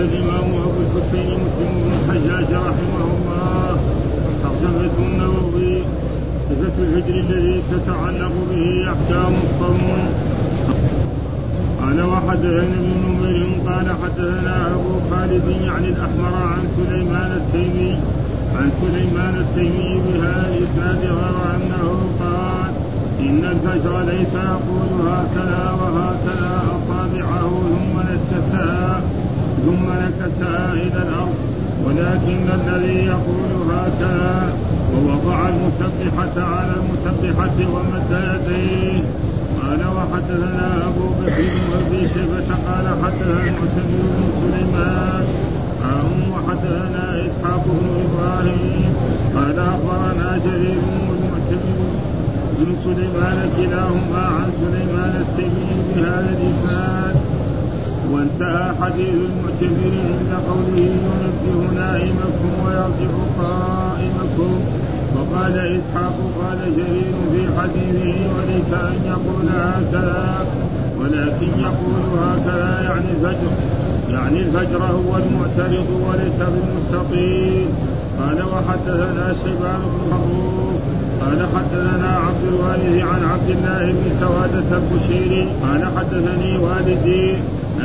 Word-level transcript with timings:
الإمام 0.00 0.48
أبو 0.66 0.80
الحسين 0.86 1.28
مسلم 1.44 1.72
بن 1.84 1.92
الحجاج 1.98 2.50
رحمه 2.54 3.04
الله 3.14 3.76
ترجمة 4.42 4.94
النووي 5.06 5.82
صفة 6.50 6.76
الهجر 6.82 7.14
الذي 7.14 7.62
تتعلق 7.72 8.32
به 8.50 8.92
أحكام 8.92 9.32
الصوم 9.44 9.82
قال 11.82 12.02
وحدثنا 12.02 12.76
ابن 12.82 12.92
نمير 13.06 13.46
قال 13.66 13.86
حدثنا 14.02 14.66
أبو 14.66 14.92
خالد 15.10 15.44
يعني 15.66 15.88
الأحمر 15.88 16.34
عن 16.52 16.62
سليمان 16.76 17.30
التيمي. 17.40 17.96
عن 18.56 18.70
سليمان 18.82 19.34
التيمي 19.44 20.00
بهذا 20.06 20.48
الإسناد 20.48 21.00
غير 21.04 21.36
أنه 21.56 21.84
قال 22.20 22.72
إن 23.20 23.44
الفجر 23.44 24.02
ليس 24.02 24.34
يقول 24.34 25.08
هكذا 25.08 25.76
وهكذا 25.80 26.62
أصابعه 26.76 27.50
ثم 27.50 28.00
نكسها 28.00 29.00
ثم 29.64 29.86
نكسها 30.04 30.72
إلى 30.72 31.02
الأرض 31.02 31.34
ولكن 31.84 32.44
الذي 32.60 32.98
يقول 33.06 33.50
هكذا 33.70 34.52
ووضع 34.94 35.48
المسبحة 35.48 36.36
على 36.54 36.74
المسبحة 36.80 37.56
ومد 37.74 38.10
يديه. 38.10 39.02
قال 39.62 39.80
وحدثنا 39.96 40.88
أبو 40.88 41.06
بكر 41.20 41.44
بن 41.90 42.08
شيبة 42.14 42.48
قال 42.66 42.86
حدثنا 43.02 43.40
المعتمر 43.44 44.02
بن 44.16 44.24
سليمان. 44.40 45.24
وحدثنا 46.32 47.04
إسحاق 47.26 47.64
بن 47.66 47.86
إبراهيم. 48.04 48.92
قال 49.34 49.58
أخبرنا 49.58 50.38
جرير 50.44 50.82
والمعتمر 51.08 51.78
بن 52.58 52.68
سليمان 52.84 53.38
كلاهما 53.56 54.22
عن 54.36 54.48
سليمان 54.60 55.24
التيمي 55.24 55.70
بهذا 55.94 56.36
الإسناد. 56.38 57.16
وانتهى 58.12 58.72
حديث 58.82 59.14
المعتمر 59.30 59.92
عند 60.10 60.32
قوله 60.48 60.78
ينبه 60.78 61.74
نائمكم 61.74 62.52
ويرجع 62.64 63.12
قائمكم. 63.38 64.60
وقال 65.16 65.58
إسحاق 65.58 66.16
قال 66.40 66.58
جرير 66.76 67.14
في 67.32 67.42
حديثه 67.60 68.18
وليس 68.34 68.72
أن 68.72 68.98
يقول 69.06 69.46
هكذا 69.48 70.46
ولكن 71.00 71.60
يقول 71.60 72.02
هكذا 72.22 72.80
يعني 72.82 73.10
الفجر. 73.10 73.52
يعني 74.10 74.38
الفجر 74.40 74.82
هو 74.82 75.16
المعترض 75.16 75.86
وليس 76.08 76.38
بالمستقيم 76.52 77.68
قال 78.18 78.42
وحدثنا 78.42 79.34
شيبان 79.44 79.80
بن 79.80 80.00
مبروك 80.12 80.80
قال 81.20 81.46
حدثنا 81.54 82.18
عبد 82.26 82.44
الوارث 82.48 83.04
عن 83.04 83.22
عبد 83.32 83.50
الله 83.50 83.92
بن 83.92 84.10
سوادة 84.20 84.78
البشيري 84.78 85.48
قال 85.62 85.84
حدثني 85.96 86.58
والدي 86.58 87.36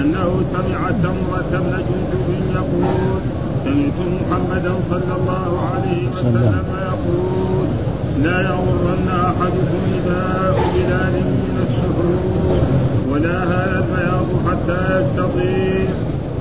أنه 0.01 0.29
سمع 0.53 0.91
سمرة 1.03 1.51
بن 1.51 1.73
جندب 1.87 2.27
يقول 2.55 3.19
سمعت 3.63 3.99
محمدا 4.15 4.73
صلى 4.89 5.13
الله 5.19 5.51
عليه 5.73 6.09
وسلم 6.09 6.65
يقول 6.91 7.67
لا 8.23 8.41
يغرن 8.41 9.07
أحدكم 9.09 9.81
نداء 9.93 10.55
بلال 10.73 11.13
من 11.23 11.55
الشهور 11.67 12.59
ولا 13.11 13.43
هذا 13.43 13.83
البياض 13.83 14.27
حتى 14.47 14.79
يستطيع. 15.01 15.85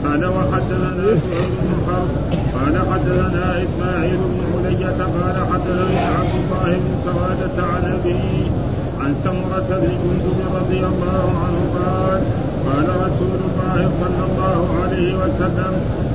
قال 0.05 0.25
وحدثنا 0.25 1.05
سعيد 1.31 1.55
بن 1.63 1.73
حرب 1.87 2.11
قال 2.55 2.75
حدثنا 2.93 3.63
إسماعيل 3.63 4.17
بن 4.17 4.41
علية 4.55 4.99
قال 5.17 5.37
حدثني 5.53 5.99
عبد 5.99 6.35
الله 6.41 6.73
بن 6.77 6.93
سوادة 7.05 7.57
عن 7.73 7.83
أبيه 8.01 8.51
عن 9.01 9.15
سمرة 9.25 9.69
بن 9.71 9.89
جندب 10.05 10.39
رضي 10.57 10.79
الله 10.79 11.27
عنه 11.45 11.61
قال 11.79 12.23
قال 12.67 12.89
رسول 13.07 13.39
الله 13.49 13.91
صلى 14.01 14.23
الله 14.29 14.61
عليه 14.83 15.11
وسلم 15.23 15.73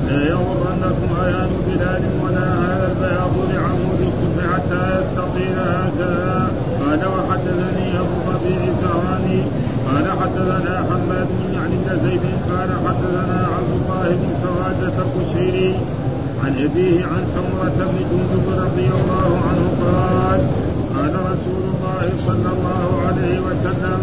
لا 0.08 0.20
يغرنكم 0.34 1.08
ايان 1.24 1.50
بلال 1.66 2.02
ولا 2.22 2.48
هذا 2.62 2.86
البياض 2.92 3.34
لعمود 3.52 4.00
الكفر 4.08 4.40
حتى 4.54 4.82
يستطيل 4.98 5.56
هكذا. 5.58 6.50
قال 6.80 7.00
وحدثني 7.14 7.86
أبو 8.02 8.16
ربيع 8.32 8.60
الزهراني. 8.72 9.40
قال 9.86 10.06
حدثنا 10.20 10.74
حماد 10.88 11.28
بن 11.38 11.54
يعني 11.54 11.76
بن 11.82 11.88
زيد. 12.04 12.24
قال 12.50 12.70
حدثنا 12.86 13.38
عبد 13.56 13.72
الله 13.78 14.08
بن 14.20 14.30
سوادة 14.42 14.96
القشيري 15.04 15.74
عن 16.44 16.52
أبيه 16.66 17.04
عن 17.04 17.22
سمرة 17.34 17.78
بن 17.90 17.98
جندب 18.10 18.46
رضي 18.64 18.88
الله 18.98 19.28
عنه 19.48 19.64
قال 19.84 20.40
قال 20.96 21.14
رسول 21.32 21.62
الله 21.72 22.06
صلى 22.26 22.50
الله 22.56 22.88
عليه 23.06 23.36
وسلم 23.40 24.00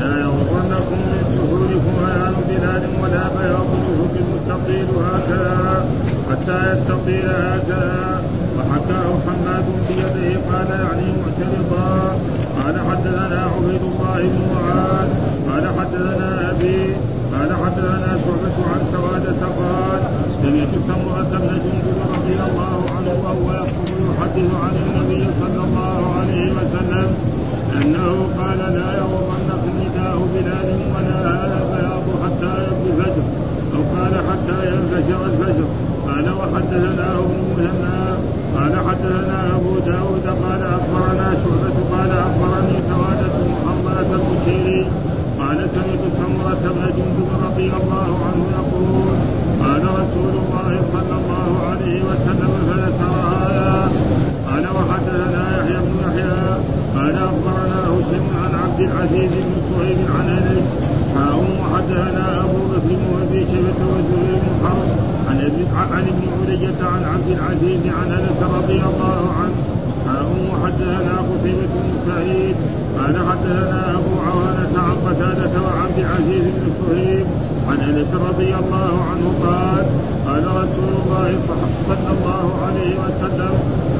لا 0.00 0.12
يغرنكم 0.20 0.98
من 1.10 1.22
سهولكم 1.36 1.94
هيان 2.04 2.34
بلال 2.48 2.82
ولا 3.02 3.24
بياض 3.36 3.70
بالمستطيل 4.12 4.86
هكذا 5.12 5.86
حتى 6.30 6.72
يستطيل 6.72 7.26
هكذا 7.26 8.22
وحكاه 8.58 9.10
حماد 9.26 9.64
بيده 9.88 10.40
قال 10.50 10.70
يعني 10.70 11.06
معترضا 11.20 12.18
قال 12.64 12.80
حدثنا 12.90 13.40
عبيد 13.54 13.82
الله 13.82 14.18
بن 14.22 14.40
معاذ 14.54 15.08
قال 15.48 15.64
حدثنا 15.78 16.50
ابي 16.50 16.82
قال 17.34 17.50
حدثنا 17.64 18.18
شعبة 18.24 18.56
عن 18.72 18.80
سوادة 18.92 19.40
قال 19.60 20.00
سمعت 20.42 20.72
سمرة 20.86 21.32
بن 21.38 21.58
جندب 21.64 21.98
رضي 22.14 22.36
الله 22.48 22.78
عنه 22.96 23.12
وهو 23.24 23.52
يقول 23.52 23.90
يحدث 24.10 24.50
عن 24.62 24.74
النبي 24.84 25.24
صلى 25.40 25.64
الله 25.64 26.14
عليه 26.18 26.52
وسلم 26.52 27.08
انه 27.82 28.28
قال 28.38 28.58
لا 28.58 28.88
يغرنكم 29.00 29.72
نداء 29.82 30.16
بلال 30.34 30.68
ولا 30.94 31.18
هذا 31.30 31.58
البياض 31.62 32.04
حتى 32.24 32.52
يبدو 32.66 32.90
الفجر 32.90 33.22
أو 33.74 33.82
قال 33.96 34.14
حتى 34.28 34.58
ينفجر 34.70 35.26
الفجر 35.26 35.64
قال 36.06 36.28
مهنا 37.58 37.98
قال 38.56 38.72
حدثنا 38.88 39.38
أبو 39.56 39.78
داود 39.78 40.26
قال 40.44 40.62
أخبرنا 40.78 41.28
شعبة 41.42 41.76
قال 41.92 42.10
أخبرني 42.26 42.76
سوادة 42.90 43.34
محمد 43.52 44.08
المشيري 44.18 44.86
قال 45.40 45.58
سمعت 45.74 46.04
سمرة 46.18 46.64
بن 46.74 46.84
جندب 46.96 47.28
رضي 47.46 47.70
الله 47.80 48.10
عنه 48.26 48.44
يقول 48.58 49.06
قال 49.62 49.82
رسول 50.00 50.32
الله 50.42 50.70
صلى 50.92 51.14
الله 51.20 51.50
عليه 51.70 51.98
وسلم 52.08 52.52
فذكر 52.68 53.12
هذا 53.30 53.90
قال 54.48 54.64
وحدثنا 54.76 55.42
يحيى 55.58 55.78
بن 55.86 55.94
يحيى. 56.04 56.38
قال 56.96 57.14
أخبرنا 57.28 57.80
هشام 57.92 58.26
عن 58.42 58.52
عبد 58.62 58.80
العزيز 58.80 59.30
بن 59.46 59.54
صهيب 59.70 59.98
عن 60.16 60.28
أنس. 60.38 60.66
حاء 61.14 61.36
وحدثنا 61.60 62.40
أبو 62.44 62.60
بكر 62.70 62.88
بن 63.00 63.06
أبي 63.22 63.40
شيبة 63.50 63.80
وزهير 63.92 64.38
بن 64.42 64.52
حرب 64.62 64.88
عن 65.28 65.36
ابن 65.40 65.60
عن 65.98 66.06
ابن 66.06 66.28
علية 66.42 66.78
عن 66.92 67.04
عبد 67.04 67.28
العزيز 67.36 67.80
عن 67.98 68.12
أنس 68.12 68.40
رضي 68.58 68.80
الله 68.90 69.32
عنه 69.38 69.56
حاء 70.06 70.26
وحدثنا 70.50 71.14
قتيبة 71.30 71.72
بن 71.74 71.92
سعيد 72.06 72.56
قال 72.98 73.14
حدثنا 73.28 73.94
أبو 73.98 74.12
عوانة 74.26 74.74
عن 74.76 74.96
قتادة 75.06 75.62
وعبد 75.62 75.98
العزيز 75.98 76.42
بن 76.42 76.70
صهيب 76.80 77.07
عن 77.68 77.78
انس 77.88 78.10
رضي 78.28 78.50
الله 78.62 78.92
عنه 79.10 79.26
قال 79.44 79.84
قال 80.26 80.44
رسول 80.62 80.92
الله 81.00 81.30
صلى 81.88 82.10
الله 82.16 82.46
عليه 82.66 82.92
وسلم 83.04 83.52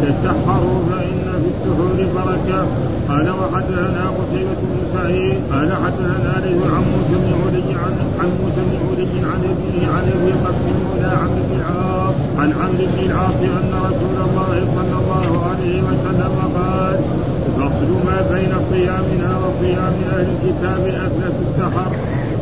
تسحروا 0.02 0.80
فإن 0.90 1.24
في 1.42 1.48
السحور 1.54 1.98
بركة. 2.16 2.60
قال 3.08 3.26
وحدثنا 3.40 4.04
قتيبة 4.18 4.60
بن 4.70 4.78
سعيد. 4.94 5.36
قال 5.52 5.70
حدثنا 5.84 6.32
ليث 6.44 6.62
عن 6.74 6.84
موسى 6.92 7.16
بن 7.24 7.30
علي 7.42 7.70
عن 7.82 7.94
عن 8.20 8.28
موسى 8.40 8.62
بن 8.68 8.76
علي 8.88 9.14
عن 9.30 9.40
ابيه 9.52 9.86
عن 9.94 10.04
ابي 10.14 10.32
قبس 10.44 10.64
مولى 10.84 11.10
عمرو 11.22 11.42
بن 11.48 11.54
العاص 11.60 12.14
عن 12.38 12.50
عمرو 12.60 12.86
بن 12.92 12.98
العاص 13.08 13.38
أن 13.60 13.72
رسول 13.88 14.16
الله 14.28 14.54
صلى 14.76 14.96
الله 15.02 15.30
عليه 15.50 15.82
وسلم 15.88 16.34
قال 16.56 16.96
فصل 17.56 17.90
ما 18.06 18.18
بين 18.32 18.52
صيامنا 18.70 19.30
وصيام 19.42 19.94
أهل 20.12 20.26
الكتاب 20.34 20.82
اكلة 21.06 21.36
السحر. 21.46 21.90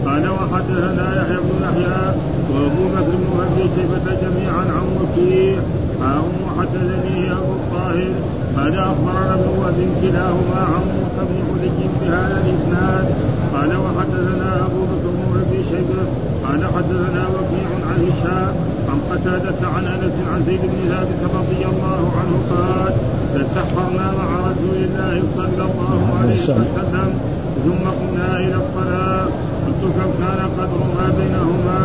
قال 0.06 0.28
وحدثنا 0.28 1.06
يحيى 1.20 1.36
بن 1.36 1.54
يحيى 1.62 2.14
وابو 2.52 2.84
بكر 2.94 3.14
بن 3.22 3.40
ابي 3.46 3.64
شيبه 3.76 4.06
جميعا 4.22 4.64
عن 4.76 4.86
وكيع. 4.98 5.58
قال 6.00 6.18
وحدثني 6.44 7.32
أبو 7.32 7.52
الطاهر. 7.52 8.12
قال 8.56 8.78
أخبرنا 8.78 9.34
ابن 9.34 9.48
وهب 9.58 9.78
كلاهما 10.02 10.60
عن 10.72 10.82
موسى 10.96 11.22
بن 11.30 11.36
علي 11.50 11.88
بهذا 12.00 12.42
الإسناد. 12.44 13.06
قال 13.54 13.76
وحدثنا 13.76 14.50
أبو 14.66 14.80
بكر 14.90 15.10
بن 15.16 15.40
ابي 15.46 15.60
شيبه 15.70 16.02
قال 16.44 16.60
حدثنا 16.74 17.22
وكيع 17.34 17.68
عن 17.88 17.98
هشام 18.08 18.54
عن 18.88 18.98
قتادة 19.10 19.68
عن 19.74 19.86
أنس 19.86 20.16
عن 20.32 20.42
زيد 20.46 20.60
بن 20.60 20.88
ثابت 20.88 21.20
رضي 21.34 21.64
الله 21.72 22.12
عنه 22.18 22.34
قال 22.50 22.94
تسحرنا 23.34 24.12
مع 24.18 24.28
رسول 24.50 24.76
الله 24.76 25.22
صلى 25.36 25.64
الله 25.70 26.18
عليه 26.20 26.42
وسلم 26.42 27.35
ثم 27.64 27.84
قمنا 27.98 28.30
إلى 28.44 28.56
الصلاة. 28.64 29.28
قلت 29.66 29.82
كم 29.96 30.10
كان 30.20 30.40
قدر 30.58 30.80
ما 30.96 31.06
بينهما؟ 31.18 31.80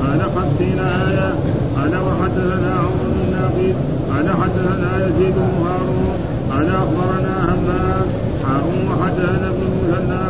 قال 0.00 0.20
خمسين 0.36 0.78
آية. 0.78 1.30
قال 1.76 1.92
وحدثنا 2.06 2.72
عمرو 2.84 3.08
بن 3.14 3.22
ناقد 3.34 3.74
قال 4.10 4.26
حدثنا 4.42 4.90
يزيد 5.06 5.34
بن 5.34 5.54
هارون. 5.66 6.16
قال 6.50 6.68
أخبرنا 6.82 7.34
همام 7.48 8.06
هارون 8.46 8.82
وحدثنا 8.90 9.48
ابن 9.52 9.62
المثنى. 9.70 10.26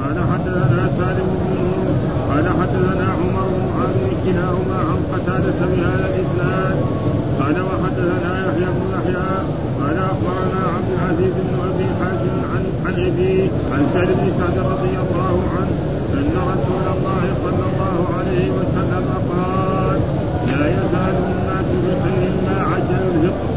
قال 0.00 0.16
حدثنا 0.32 0.82
سالم 0.98 1.28
بن 1.40 1.54
قال 2.30 2.46
حدثنا 2.60 3.06
عمر 3.20 3.46
بن 3.54 3.64
عامر 3.76 4.10
كلاهما 4.24 4.78
عن 4.88 4.98
قتادة 5.12 5.60
عن 13.74 13.82
سعد 13.94 14.06
بن 14.06 14.26
سعد 14.38 14.58
رضي 14.72 14.94
الله 15.04 15.34
عنه 15.54 15.74
أن 16.18 16.32
رسول 16.52 16.84
الله 16.94 17.24
صلى 17.44 17.64
الله 17.70 17.98
عليه 18.18 18.46
وسلم 18.58 19.06
قال 19.30 20.00
لا 20.46 20.66
يزال 20.76 21.14
الناس 21.26 21.68
بخير 21.84 22.32
ما 22.46 22.56
عجل 22.70 23.02
الفطر. 23.14 23.50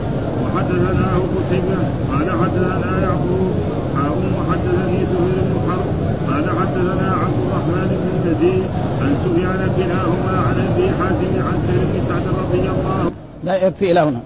وحدثناه 0.44 1.18
قتيبة 1.36 1.80
قال 2.12 2.28
حدثنا 2.42 2.92
يعقوب 3.02 3.54
حاء 3.96 4.18
وحدثني 4.38 5.00
زهير 5.12 5.38
بن 5.50 5.56
حرب 5.68 5.90
قال 6.30 6.46
حدثنا 6.60 7.08
عبد 7.22 7.40
الرحمن 7.46 7.90
بن 8.02 8.32
يزيد 8.32 8.64
عن 9.02 9.12
سفيان 9.24 9.62
كلاهما 9.78 10.34
عن 10.48 10.56
أبي 10.68 10.86
حازم 10.98 11.34
عن 11.48 11.58
سعد 11.68 11.82
بن 11.94 12.00
سعد 12.10 12.26
رضي 12.42 12.64
الله 12.70 13.12
لا 13.44 13.56
يكفي 13.56 13.92
إلى 13.92 14.00
هنا. 14.00 14.22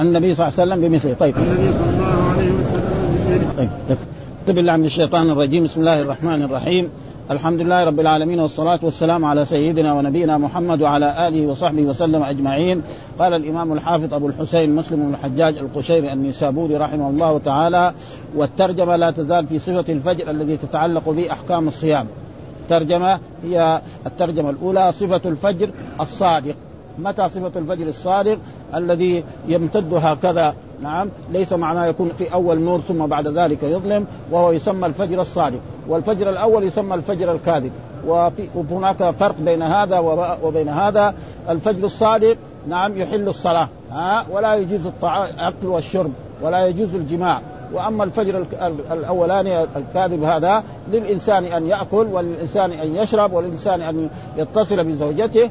النبي 0.00 0.34
صلى 0.34 0.48
الله 0.48 0.60
عليه 0.60 0.72
وسلم 0.72 0.88
بمثله. 0.88 1.14
طيب. 1.20 1.34
النبي 1.36 1.70
صلى 1.78 1.90
الله 1.90 2.30
عليه 2.32 2.50
وسلم 2.50 2.94
بمثله. 3.28 3.68
طيب 3.88 3.98
اكتب 4.50 4.58
بالله 4.58 4.76
من 4.76 4.84
الشيطان 4.84 5.30
الرجيم. 5.30 5.64
بسم 5.64 5.80
الله 5.80 6.00
الرحمن 6.00 6.42
الرحيم. 6.42 6.90
الحمد 7.30 7.60
لله 7.60 7.84
رب 7.84 8.00
العالمين 8.00 8.40
والصلاة 8.40 8.78
والسلام 8.82 9.24
على 9.24 9.44
سيدنا 9.44 9.94
ونبينا 9.94 10.38
محمد 10.38 10.82
وعلى 10.82 11.28
آله 11.28 11.46
وصحبه 11.46 11.82
وسلم 11.82 12.22
أجمعين. 12.22 12.82
قال 13.18 13.34
الإمام 13.34 13.72
الحافظ 13.72 14.14
أبو 14.14 14.26
الحسين 14.26 14.76
مسلم 14.76 14.98
بن 15.02 15.14
الحجاج 15.14 15.58
القشيري 15.58 16.12
النسابوري 16.12 16.76
رحمه 16.76 17.10
الله 17.10 17.38
تعالى 17.38 17.94
والترجمة 18.36 18.96
لا 18.96 19.10
تزال 19.10 19.46
في 19.46 19.58
صفة 19.58 19.92
الفجر 19.92 20.30
الذي 20.30 20.56
تتعلق 20.56 21.08
به 21.08 21.32
أحكام 21.32 21.68
الصيام. 21.68 22.06
الترجمة 22.62 23.18
هي 23.44 23.80
الترجمة 24.06 24.50
الأولى 24.50 24.92
صفة 24.92 25.22
الفجر 25.24 25.70
الصادق. 26.00 26.54
متى 26.98 27.28
صفة 27.28 27.60
الفجر 27.60 27.88
الصادق؟ 27.88 28.38
الذي 28.74 29.24
يمتد 29.48 29.94
هكذا 29.94 30.54
نعم 30.82 31.08
ليس 31.32 31.52
معناه 31.52 31.86
يكون 31.86 32.08
في 32.08 32.32
أول 32.32 32.58
نور 32.58 32.80
ثم 32.80 33.06
بعد 33.06 33.28
ذلك 33.28 33.62
يظلم 33.62 34.06
وهو 34.30 34.52
يسمى 34.52 34.86
الفجر 34.86 35.20
الصادق. 35.20 35.60
والفجر 35.88 36.30
الأول 36.30 36.64
يسمى 36.64 36.94
الفجر 36.94 37.32
الكاذب. 37.32 37.70
وهناك 38.54 39.10
فرق 39.10 39.34
بين 39.40 39.62
هذا 39.62 39.98
وبين 40.42 40.68
هذا. 40.68 41.14
الفجر 41.48 41.84
الصادق 41.84 42.36
نعم 42.68 42.96
يحل 42.96 43.28
الصلاة 43.28 43.68
ها 43.90 44.26
ولا 44.30 44.54
يجوز 44.54 44.80
الأكل 45.02 45.66
والشرب 45.66 46.12
ولا 46.42 46.66
يجوز 46.66 46.94
الجماع. 46.94 47.40
وأما 47.72 48.04
الفجر 48.04 48.46
الأولاني 48.92 49.62
الكاذب 49.62 50.22
هذا 50.22 50.62
للإنسان 50.92 51.44
أن 51.44 51.66
يأكل 51.66 52.06
وللإنسان 52.12 52.72
أن 52.72 52.96
يشرب 52.96 53.32
وللإنسان 53.32 53.82
أن 53.82 54.08
يتصل 54.36 54.84
بزوجته 54.84 55.50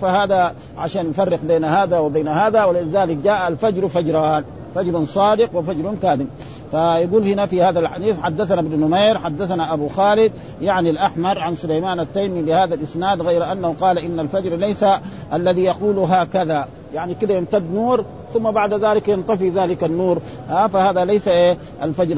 فهذا 0.00 0.54
عشان 0.78 1.08
نفرق 1.08 1.40
بين 1.42 1.64
هذا 1.64 1.98
وبين 1.98 2.28
هذا 2.28 2.64
ولذلك 2.64 3.16
جاء 3.16 3.48
الفجر 3.48 3.88
فجران. 3.88 4.44
فجر 4.74 5.04
صادق 5.04 5.54
وفجر 5.54 5.94
كاذب. 6.02 6.28
فيقول 6.70 7.26
هنا 7.26 7.46
في 7.46 7.62
هذا 7.62 7.80
الحديث 7.80 8.20
حدثنا 8.20 8.60
ابن 8.60 8.80
نمير 8.80 9.18
حدثنا 9.18 9.74
أبو 9.74 9.88
خالد 9.88 10.32
يعني 10.62 10.90
الأحمر 10.90 11.38
عن 11.38 11.56
سليمان 11.56 12.00
التيمي 12.00 12.42
بهذا 12.42 12.74
الإسناد 12.74 13.22
غير 13.22 13.52
أنه 13.52 13.74
قال 13.80 13.98
إن 13.98 14.20
الفجر 14.20 14.56
ليس 14.56 14.84
الذي 15.32 15.64
يقول 15.64 15.98
هكذا. 15.98 16.68
يعني 16.94 17.14
كده 17.14 17.34
يمتد 17.34 17.74
نور 17.74 18.04
ثم 18.34 18.50
بعد 18.50 18.74
ذلك 18.74 19.08
ينطفي 19.08 19.50
ذلك 19.50 19.84
النور. 19.84 20.18
ها 20.48 20.68
فهذا 20.68 21.04
ليس 21.04 21.28
إيه؟ 21.28 21.56
الفجر 21.82 22.16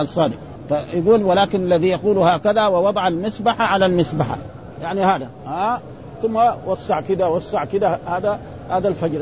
الصادق. 0.00 0.36
فيقول 0.68 1.22
ولكن 1.22 1.60
الذي 1.64 1.88
يقول 1.88 2.18
هكذا 2.18 2.66
ووضع 2.66 3.08
المسبحة 3.08 3.64
على 3.64 3.86
المسبحة 3.86 4.36
يعني 4.82 5.04
هذا. 5.04 5.28
ها 5.46 5.80
ثم 6.22 6.38
وسع 6.66 7.00
كده 7.00 7.30
وسع 7.30 7.64
كده 7.64 7.98
هذا 8.06 8.38
هذا 8.70 8.88
الفجر. 8.88 9.20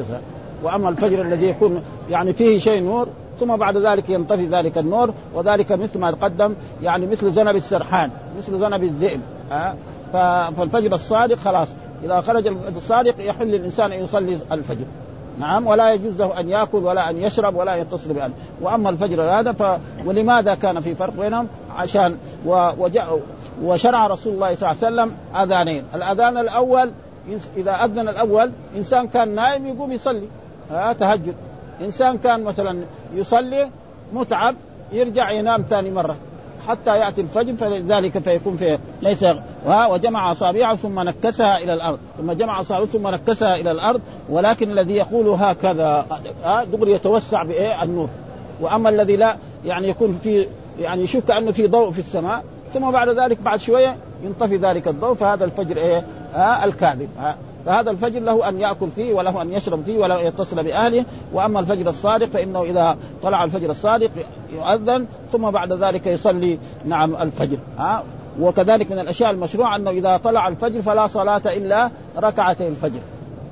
وأما 0.63 0.89
الفجر 0.89 1.23
الذي 1.23 1.47
يكون 1.47 1.83
يعني 2.11 2.33
فيه 2.33 2.59
شيء 2.59 2.83
نور 2.83 3.09
ثم 3.41 3.57
بعد 3.57 3.77
ذلك 3.77 4.09
ينطفي 4.09 4.47
ذلك 4.47 4.79
النور 4.79 5.15
وذلك 5.35 5.73
مثل 5.73 5.99
ما 5.99 6.11
تقدم 6.11 6.55
يعني 6.83 7.07
مثل 7.07 7.31
ذنب 7.31 7.57
السرحان 7.57 8.11
مثل 8.39 8.55
ذنب 8.55 8.83
الذئب 8.83 9.21
ها؟ 9.51 9.75
فالفجر 10.57 10.95
الصادق 10.95 11.39
خلاص. 11.39 11.69
إذا 12.05 12.21
خرج 12.21 12.47
الصادق 12.77 13.15
يحل 13.19 13.47
للانسان 13.47 13.93
أن 13.93 14.05
يصلي 14.05 14.39
الفجر. 14.53 14.85
نعم 15.39 15.67
ولا 15.67 15.93
يجوز 15.93 16.21
له 16.21 16.41
أن 16.41 16.49
يأكل 16.49 16.79
ولا 16.79 17.11
أن 17.11 17.17
يشرب 17.17 17.57
ولا 17.57 17.77
يتصل 17.77 18.13
بأهله 18.13 18.35
وأما 18.61 18.91
الفجر 18.91 19.23
هذا 19.23 19.53
ف 19.53 19.81
ولماذا 20.07 20.55
كان 20.55 20.81
في 20.81 20.95
فرق 20.95 21.13
بينهم؟ 21.21 21.49
عشان 21.77 22.17
و... 22.47 22.71
وجاء 22.79 23.21
وشرع 23.63 24.07
رسول 24.07 24.35
الله 24.35 24.55
صلى 24.55 24.71
الله 24.71 24.85
عليه 24.85 24.95
وسلم 24.95 25.13
أذانين، 25.43 25.85
الأذان 25.95 26.39
الأول 26.39 26.91
إذا 27.57 27.85
أذن 27.85 28.09
الأول 28.09 28.51
إنسان 28.77 29.09
كان 29.09 29.35
نائم 29.35 29.67
يقوم 29.67 29.93
يصلي. 29.93 30.29
ها 30.71 30.93
تهجد، 30.93 31.35
إنسان 31.81 32.19
كان 32.19 32.45
مثلا 32.45 32.85
يصلي 33.15 33.71
متعب 34.13 34.55
يرجع 34.93 35.31
ينام 35.31 35.65
ثاني 35.71 35.91
مرة. 35.91 36.17
حتى 36.69 36.99
يأتي 36.99 37.21
الفجر 37.21 37.57
فلذلك 37.57 38.19
فيكون 38.19 38.57
في 38.57 38.79
ليس 39.03 39.25
وجمع 39.67 40.33
أصابعه 40.33 40.75
ثم 40.75 41.01
نكسها 41.01 41.59
إلى 41.59 41.75
الأرض. 41.75 41.99
ثم 42.19 42.33
جمع 42.33 42.61
أصابعه 42.61 42.87
ثم 42.87 43.09
نكسها 43.09 43.57
إلى 43.57 43.71
الأرض. 43.71 44.01
ولكن 44.29 44.71
الذي 44.71 44.95
يقول 44.95 45.29
هكذا 45.29 46.07
دغري 46.73 46.93
يتوسع 46.93 47.43
بإيه؟ 47.43 47.83
النور. 47.83 48.09
وأما 48.61 48.89
الذي 48.89 49.17
لا 49.17 49.37
يعني 49.65 49.89
يكون 49.89 50.19
في 50.23 50.47
يعني 50.81 51.03
يشوف 51.03 51.25
كانه 51.29 51.53
في 51.53 51.67
ضوء 51.67 51.91
في 51.91 51.99
السماء 51.99 52.45
ثم 52.75 52.91
بعد 52.91 53.09
ذلك 53.09 53.39
بعد 53.43 53.61
شوية 53.61 53.97
ينطفي 54.25 54.57
ذلك 54.57 54.89
الضوء 54.89 55.15
فهذا 55.15 55.45
الفجر 55.45 55.77
إيه؟ 55.77 56.05
آه 56.35 56.65
الكاذب. 56.65 57.09
آه 57.21 57.35
فهذا 57.67 57.91
الفجر 57.91 58.21
له 58.21 58.49
أن 58.49 58.61
يأكل 58.61 58.89
فيه 58.97 59.15
وله 59.15 59.43
أن 59.43 59.53
يشرب 59.53 59.83
فيه 59.83 59.99
ولا 59.99 60.21
يتصل 60.21 60.63
بأهله. 60.63 61.05
وأما 61.33 61.61
الفجر 61.61 61.89
الصادق 61.89 62.27
فإنه 62.27 62.63
إذا 62.63 62.97
طلع 63.23 63.45
الفجر 63.45 63.71
الصادق 63.71 64.11
يؤذن 64.53 65.07
ثم 65.33 65.51
بعد 65.51 65.73
ذلك 65.73 66.07
يصلي. 66.07 66.59
نعم 66.85 67.17
الفجر. 67.17 67.57
ها؟ 67.79 68.05
وكذلك 68.41 68.93
من 68.93 68.99
الأشياء 68.99 69.31
المشروعة 69.31 69.77
أنه 69.77 69.91
إذا 69.91 70.17
طلع 70.17 70.49
الفجر 70.49 70.83
فلا 70.83 71.07
صلاة 71.07 71.43
إلا 71.47 71.91
ركعتي 72.19 72.69
الفجر. 72.69 73.01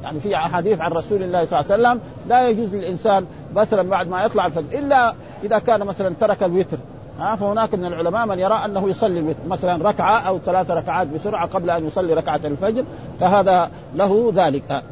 يعني 0.03 0.21
في 0.21 0.37
أحاديث 0.37 0.81
عن 0.81 0.93
رسول 0.93 1.23
الله 1.23 1.45
صلى 1.45 1.61
الله 1.61 1.73
عليه 1.73 1.83
وسلم 1.83 2.01
لا 2.29 2.49
يجوز 2.49 2.75
للإنسان 2.75 3.27
مثلا 3.55 3.83
بعد 3.89 4.09
ما 4.09 4.25
يطلع 4.25 4.47
الفجر 4.47 4.79
إلا 4.79 5.15
إذا 5.45 5.59
كان 5.59 5.81
مثلا 5.81 6.15
ترك 6.21 6.43
الوتر. 6.43 6.79
ها 7.19 7.37
فهناك 7.37 7.75
من 7.75 7.85
العلماء 7.85 8.27
من 8.27 8.39
يرى 8.39 8.61
أنه 8.65 8.89
يصلي 8.89 9.35
مثلا 9.49 9.89
ركعة 9.89 10.21
أو 10.21 10.39
ثلاث 10.39 10.71
ركعات 10.71 11.07
بسرعة 11.07 11.47
قبل 11.47 11.71
أن 11.71 11.87
يصلي 11.87 12.15
ركعة 12.15 12.41
الفجر 12.45 12.85
فهذا 13.21 13.71
له 13.95 14.33
ذلك. 14.35 14.83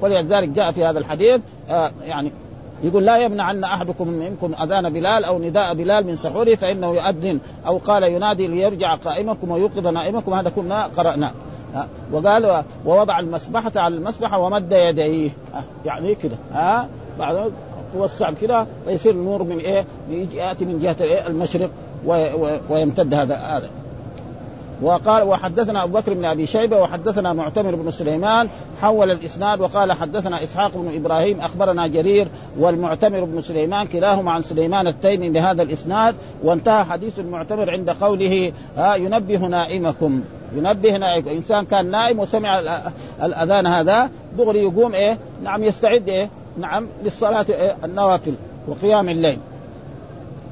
ولذلك 0.00 0.48
جاء 0.48 0.72
في 0.72 0.84
هذا 0.84 0.98
الحديث 0.98 1.40
آه 1.70 1.90
يعني 2.04 2.32
يقول 2.82 3.04
لا 3.04 3.16
يمنعن 3.16 3.64
أحدكم 3.64 4.08
منكم 4.08 4.52
أذان 4.62 4.92
بلال 4.92 5.24
أو 5.24 5.38
نداء 5.38 5.74
بلال 5.74 6.06
من 6.06 6.16
سحوره 6.16 6.54
فإنه 6.54 6.94
يؤذن 6.94 7.40
أو 7.66 7.78
قال 7.78 8.02
ينادي 8.02 8.46
ليرجع 8.46 8.94
قائمكم 8.94 9.50
ويوقظ 9.50 9.86
نائمكم. 9.86 10.34
هذا 10.34 10.50
كنا 10.50 10.86
قرأنا. 10.86 11.32
وقال 12.12 12.64
ووضع 12.86 13.18
المسبحة 13.18 13.72
على 13.76 13.96
المسبحة 13.96 14.38
ومد 14.38 14.72
يديه. 14.72 15.30
يعني 15.84 16.14
كده. 16.14 16.36
ها 16.52 16.88
بعد 17.18 17.52
توسع 17.94 18.30
كده 18.30 18.66
ويصير 18.86 19.12
النور 19.12 19.42
من 19.42 19.58
إيه؟ 19.58 19.84
يأتي 20.34 20.64
من 20.64 20.78
جهة 20.78 20.96
إيه؟ 21.00 21.26
المشرق 21.26 21.70
ويمتد 22.70 23.14
هذا 23.14 23.36
هذا. 23.36 23.70
وقال 24.82 25.22
وحدثنا 25.22 25.84
أبو 25.84 25.98
بكر 25.98 26.14
بن 26.14 26.24
أبي 26.24 26.46
شيبة 26.46 26.80
وحدثنا 26.80 27.32
معتمر 27.32 27.74
بن 27.74 27.90
سليمان 27.90 28.48
حول 28.80 29.10
الإسناد 29.10 29.60
وقال 29.60 29.92
حدثنا 29.92 30.44
إسحاق 30.44 30.76
بن 30.76 30.94
إبراهيم 30.94 31.40
أخبرنا 31.40 31.86
جرير 31.86 32.28
والمعتمر 32.58 33.24
بن 33.24 33.40
سليمان 33.40 33.86
كلاهما 33.86 34.30
عن 34.32 34.42
سليمان 34.42 34.86
التيمي 34.86 35.30
بهذا 35.30 35.62
الإسناد 35.62 36.14
وانتهى 36.42 36.84
حديث 36.84 37.18
المعتمر 37.18 37.70
عند 37.70 37.90
قوله 37.90 38.52
ها 38.76 38.94
ينبه 38.94 39.38
نائمكم. 39.38 40.22
ينبه 40.56 40.96
نائمكم. 40.96 41.30
إنسان 41.30 41.64
كان 41.64 41.90
نائم 41.90 42.18
وسمع 42.18 42.60
الأذان 43.22 43.66
هذا 43.66 44.10
دغري 44.38 44.62
يقوم 44.62 44.94
إيه؟ 44.94 45.18
نعم 45.42 45.64
يستعد 45.64 46.08
إيه؟ 46.08 46.28
نعم 46.58 46.86
للصلاة 47.04 47.46
النوافل 47.84 48.34
وقيام 48.68 49.08
الليل. 49.08 49.38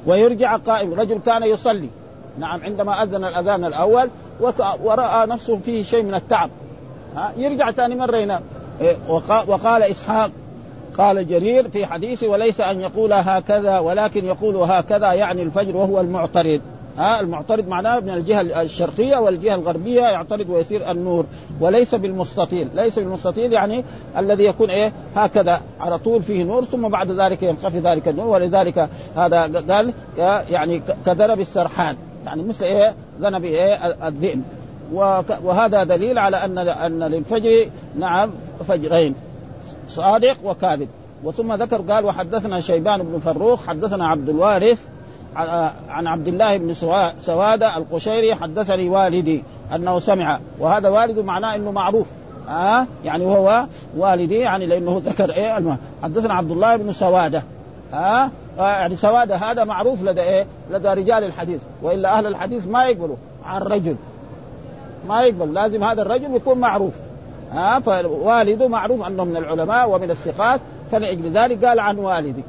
ويرجع 0.05 0.57
قائم 0.57 0.93
رجل 0.93 1.19
كان 1.25 1.43
يصلي. 1.43 1.89
نعم 2.39 2.63
عندما 2.63 3.03
أذن 3.03 3.25
الأذان 3.25 3.65
الأول 3.65 4.09
ورأى 4.83 5.27
نفسه 5.27 5.57
فيه 5.57 5.83
شيء 5.83 6.03
من 6.03 6.15
التعب. 6.15 6.49
ها 7.15 7.31
يرجع 7.37 7.71
ثاني 7.71 7.95
مرة 7.95 8.17
ينام 8.17 8.41
وقال 9.47 9.83
إسحاق 9.83 10.31
قال 10.97 11.27
جرير 11.27 11.69
في 11.69 11.85
حديثه 11.85 12.27
وليس 12.27 12.61
أن 12.61 12.81
يقول 12.81 13.13
هكذا 13.13 13.79
ولكن 13.79 14.25
يقول 14.25 14.55
هكذا 14.55 15.13
يعني 15.13 15.41
الفجر 15.41 15.77
وهو 15.77 16.01
المعترض. 16.01 16.61
ها 16.97 17.19
المعترض 17.19 17.67
معناه 17.67 17.99
من 17.99 18.09
الجهة 18.09 18.61
الشرقية 18.61 19.17
والجهة 19.17 19.55
الغربية 19.55 20.01
يعترض 20.01 20.49
ويصير 20.49 20.91
النور 20.91 21.25
وليس 21.59 21.95
بالمستطيل، 21.95 22.67
ليس 22.75 22.99
بالمستطيل 22.99 23.53
يعني 23.53 23.83
الذي 24.17 24.43
يكون 24.43 24.69
إيه 24.69 24.93
هكذا 25.15 25.61
على 25.79 25.99
طول 25.99 26.23
فيه 26.23 26.43
نور 26.43 26.65
ثم 26.65 26.87
بعد 26.87 27.11
ذلك 27.11 27.43
ينخفي 27.43 27.79
ذلك 27.79 28.07
النور 28.07 28.27
ولذلك 28.27 28.89
هذا 29.15 29.63
قال 29.69 29.93
يعني 30.49 30.81
كذنب 31.05 31.39
السرحان. 31.39 31.95
يعني 32.25 32.43
مثل 32.43 32.63
إيه 32.63 32.93
ذنب 33.21 33.43
إيه 33.43 33.73
الذئب. 34.07 34.43
وهذا 35.43 35.83
دليل 35.83 36.17
على 36.17 36.37
أن 36.37 36.57
أن 36.57 37.03
للفجر 37.03 37.69
نعم 37.99 38.29
فجرين 38.67 39.15
صادق 39.87 40.37
وكاذب. 40.43 40.87
وثم 41.23 41.53
ذكر 41.53 41.81
قال 41.81 42.05
وحدثنا 42.05 42.61
شيبان 42.61 43.03
بن 43.03 43.19
فروخ 43.19 43.67
حدثنا 43.67 44.07
عبد 44.07 44.29
الوارث 44.29 44.85
عن 45.89 46.07
عبد 46.07 46.27
الله 46.27 46.57
بن 46.57 46.73
سوادة 47.19 47.77
القشيري 47.77 48.35
حدثني 48.35 48.89
والدي 48.89 49.43
أنه 49.75 49.99
سمع 49.99 50.39
وهذا 50.59 50.89
والد 50.89 51.19
معناه 51.19 51.55
إنه 51.55 51.71
معروف. 51.71 52.07
آه؟ 52.49 52.87
يعني 53.05 53.25
وهو 53.25 53.65
والدي 53.97 54.35
يعني 54.35 54.65
لأنه 54.65 55.01
ذكر 55.05 55.31
إيه 55.31 55.57
المهم. 55.57 55.77
حدثنا 56.03 56.33
عبد 56.33 56.51
الله 56.51 56.75
بن 56.75 56.93
سوادة. 56.93 57.43
ها 57.93 58.31
آه 58.59 58.61
يعني 58.61 58.95
سوادة 58.95 59.35
هذا 59.35 59.63
معروف 59.63 60.03
لدى 60.03 60.21
إيه؟ 60.21 60.45
لدى 60.71 60.87
رجال 60.87 61.23
الحديث. 61.23 61.61
وإلا 61.81 62.17
أهل 62.17 62.27
الحديث 62.27 62.67
ما 62.67 62.85
يقبلوا. 62.85 63.15
عن 63.45 63.61
رجل. 63.61 63.95
ما 65.07 65.21
يقبل. 65.21 65.53
لازم 65.53 65.83
هذا 65.83 66.01
الرجل 66.01 66.35
يكون 66.35 66.57
معروف. 66.57 66.93
ها 67.51 67.79
فوالده 67.79 68.67
معروف 68.67 69.07
أنه 69.07 69.23
من 69.23 69.37
العلماء 69.37 69.89
ومن 69.89 70.11
الثقات. 70.11 70.61
فلأجل 70.91 71.31
ذلك 71.31 71.65
قال 71.65 71.79
عن 71.79 71.97
والدي. 71.97 72.43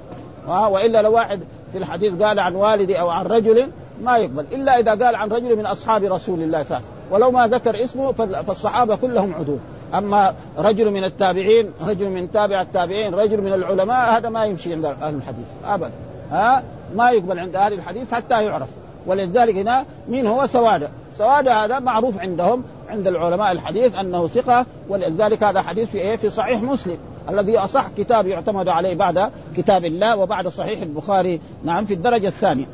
ها 0.48 0.66
وإلا 0.66 1.02
لو 1.02 1.12
واحد 1.12 1.40
في 1.74 1.80
الحديث 1.80 2.22
قال 2.22 2.38
عن 2.38 2.54
والدي 2.54 3.00
أو 3.00 3.08
عن 3.08 3.26
رجل 3.26 3.68
ما 4.02 4.16
يقبل 4.16 4.44
إلا 4.52 4.78
إذا 4.78 4.90
قال 4.90 5.14
عن 5.14 5.28
رجل 5.28 5.56
من 5.56 5.66
أصحاب 5.66 6.04
رسول 6.04 6.42
الله 6.42 6.62
صلى 6.62 6.76
الله 6.76 6.76
عليه 6.76 6.76
وسلم. 6.76 7.10
ولو 7.10 7.30
ما 7.30 7.46
ذكر 7.46 7.84
اسمه 7.84 8.12
فالصحابة 8.42 8.96
كلهم 8.96 9.34
عدول. 9.34 9.58
أما 9.94 10.34
رجل 10.58 10.90
من 10.90 11.04
التابعين 11.04 11.70
رجل 11.86 12.10
من 12.10 12.32
تابع 12.32 12.62
التابعين 12.62 13.14
رجل 13.14 13.40
من 13.40 13.52
العلماء 13.52 14.16
هذا 14.16 14.28
ما 14.28 14.44
يمشي 14.44 14.72
عند 14.72 14.84
أهل 14.84 15.14
الحديث 15.14 15.46
ابدا. 15.64 15.92
ها؟ 16.30 16.62
ما 16.96 17.10
يقبل 17.10 17.38
عند 17.38 17.56
أهل 17.56 17.72
الحديث 17.72 18.14
حتى 18.14 18.44
يعرف. 18.44 18.68
ولذلك 19.06 19.56
هنا 19.56 19.84
مين 20.08 20.26
هو؟ 20.26 20.46
سوادة. 20.46 20.88
سوادة 21.18 21.64
هذا 21.64 21.78
معروف 21.78 22.18
عندهم 22.18 22.64
عند 22.88 23.06
العلماء 23.06 23.52
الحديث 23.52 23.98
أنه 23.98 24.28
ثقة 24.28 24.66
ولذلك 24.88 25.42
هذا 25.42 25.62
حديث 25.62 25.90
في 25.90 25.98
إيه؟ 25.98 26.16
في 26.16 26.30
صحيح 26.30 26.62
مسلم. 26.62 26.98
الذي 27.28 27.58
أصح 27.58 27.88
كتاب 27.96 28.26
يعتمد 28.26 28.68
عليه 28.68 28.94
بعد 28.94 29.30
كتاب 29.56 29.84
الله 29.84 30.16
وبعد 30.16 30.48
صحيح 30.48 30.82
البخاري. 30.82 31.40
نعم 31.64 31.84
في 31.84 31.94
الدرجة 31.94 32.28
الثانية. 32.28 32.66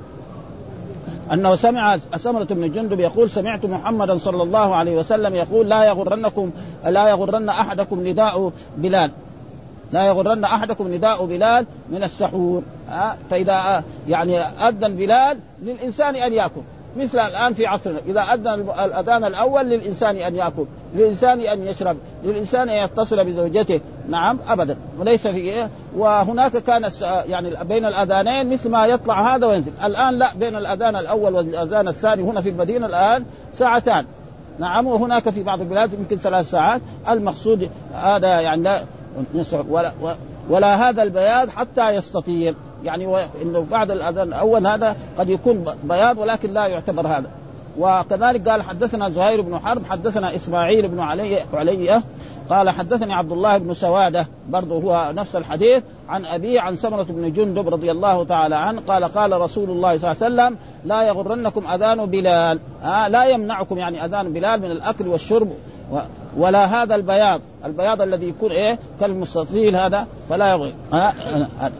أنه 1.33 1.55
سمع 1.55 1.99
سمرة 2.17 2.45
بن 2.45 2.73
جندب 2.73 3.01
يقول 3.01 3.31
سمعت 3.31 3.65
محمدا 3.65 4.19
صلى 4.19 4.43
الله 4.43 4.75
عليه 4.75 4.97
وسلم 4.99 5.35
يقول 5.35 5.69
لا 5.69 5.85
يغرنكم 5.85 6.51
لا 6.85 7.09
يغرن 7.09 7.49
أحدكم 7.49 8.07
نداء 8.07 8.53
بلال. 8.77 9.13
لا 9.93 10.07
يغرن 10.07 10.45
أحدكم 10.45 10.95
نداء 10.95 11.25
بلال 11.25 11.67
من 11.91 12.05
السحور. 12.05 12.63
فإذا 13.31 13.85
يعني 14.09 14.39
أذن 14.39 14.97
بلال 14.97 15.39
للإنسان 15.63 16.17
أن 16.17 16.33
يأكل. 16.33 16.61
مثل 16.97 17.19
الآن 17.19 17.55
في 17.55 17.67
عصرنا. 17.67 18.01
إذا 18.07 18.21
اذن 18.21 18.49
الأذان 18.85 19.25
الأول 19.25 19.67
للإنسان 19.67 20.17
أن 20.17 20.35
يأكل 20.35 20.65
للإنسان 20.95 21.41
أن 21.41 21.67
يشرب 21.67 21.97
للإنسان 22.25 22.69
أن 22.69 22.85
يتصل 22.85 23.25
بزوجته. 23.25 23.81
نعم 24.09 24.39
ابدا. 24.49 24.77
وليس 24.99 25.27
في 25.27 25.37
إيه؟ 25.37 25.71
وهناك 25.97 26.57
كان 26.57 26.91
يعني 27.29 27.57
بين 27.65 27.85
الأذانين 27.85 28.53
مثل 28.53 28.69
ما 28.69 28.87
يطلع 28.87 29.35
هذا 29.35 29.47
وينزل. 29.47 29.73
الآن 29.85 30.19
لا 30.19 30.35
بين 30.35 30.57
الأذان 30.57 30.97
الأول 30.97 31.35
والأذان 31.35 31.89
الثاني 31.89 32.23
هنا 32.23 32.41
في 32.41 32.49
المدينة 32.49 32.87
الآن 32.87 33.25
ساعتان. 33.53 34.07
نعم 34.59 34.87
وهناك 34.87 35.31
في 35.31 35.43
بعض 35.43 35.61
البلاد 35.61 35.93
يمكن 35.93 36.17
ثلاث 36.17 36.51
ساعات. 36.51 36.81
المقصود 37.09 37.71
هذا 37.95 38.41
يعني 38.41 38.63
لا 38.63 38.81
ولا, 39.69 39.93
ولا 40.51 40.89
هذا 40.89 41.03
البياض 41.03 41.49
حتى 41.49 41.91
يستطير 41.91 42.55
يعني 42.85 43.17
إنه 43.43 43.67
بعد 43.71 43.91
الأذان 43.91 44.29
الأول 44.29 44.67
هذا 44.67 44.97
قد 45.19 45.29
يكون 45.29 45.65
بياض 45.85 46.19
ولكن 46.19 46.53
لا 46.53 46.67
يعتبر 46.67 47.07
هذا. 47.07 47.31
وكذلك 47.79 48.49
قال 48.49 48.63
حدثنا 48.63 49.11
زهير 49.11 49.41
بن 49.41 49.59
حرب 49.59 49.87
حدثنا 49.87 50.35
إسماعيل 50.35 50.89
بن 50.89 51.01
علي 51.01 51.39
علي 51.55 52.03
قال 52.51 52.71
حدثني 52.71 53.15
عبد 53.15 53.33
الله 53.33 53.59
بن 53.59 53.75
سوادة 53.75 54.27
برضه 54.49 54.75
هو 54.75 55.13
نفس 55.13 55.37
الحديث 55.37 55.83
عن 56.09 56.25
أبيه 56.25 56.61
عن 56.61 56.77
سمرة 56.77 57.03
بن 57.03 57.33
جندب 57.33 57.69
رضي 57.69 57.91
الله 57.91 58.25
تعالى 58.25 58.55
عنه 58.55 58.83
قال 58.89 59.05
قال 59.05 59.41
رسول 59.41 59.71
الله 59.71 59.99
صلى 59.99 60.13
الله 60.13 60.25
عليه 60.25 60.35
وسلم 60.35 60.59
لا 60.85 61.03
يغرنكم 61.03 61.67
أذان 61.67 62.07
بلال. 62.07 62.59
آه 62.85 63.09
لا 63.09 63.25
يمنعكم 63.25 63.79
يعني 63.79 64.05
أذان 64.05 64.33
بلال 64.33 64.63
من 64.63 64.71
الأكل 64.71 65.09
والشرب 65.09 65.49
ولا 66.37 66.83
هذا 66.83 66.95
البياض. 66.95 67.41
البياض 67.65 68.03
الذي 68.03 68.29
يكون 68.29 68.51
إيه؟ 68.51 68.79
كالمستطيل 69.01 69.77
هذا 69.77 70.07
فلا 70.29 70.51
يغري 70.51 70.75
آه 70.93 71.13
ولا 71.35 71.49
آه، 71.63 71.71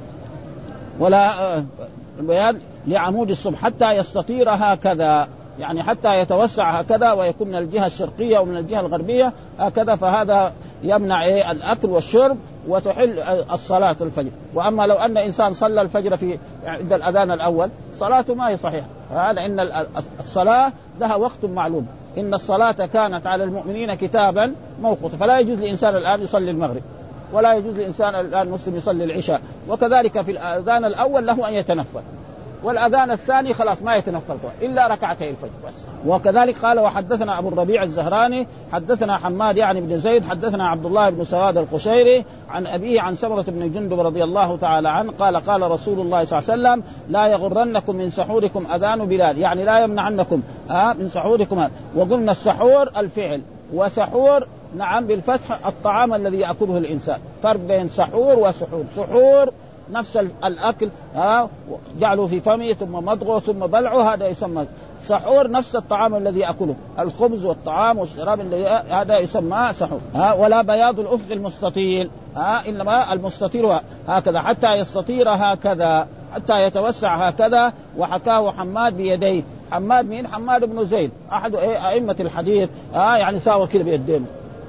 البياض 2.21 2.57
لعمود 2.87 3.31
الصبح 3.31 3.59
حتى 3.59 3.91
يستطير 3.91 4.51
هكذا 4.51 5.29
يعني 5.59 5.83
حتى 5.83 6.21
يتوسع 6.21 6.71
هكذا 6.71 7.13
ويكون 7.13 7.49
من 7.49 7.57
الجهة 7.57 7.87
الشرقية 7.87 8.39
ومن 8.39 8.57
الجهة 8.57 8.81
الغربية 8.81 9.33
هكذا 9.59 9.97
فهذا 9.97 10.53
يمنع 10.83 11.25
إيه 11.25 11.51
الأكل 11.51 11.89
والشرب 11.89 12.37
وتحل 12.69 13.19
الصلاة 13.53 13.97
الفجر. 14.01 14.31
وأما 14.55 14.87
لو 14.87 14.95
أن 14.95 15.19
إنسان 15.19 15.55
صلى 15.55 15.83
الفجر 15.83 16.17
في 16.17 16.39
عند 16.65 16.93
الأذان 16.93 17.31
الأول 17.31 17.71
صلاته 17.97 18.35
ما 18.35 18.49
هي 18.49 18.57
صحيحة. 18.57 18.87
هذا 19.11 19.45
إن 19.45 19.61
الصلاة 20.21 20.73
لها 21.01 21.17
وقت 21.17 21.45
معلوم. 21.45 21.87
إن 22.19 22.35
الصلاة 22.35 22.73
كانت 22.73 23.27
على 23.27 23.45
المؤمنين 23.45 23.95
كتابا 23.95 24.55
موقوتا. 24.83 25.17
فلا 25.17 25.39
يجوز 25.39 25.59
لإنسان 25.59 25.97
الآن 25.97 26.23
يصلي 26.23 26.51
المغرب. 26.51 26.83
ولا 27.33 27.55
يجوز 27.55 27.79
لانسان 27.79 28.15
الآن 28.15 28.49
مسلم 28.49 28.77
يصلي 28.77 29.05
العشاء. 29.05 29.41
وكذلك 29.69 30.21
في 30.21 30.31
الأذان 30.31 30.85
الأول 30.85 31.27
له 31.27 31.49
أن 31.49 31.55
يتنفل. 31.55 32.03
والأذان 32.63 33.11
الثاني 33.11 33.55
خلاص 33.55 33.83
ما 33.83 33.97
يتنفل 33.97 34.37
إلا 34.63 34.87
ركعتي 34.87 35.31
الفجر 35.31 35.51
بس. 35.69 35.75
وكذلك 36.07 36.59
قال 36.59 36.79
وحدثنا 36.79 37.39
أبو 37.39 37.49
الربيع 37.49 37.83
الزهراني 37.83 38.47
حدثنا 38.73 39.17
حماد 39.17 39.57
يعني 39.57 39.81
بن 39.81 39.99
زيد 39.99 40.25
حدثنا 40.25 40.69
عبد 40.69 40.87
الله 40.87 41.11
بن 41.11 41.25
سواد 41.25 41.59
القشيري 41.59 42.25
عن 42.51 42.67
أبيه 42.67 43.01
عن 43.01 43.17
سمرة 43.17 43.45
بن 43.49 43.73
جندب 43.73 44.01
رضي 44.01 44.25
الله 44.25 44.57
تعالى 44.57 44.89
عنه 44.89 45.13
قال 45.19 45.37
قال 45.37 45.71
رسول 45.71 46.01
الله 46.01 46.25
صلى 46.25 46.39
الله 46.39 46.51
عليه 46.51 46.79
وسلم 46.81 46.83
لا 47.09 47.27
يغرنكم 47.27 47.97
من 47.97 48.11
سحوركم 48.11 48.67
أذان 48.75 49.07
بلال. 49.07 49.39
يعني 49.39 49.65
لا 49.65 49.85
يمنعنكم 49.85 50.43
آه 50.71 50.93
من 50.93 51.09
سحوركم 51.09 51.69
وقلنا 51.97 52.33
السحور 52.33 52.91
الفعل 52.97 53.41
وسحور 53.75 54.47
نعم 54.77 55.07
بالفتح 55.07 55.67
الطعام 55.67 56.15
الذي 56.15 56.39
يأكله 56.39 56.79
الإنسان. 56.79 57.19
فرق 57.43 57.61
بين 57.61 57.89
سحور 57.89 58.39
وسحور. 58.39 58.85
سحور 58.97 59.53
نفس 59.91 60.17
الأكل 60.45 60.89
ها 61.15 61.49
جعله 62.01 62.27
في 62.27 62.41
فمه 62.41 62.73
ثم 62.73 62.93
مضغه 62.93 63.41
ثم 63.41 63.67
بلعه 63.67 64.15
هذا 64.15 64.27
يسمى 64.27 64.67
سحور 65.03 65.51
نفس 65.51 65.77
الطعام 65.77 66.15
الذي 66.15 66.41
يأكله. 66.41 66.75
الخبز 66.99 67.45
والطعام 67.45 67.99
والشراب 67.99 68.41
الذي 68.41 68.67
هذا 68.91 69.19
يسمى 69.19 69.69
سحور 69.73 70.01
ها 70.15 70.33
ولا 70.33 70.63
بياض 70.63 71.01
الأفق 71.01 71.33
المستطيل 71.33 72.11
ها 72.37 72.69
إنما 72.69 73.13
المستطيل 73.13 73.79
هكذا. 74.09 74.41
حتى 74.41 74.73
يستطير 74.73 75.29
هكذا 75.29 76.07
حتى 76.35 76.63
يتوسع 76.63 77.29
هكذا 77.29 77.73
وحكاه 77.99 78.51
حماد 78.51 78.97
بيديه. 78.97 79.43
حماد 79.73 80.09
مين؟ 80.09 80.27
حماد 80.27 80.65
بن 80.65 80.85
زيد 80.85 81.11
أحد 81.33 81.55
أئمة 81.55 82.17
الحديث 82.21 82.69
ها 82.95 83.17
يعني 83.17 83.39
ساوى 83.41 83.67
كذا 83.67 83.83
بيديه 83.83 84.21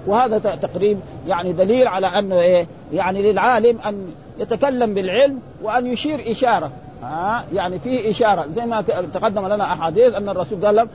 وهذا 0.08 0.38
تقريب 0.40 1.00
يعني 1.28 1.54
دليل 1.54 1.88
على 1.88 2.08
انه 2.08 2.36
إيه 2.36 2.68
يعني 2.94 3.32
للعالم 3.32 3.78
أن 3.86 4.12
يتكلم 4.40 4.94
بالعلم 4.94 5.40
وأن 5.64 5.88
يشير 5.88 6.32
إشارة. 6.32 6.72
ها؟ 7.04 7.44
يعني 7.54 7.80
فيه 7.80 8.12
إشارة. 8.12 8.46
زي 8.56 8.66
ما 8.66 8.82
تقدم 9.14 9.48
لنا 9.48 9.64
أحاديث 9.64 10.16
أن 10.16 10.30
الرسول 10.30 10.66
قال 10.66 10.88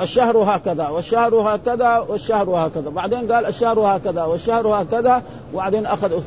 الشهر 0.00 0.36
هكذا 0.36 0.88
والشهر 0.88 1.34
هكذا 1.34 1.98
والشهر 1.98 2.50
هكذا. 2.50 2.90
بعدين 2.90 3.32
قال 3.32 3.46
الشهر 3.46 3.80
هكذا 3.80 4.24
والشهر 4.24 4.66
هكذا. 4.66 5.22
وبعدين 5.54 5.86
أخذ 5.86 6.22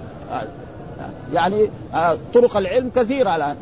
يعني 1.33 1.69
آه، 1.93 2.17
طرق 2.33 2.57
العلم 2.57 2.91
كثيرة 2.95 3.35
الآن. 3.35 3.55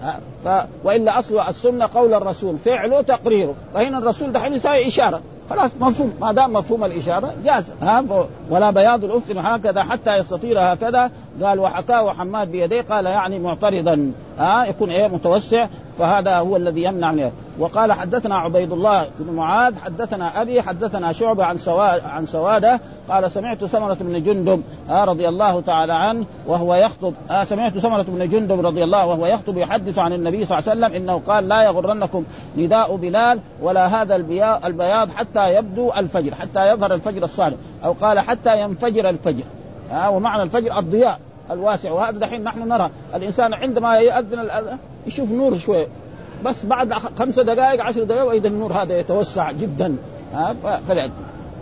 ف... 0.45 0.49
وإلا 0.83 1.19
أصل 1.19 1.39
السنة 1.39 1.89
قول 1.95 2.13
الرسول 2.13 2.57
فعله 2.57 3.01
تقريره. 3.01 3.55
فهنا 3.73 3.97
الرسول 3.97 4.31
دحين 4.31 4.53
يساوي 4.53 4.87
إشارة. 4.87 5.21
خلاص 5.51 5.72
مفهوم. 5.79 6.13
ما 6.22 6.31
دام 6.31 6.53
مفهوم 6.53 6.84
الإشارة 6.84 7.34
جاز. 7.46 7.63
ها؟ 7.81 8.05
ولا 8.50 8.72
بياض 8.72 9.03
الاف 9.03 9.38
هكذا 9.38 9.84
حتى 9.84 10.17
يستطير 10.17 10.60
هكذا. 10.60 11.12
قال 11.43 11.60
وحكاه 11.60 12.13
حماد 12.13 12.51
بيديه 12.51 12.81
قال 12.81 13.05
يعني 13.05 13.39
معترضا. 13.39 14.12
ها؟ 14.38 14.65
يكون 14.65 14.89
إيه؟ 14.89 15.08
متوسع. 15.08 15.67
فهذا 16.00 16.38
هو 16.38 16.55
الذي 16.55 16.84
يمنع 16.84 17.12
منه 17.12 17.31
وقال 17.61 17.93
حدثنا 17.93 18.35
عبيد 18.35 18.71
الله 18.71 19.07
بن 19.19 19.33
معاذ 19.33 19.79
حدثنا 19.79 20.41
أبي 20.41 20.61
حدثنا 20.61 21.11
شعبة 21.11 21.45
عن 21.45 21.57
سوا 21.57 22.07
عن 22.07 22.25
سوادة 22.25 22.79
قال 23.09 23.31
سمعت 23.31 23.63
سمره 23.63 23.97
بن 24.01 24.23
جندب 24.23 24.61
آه 24.89 25.03
رضي 25.03 25.29
الله 25.29 25.61
تعالى 25.61 25.93
عنه 25.93 26.25
وهو 26.47 26.75
يخطب 26.75 27.13
آه 27.29 27.43
سمعت 27.43 27.77
سمره 27.77 28.05
بن 28.07 28.29
جندب 28.29 28.65
رضي 28.65 28.83
الله 28.83 29.05
وهو 29.05 29.25
يخطب 29.25 29.57
يحدث 29.57 29.99
عن 29.99 30.13
النبي 30.13 30.45
صلى 30.45 30.59
الله 30.59 30.69
عليه 30.69 30.79
وسلم 30.79 31.01
إنه 31.01 31.21
قال 31.27 31.47
لا 31.47 31.63
يغرنكم 31.63 32.23
نداء 32.57 32.95
بلال 32.95 33.39
ولا 33.61 34.01
هذا 34.01 34.15
البياض 34.65 35.09
حتى 35.15 35.55
يبدو 35.55 35.91
الفجر 35.97 36.35
حتى 36.35 36.69
يظهر 36.69 36.93
الفجر 36.93 37.23
الصالح 37.23 37.57
أو 37.85 37.91
قال 37.91 38.19
حتى 38.19 38.61
ينفجر 38.61 39.09
الفجر 39.09 39.43
آه 39.91 40.09
ومعنى 40.09 40.43
الفجر 40.43 40.79
الضياء 40.79 41.19
الواسع 41.51 41.91
وهذا 41.91 42.19
دحين 42.19 42.43
نحن 42.43 42.67
نرى 42.67 42.89
الإنسان 43.15 43.53
عندما 43.53 43.97
يؤذن 43.97 44.49
يشوف 45.07 45.31
نور 45.31 45.57
شوي 45.57 45.85
بس 46.45 46.65
بعد 46.65 46.93
خمس 46.93 47.39
دقائق 47.39 47.83
عشر 47.83 48.03
دقائق 48.03 48.25
وإذا 48.25 48.48
النور 48.48 48.74
هذا 48.74 49.00
يتوسع 49.00 49.51
جدا. 49.51 49.95
ها 50.33 50.55
فلعب 50.88 51.12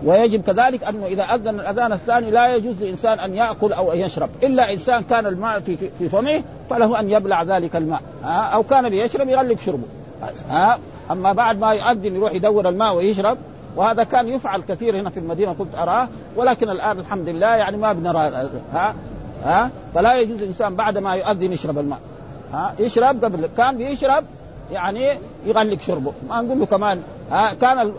ويجب 0.05 0.41
كذلك 0.41 0.83
انه 0.83 1.05
إذا 1.05 1.23
أذن 1.23 1.59
الأذان 1.59 1.93
الثاني 1.93 2.31
لا 2.31 2.55
يجوز 2.55 2.81
لإنسان 2.81 3.19
أن 3.19 3.33
يأكل 3.33 3.73
أو 3.73 3.91
أن 3.91 3.99
يشرب. 3.99 4.29
إلا 4.43 4.73
إنسان 4.73 5.03
كان 5.03 5.25
الماء 5.25 5.59
في 5.59 5.77
في 5.77 6.09
فمه 6.09 6.43
فله 6.69 6.99
أن 6.99 7.09
يبلع 7.09 7.43
ذلك 7.43 7.75
الماء. 7.75 8.01
أو 8.23 8.63
كان 8.63 8.85
ليشرب 8.85 9.29
يغلق 9.29 9.59
شربه. 9.65 9.87
أما 11.11 11.33
بعد 11.33 11.59
ما 11.59 11.73
يؤذن 11.73 12.15
يروح 12.15 12.33
يدور 12.33 12.69
الماء 12.69 12.95
ويشرب 12.95 13.37
وهذا 13.75 14.03
كان 14.03 14.27
يفعل 14.27 14.61
كثير 14.61 15.01
هنا 15.01 15.09
في 15.09 15.19
المدينة 15.19 15.53
كنت 15.53 15.75
أراه. 15.75 16.07
ولكن 16.35 16.69
الآن 16.69 16.99
الحمد 16.99 17.29
لله 17.29 17.55
يعني 17.55 17.77
ما 17.77 17.93
بنرى 17.93 18.49
ها. 18.73 18.93
ها. 19.43 19.69
فلا 19.93 20.19
يجوز 20.19 20.41
الانسان 20.41 20.75
بعد 20.75 20.97
ما 20.97 21.15
يؤذن 21.15 21.53
يشرب 21.53 21.79
الماء. 21.79 21.99
ها 22.53 22.73
يشرب 22.79 23.25
قبل 23.25 23.49
كان 23.57 23.77
بيشرب 23.77 24.23
يعني 24.71 25.19
يغلق 25.45 25.81
شربه. 25.81 26.13
ما 26.29 26.41
نقول 26.41 26.59
له 26.59 26.65
كمان 26.65 27.01
ها 27.31 27.53
كان 27.53 27.91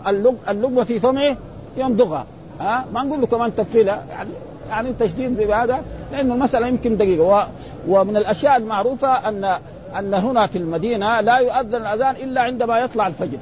اللقمة 0.49 0.83
في 0.83 0.99
فمه 0.99 1.37
يمضغها 1.77 2.25
ها 2.59 2.85
ما 2.93 3.03
نقول 3.03 3.21
له 3.21 3.27
كمان 3.27 3.55
تفصيلها 3.55 4.05
يعني 4.09 4.29
يعني 4.69 4.93
تشديد 4.99 5.37
بهذا 5.37 5.83
لأنه 6.11 6.33
المسألة 6.33 6.67
يمكن 6.67 6.97
دقيقة. 6.97 7.23
و... 7.23 7.43
ومن 7.87 8.17
الأشياء 8.17 8.57
المعروفة 8.57 9.29
ان 9.29 9.55
أن 9.99 10.13
هنا 10.13 10.47
في 10.47 10.57
المدينة 10.57 11.21
لا 11.21 11.37
يؤذن 11.37 11.75
الأذان 11.75 12.15
إلا 12.15 12.41
عندما 12.41 12.79
يطلع 12.79 13.07
الفجر. 13.07 13.37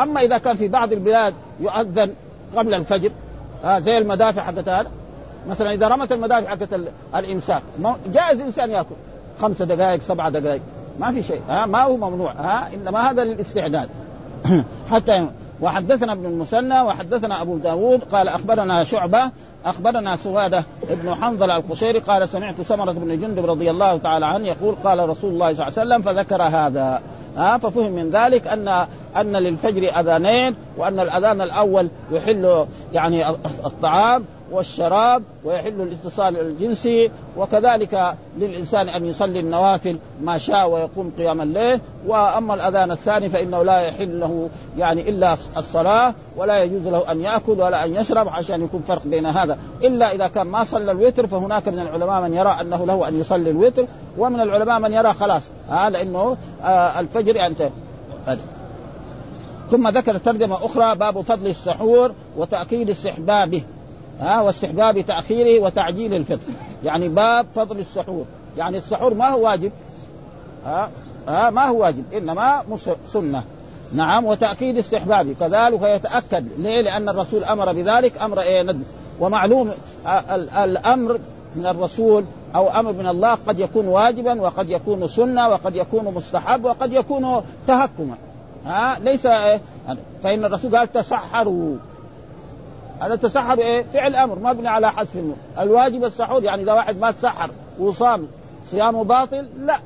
أما 0.00 0.20
إذا 0.20 0.38
كان 0.38 0.56
في 0.56 0.68
بعض 0.68 0.92
البلاد 0.92 1.34
يؤذن 1.60 2.14
قبل 2.56 2.74
الفجر 2.74 3.10
ها 3.64 3.80
زي 3.80 3.98
المدافع 3.98 4.42
حقت 4.42 4.68
هذا 4.68 4.90
مثلا 5.48 5.72
إذا 5.72 5.88
رمت 5.88 6.12
المدافع 6.12 6.48
حقت 6.48 6.68
الإمساك 7.14 7.62
جائز 8.06 8.40
الإنسان 8.40 8.70
يأكل 8.70 8.94
خمسة 9.40 9.64
دقائق 9.64 10.02
سبعة 10.02 10.30
دقائق. 10.30 10.60
ما 11.00 11.12
في 11.12 11.22
شيء. 11.22 11.40
ها 11.48 11.66
ما 11.66 11.82
هو 11.82 11.96
ممنوع. 11.96 12.32
ها 12.32 12.68
إنما 12.74 13.10
هذا 13.10 13.24
للاستعداد. 13.24 13.88
حتى 14.90 15.26
وحدثنا 15.60 16.12
ابن 16.12 16.26
المثنى 16.26 16.80
وحدثنا 16.80 17.42
أبو 17.42 17.56
داود 17.56 18.04
قال 18.04 18.28
أخبرنا 18.28 18.84
شعبة 18.84 19.30
أخبرنا 19.64 20.16
سوادة 20.16 20.64
ابن 20.90 21.14
حنظل 21.14 21.50
القشيري 21.50 21.98
قال 21.98 22.28
سمعت 22.28 22.60
سمرة 22.60 22.92
بن 22.92 23.20
جندب 23.20 23.50
رضي 23.50 23.70
الله 23.70 23.96
تعالى 23.96 24.26
عنه 24.26 24.48
يقول 24.48 24.74
قال 24.84 25.08
رسول 25.08 25.32
الله 25.32 25.54
صلى 25.54 25.66
الله 25.66 25.78
عليه 25.78 25.88
وسلم 25.88 26.02
فذكر 26.02 26.42
هذا. 26.42 27.02
ها 27.36 27.58
ففهم 27.58 27.92
من 27.92 28.10
ذلك 28.10 28.46
أن 28.46 28.86
أن 29.16 29.36
للفجر 29.36 30.00
أذانين 30.00 30.54
وأن 30.76 31.00
الأذان 31.00 31.40
الأول 31.40 31.88
يحل 32.10 32.66
يعني 32.92 33.28
الطعام 33.66 34.24
والشراب 34.52 35.22
ويحل 35.44 35.80
الاتصال 35.80 36.40
الجنسي 36.40 37.10
وكذلك 37.36 38.14
للإنسان 38.38 38.88
أن 38.88 39.06
يصلي 39.06 39.40
النوافل 39.40 39.98
ما 40.22 40.38
شاء 40.38 40.70
ويقوم 40.70 41.12
قيام 41.18 41.40
الليل. 41.40 41.80
وأما 42.06 42.54
الأذان 42.54 42.90
الثاني 42.90 43.28
فإنه 43.28 43.62
لا 43.62 43.80
يحل 43.80 44.20
له 44.20 44.48
يعني 44.78 45.08
إلا 45.08 45.36
الصلاة 45.56 46.14
ولا 46.36 46.62
يجوز 46.62 46.88
له 46.88 47.12
أن 47.12 47.20
يأكل 47.20 47.60
ولا 47.60 47.84
أن 47.84 47.94
يشرب 47.94 48.28
عشان 48.28 48.64
يكون 48.64 48.82
فرق 48.82 49.06
بين 49.06 49.26
هذا. 49.26 49.58
إلا 49.82 50.14
إذا 50.14 50.28
كان 50.28 50.46
ما 50.46 50.64
صلى 50.64 50.90
الوتر 50.90 51.26
فهناك 51.26 51.68
من 51.68 51.78
العلماء 51.78 52.22
من 52.22 52.34
يرى 52.34 52.56
أنه 52.60 52.86
له 52.86 53.08
أن 53.08 53.20
يصلي 53.20 53.50
الوتر 53.50 53.86
ومن 54.18 54.40
العلماء 54.40 54.78
من 54.78 54.92
يرى 54.92 55.12
خلاص. 55.12 55.42
هذا 55.68 55.90
لأنه 55.90 56.36
آه 56.62 57.00
الفجر 57.00 57.46
أنت. 57.46 57.68
ثم 59.70 59.88
ذكر 59.88 60.18
ترجمة 60.18 60.56
أخرى 60.66 60.94
باب 60.94 61.20
فضل 61.20 61.46
السحور 61.46 62.12
وتأكيد 62.36 62.90
استحبابه. 62.90 63.62
ها 64.20 64.40
واستحباب 64.40 65.00
تأخيره 65.00 65.64
وتعجيل 65.64 66.14
الفطر 66.14 66.52
يعني 66.84 67.08
باب 67.08 67.46
فضل 67.54 67.78
السحور. 67.78 68.24
يعني 68.56 68.78
السحور 68.78 69.14
ما 69.14 69.28
هو 69.28 69.44
واجب. 69.44 69.72
ها 70.66 70.90
ها 71.28 71.50
ما 71.50 71.64
هو 71.64 71.82
واجب 71.82 72.04
إنما 72.12 72.62
سنة. 73.06 73.42
نعم 73.92 74.24
وتأكيد 74.24 74.78
استحبابه. 74.78 75.34
كذلك 75.40 75.82
يتأكد 75.82 76.48
ليه؟ 76.58 76.80
لأن 76.80 77.08
الرسول 77.08 77.44
أمر 77.44 77.72
بذلك 77.72 78.22
أمر 78.22 78.40
إيه؟ 78.40 78.62
ندب 78.62 78.84
ومعلوم 79.20 79.70
الأمر 80.64 81.20
من 81.56 81.66
الرسول 81.66 82.24
أو 82.54 82.68
أمر 82.68 82.92
من 82.92 83.06
الله 83.06 83.34
قد 83.34 83.58
يكون 83.58 83.86
واجبا 83.86 84.40
وقد 84.40 84.70
يكون 84.70 85.08
سنة 85.08 85.48
وقد 85.48 85.76
يكون 85.76 86.04
مستحب 86.04 86.64
وقد 86.64 86.92
يكون 86.92 87.42
تهكما. 87.66 88.14
ها 88.66 88.98
ليس 88.98 89.26
إيه؟ 89.26 89.60
فإن 90.22 90.44
الرسول 90.44 90.76
قال 90.76 90.92
تسحروا. 90.92 91.76
هذا 93.00 93.14
التسحر 93.14 93.58
إيه؟ 93.58 93.82
فعل 93.82 94.16
أمر 94.16 94.38
مبني 94.38 94.68
على 94.68 94.92
حذف 94.92 95.16
النور، 95.16 95.36
الواجب 95.58 96.04
السحور 96.04 96.44
يعني 96.44 96.62
إذا 96.62 96.72
واحد 96.72 96.98
ما 96.98 97.10
تسحر 97.10 97.50
وصام 97.78 98.28
صيامه 98.70 99.04
باطل 99.04 99.48
لا. 99.58 99.78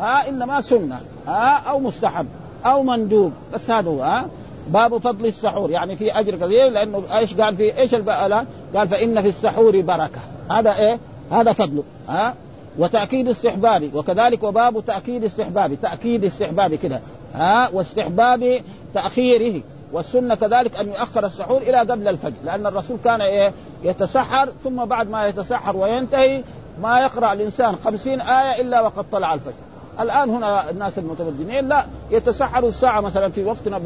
ها 0.00 0.28
إنما 0.28 0.60
سنة. 0.60 1.00
ها 1.26 1.62
أو 1.68 1.80
مستحب 1.80 2.26
أو 2.66 2.82
مندوب. 2.82 3.32
بس 3.54 3.70
هذا 3.70 3.88
هو 3.88 4.02
ها. 4.02 4.28
باب 4.68 4.98
فضل 4.98 5.26
السحور 5.26 5.70
يعني 5.70 5.96
في 5.96 6.12
أجر 6.12 6.36
كثير 6.36 6.68
لأنه 6.68 7.02
إيش 7.16 7.34
قال 7.34 7.56
في 7.56 7.78
إيش 7.78 7.94
الان؟ 7.94 8.46
قال 8.74 8.88
فإن 8.88 9.22
في 9.22 9.28
السحور 9.28 9.80
بركة. 9.80 10.20
هذا 10.50 10.76
إيه؟ 10.76 10.98
هذا 11.32 11.52
فضله 11.52 11.84
ها. 12.08 12.34
وتأكيد 12.78 13.28
استحبابي 13.28 13.90
وكذلك 13.94 14.42
وباب 14.42 14.86
تأكيد 14.86 15.24
استحبابي 15.24 15.76
تأكيد 15.76 16.24
استحبابي 16.24 16.76
كده 16.76 17.00
ها. 17.34 17.68
واستحباب 17.72 18.60
تأخيره. 18.94 19.62
والسنة 19.92 20.34
كذلك 20.34 20.76
أن 20.76 20.88
يؤخر 20.88 21.26
السحور 21.26 21.62
إلى 21.62 21.78
قبل 21.78 22.08
الفجر 22.08 22.36
لأن 22.44 22.66
الرسول 22.66 22.98
كان 23.04 23.20
إيه؟ 23.20 23.52
يتسحر 23.82 24.48
ثم 24.64 24.84
بعد 24.84 25.10
ما 25.10 25.28
يتسحر 25.28 25.76
وينتهي 25.76 26.42
ما 26.82 27.00
يقرأ 27.00 27.32
الإنسان 27.32 27.76
خمسين 27.84 28.20
آية 28.20 28.60
إلا 28.60 28.80
وقد 28.80 29.04
طلع 29.12 29.34
الفجر. 29.34 29.54
الآن 30.00 30.30
هنا 30.30 30.70
الناس 30.70 30.98
المتمدنين 30.98 31.68
لا 31.68 31.86
يتسحروا 32.10 32.68
الساعة 32.68 33.00
مثلا 33.00 33.28
في 33.32 33.44
وقتنا 33.44 33.80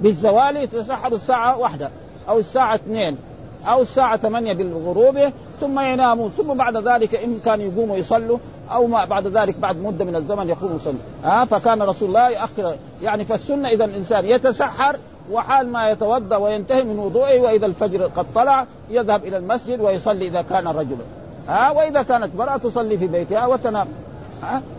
بالزوال 0.00 0.56
يتسحروا 0.56 1.16
الساعة 1.16 1.58
واحدة 1.58 1.90
أو 2.28 2.38
الساعة 2.38 2.74
اثنين. 2.74 3.16
أو 3.64 3.82
الساعة 3.82 4.16
ثمانية 4.16 4.52
بالغروب 4.52 5.32
ثم 5.60 5.80
ينامون 5.80 6.30
ثم 6.30 6.54
بعد 6.54 6.76
ذلك 6.76 7.14
إن 7.14 7.38
كانوا 7.44 7.64
يقوموا 7.64 7.96
يصلوا 7.96 8.38
أو 8.72 8.86
ما 8.86 9.04
بعد 9.04 9.26
ذلك 9.26 9.58
بعد 9.58 9.76
مدة 9.76 10.04
من 10.04 10.16
الزمن 10.16 10.48
يقوموا 10.48 10.76
يصلوا 10.76 11.00
ها 11.24 11.44
فكان 11.44 11.82
رسول 11.82 12.08
الله 12.08 12.30
يؤخر 12.30 12.76
يعني 13.02 13.24
فالسنة 13.24 13.68
إذا 13.68 13.84
الإنسان 13.84 14.24
يتسحر 14.24 14.96
وحال 15.30 15.68
ما 15.68 15.90
يتوضأ 15.90 16.36
وينتهي 16.36 16.82
من 16.82 16.98
وضوءه 16.98 17.40
وإذا 17.40 17.66
الفجر 17.66 18.06
قد 18.06 18.26
طلع 18.34 18.66
يذهب 18.90 19.24
إلى 19.24 19.36
المسجد 19.36 19.80
ويصلي 19.80 20.26
إذا 20.26 20.42
كان 20.42 20.68
رجلا. 20.68 21.04
ها 21.48 21.70
وإذا 21.70 22.02
كانت 22.02 22.30
امرأة 22.34 22.56
تصلي 22.56 22.98
في 22.98 23.06
بيتها 23.06 23.46
وتنام. 23.46 23.88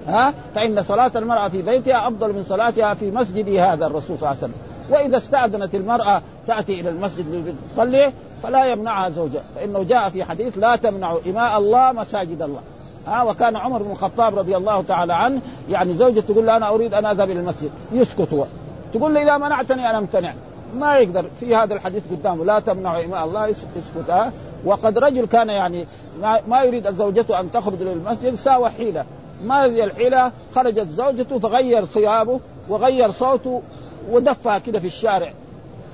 ها 0.07 0.33
فإن 0.55 0.83
صلاة 0.83 1.11
المرأة 1.15 1.47
في 1.47 1.61
بيتها 1.61 2.07
أفضل 2.07 2.33
من 2.33 2.43
صلاتها 2.49 2.93
في 2.93 3.11
مسجد 3.11 3.49
هذا 3.49 3.85
الرسول 3.85 4.17
صلى 4.17 4.29
الله 4.31 4.43
عليه 4.43 4.53
وسلم. 4.53 4.53
وإذا 4.89 5.17
استأذنت 5.17 5.75
المرأة 5.75 6.21
تأتي 6.47 6.81
إلى 6.81 6.89
المسجد 6.89 7.55
لتصلي 7.75 8.13
فلا 8.43 8.65
يمنعها 8.65 9.09
زوجها 9.09 9.43
فإنه 9.55 9.83
جاء 9.83 10.09
في 10.09 10.23
حديث 10.23 10.57
لا 10.57 10.75
تمنعوا 10.75 11.19
إماء 11.27 11.57
الله 11.57 11.91
مساجد 11.91 12.41
الله. 12.41 12.61
ها 13.07 13.23
وكان 13.23 13.55
عمر 13.55 13.83
بن 13.83 13.91
الخطاب 13.91 14.39
رضي 14.39 14.57
الله 14.57 14.81
تعالى 14.81 15.13
عنه 15.13 15.41
يعني 15.69 15.93
زوجته 15.93 16.33
تقول 16.33 16.47
له 16.47 16.57
أنا 16.57 16.69
أريد 16.69 16.93
أن 16.93 17.05
أذهب 17.05 17.29
إلى 17.29 17.39
المسجد. 17.39 17.71
يسكت 17.91 18.33
هو. 18.33 18.45
تقول 18.93 19.13
له 19.13 19.23
إذا 19.23 19.37
منعتني 19.37 19.89
أنا 19.89 19.97
أمتنع. 19.97 20.33
ما 20.73 20.97
يقدر. 20.97 21.25
في 21.39 21.55
هذا 21.55 21.73
الحديث 21.73 22.03
قدامه. 22.11 22.45
لا 22.45 22.59
تمنعوا 22.59 23.05
إماء 23.05 23.25
الله 23.25 23.47
يسكت 23.47 24.09
ها؟ 24.09 24.31
وقد 24.65 24.97
رجل 24.97 25.25
كان 25.25 25.49
يعني 25.49 25.85
ما 26.47 26.63
يريد 26.63 26.95
زوجته 26.95 27.39
أن 27.39 27.51
تخرج 27.51 27.81
للمسجد 27.81 28.35
ساوى 28.35 28.69
حيلة. 28.69 29.05
ما 29.43 29.65
هذه 29.65 29.83
الحيلة؟ 29.83 30.31
خرجت 30.55 30.87
زوجته 30.87 31.39
فغير 31.39 31.85
ثيابه 31.85 32.39
وغير 32.69 33.11
صوته 33.11 33.61
ودفها 34.11 34.59
كده 34.59 34.79
في 34.79 34.87
الشارع. 34.87 35.33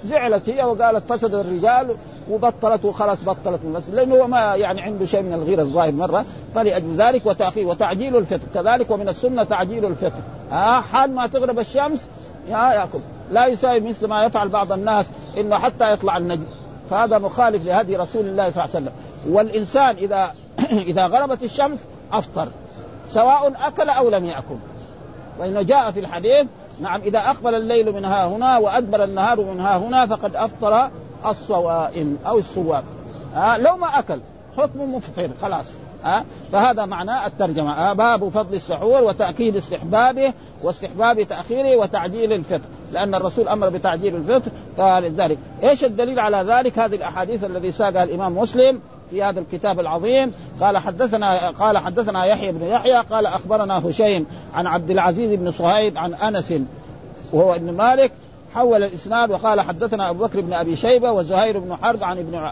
زعلت 0.06 0.50
هي 0.50 0.64
وقالت 0.64 1.14
فسد 1.14 1.34
الرجال 1.34 1.96
وبطلت 2.30 2.86
وخلاص 2.86 3.18
بطلت 3.26 3.60
المسجد 3.64 3.96
لأنه 3.96 4.16
هو 4.16 4.28
ما 4.28 4.56
يعني 4.56 4.82
عنده 4.82 5.06
شيء 5.06 5.22
من 5.22 5.34
الغيره 5.34 5.62
الظاهر 5.62 5.92
مرة. 5.92 6.26
فلأجل 6.56 6.96
ذلك 6.96 7.26
وتاخير 7.26 7.68
وتعجيل 7.68 8.18
الفطر. 8.18 8.44
كذلك 8.54 8.92
ومن 8.92 9.10
السنة 9.10 9.44
تعجيل 9.44 9.86
الفطر. 9.86 10.20
ها 10.52 10.82
حال 10.82 11.16
ما 11.16 11.28
تغرب 11.28 11.60
الشمس 11.60 12.06
يا 12.50 12.74
ياكل 12.74 13.00
لا 13.32 13.46
يساوي 13.46 13.80
مثل 13.80 14.08
ما 14.08 14.24
يفعل 14.24 14.50
بعض 14.50 14.72
الناس 14.72 15.06
إنه 15.38 15.58
حتى 15.58 15.94
يطلع 15.94 16.18
النجم. 16.18 16.46
فهذا 16.90 17.18
مخالف 17.18 17.66
لهدي 17.66 17.96
رسول 17.96 18.26
الله 18.26 18.52
صلى 18.52 18.64
الله 18.64 18.76
عليه 18.76 18.86
وسلم. 18.86 18.94
والإنسان 19.36 19.96
اذا 19.96 20.34
إذا 20.92 21.08
غربت 21.08 21.44
الشمس 21.44 21.80
أفطر 22.12 22.48
سواء 23.14 23.54
أكل 23.68 23.90
أو 23.90 24.10
لم 24.10 24.26
يأكل. 24.26 24.58
وإنه 25.40 25.62
جاء 25.62 25.92
في 25.92 26.00
الحديث 26.00 26.48
نعم 26.80 27.02
إذا 27.02 27.20
أقبل 27.20 27.56
الليل 27.56 27.92
من 27.92 28.06
ها 28.06 28.28
هنا 28.28 28.58
وأدبر 28.58 29.04
النهار 29.04 29.42
من 29.42 29.60
ها 29.60 29.78
هنا 29.78 30.06
فقد 30.06 30.36
أفطر 30.36 30.90
الصوائم 31.26 32.18
أو 32.26 32.40
الصواب. 32.40 32.84
آه 33.36 33.58
لو 33.58 33.78
ما 33.78 34.00
أكل 34.00 34.20
حكم 34.58 34.96
مفطر 34.96 35.30
خلاص. 35.42 35.66
آه 36.06 36.24
فهذا 36.52 36.86
معنى 36.86 37.26
الترجمة. 37.26 37.74
آه 37.74 37.94
باب 37.94 38.30
فضل 38.30 38.56
السحور 38.56 39.04
وتأكيد 39.04 39.56
استحبابه 39.56 40.34
واستحباب 40.64 41.22
تأخيره 41.22 41.78
وتعجيل 41.78 42.34
الفطر 42.34 42.68
لأن 42.92 43.16
الرسول 43.16 43.48
أمر 43.48 43.70
بتعجيل 43.70 44.16
الفطر 44.16 44.52
فلذلك 44.78 45.38
إيش 45.64 45.84
الدليل 45.84 46.20
على 46.20 46.38
ذلك؟ 46.38 46.80
هذه 46.80 46.96
الأحاديث 46.96 47.44
الذي 47.44 47.72
ساقها 47.72 48.04
الإمام 48.04 48.38
مسلم. 48.38 48.80
في 49.10 49.24
هذا 49.24 49.40
الكتاب 49.40 49.80
العظيم. 49.80 50.34
قال 50.62 50.78
حدثنا 50.78 51.50
قال 51.50 51.78
حدثنا 51.78 52.26
يحيى 52.26 52.52
بن 52.52 52.66
يحيى 52.66 52.98
قال 52.98 53.26
أخبرنا 53.26 53.90
هشيم 53.90 54.26
عن 54.54 54.68
عبد 54.68 54.90
العزيز 54.90 55.40
بن 55.40 55.52
صهيب 55.52 55.98
عن 55.98 56.14
أنس 56.14 56.54
وهو 57.34 57.56
ابن 57.56 57.74
مالك 57.74 58.12
حول 58.56 58.84
الإسناد 58.84 59.32
وقال 59.32 59.62
حدثنا 59.62 60.10
أبو 60.10 60.26
بكر 60.26 60.42
بن 60.42 60.54
أبي 60.54 60.76
شيبة 60.76 61.12
وزهير 61.12 61.60
بن 61.60 61.76
حرب 61.76 62.04
عن 62.04 62.18
ابن 62.18 62.52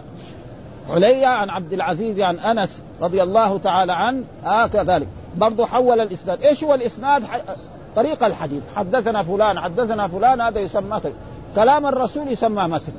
عليا 0.89 1.28
عن 1.28 1.50
عبد 1.50 1.74
العزيز 1.74 2.20
عن 2.20 2.39
أنس 2.39 2.82
رضي 3.02 3.24
الله 3.24 3.58
تعالى 3.58 3.94
عنه. 3.94 4.24
آه 4.46 5.02
برضه 5.38 5.66
حول 5.66 6.00
الإسناد. 6.00 6.46
إيش 6.46 6.63
هو 6.63 6.74
الإسناد؟ 6.74 7.24
طريق 7.96 8.24
الحديث. 8.24 8.63
حدثنا 8.76 9.24
فلان 9.24 9.60
حدثنا 9.60 10.08
فلان 10.08 10.42
هذا 10.42 10.60
يسمى 10.60 11.02
كلام 11.56 11.86
الرسول 11.86 12.28
يسمى 12.28 12.63
متن 12.63 12.94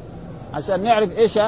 عشان 0.55 0.83
نعرف 0.83 1.19
إيش 1.19 1.39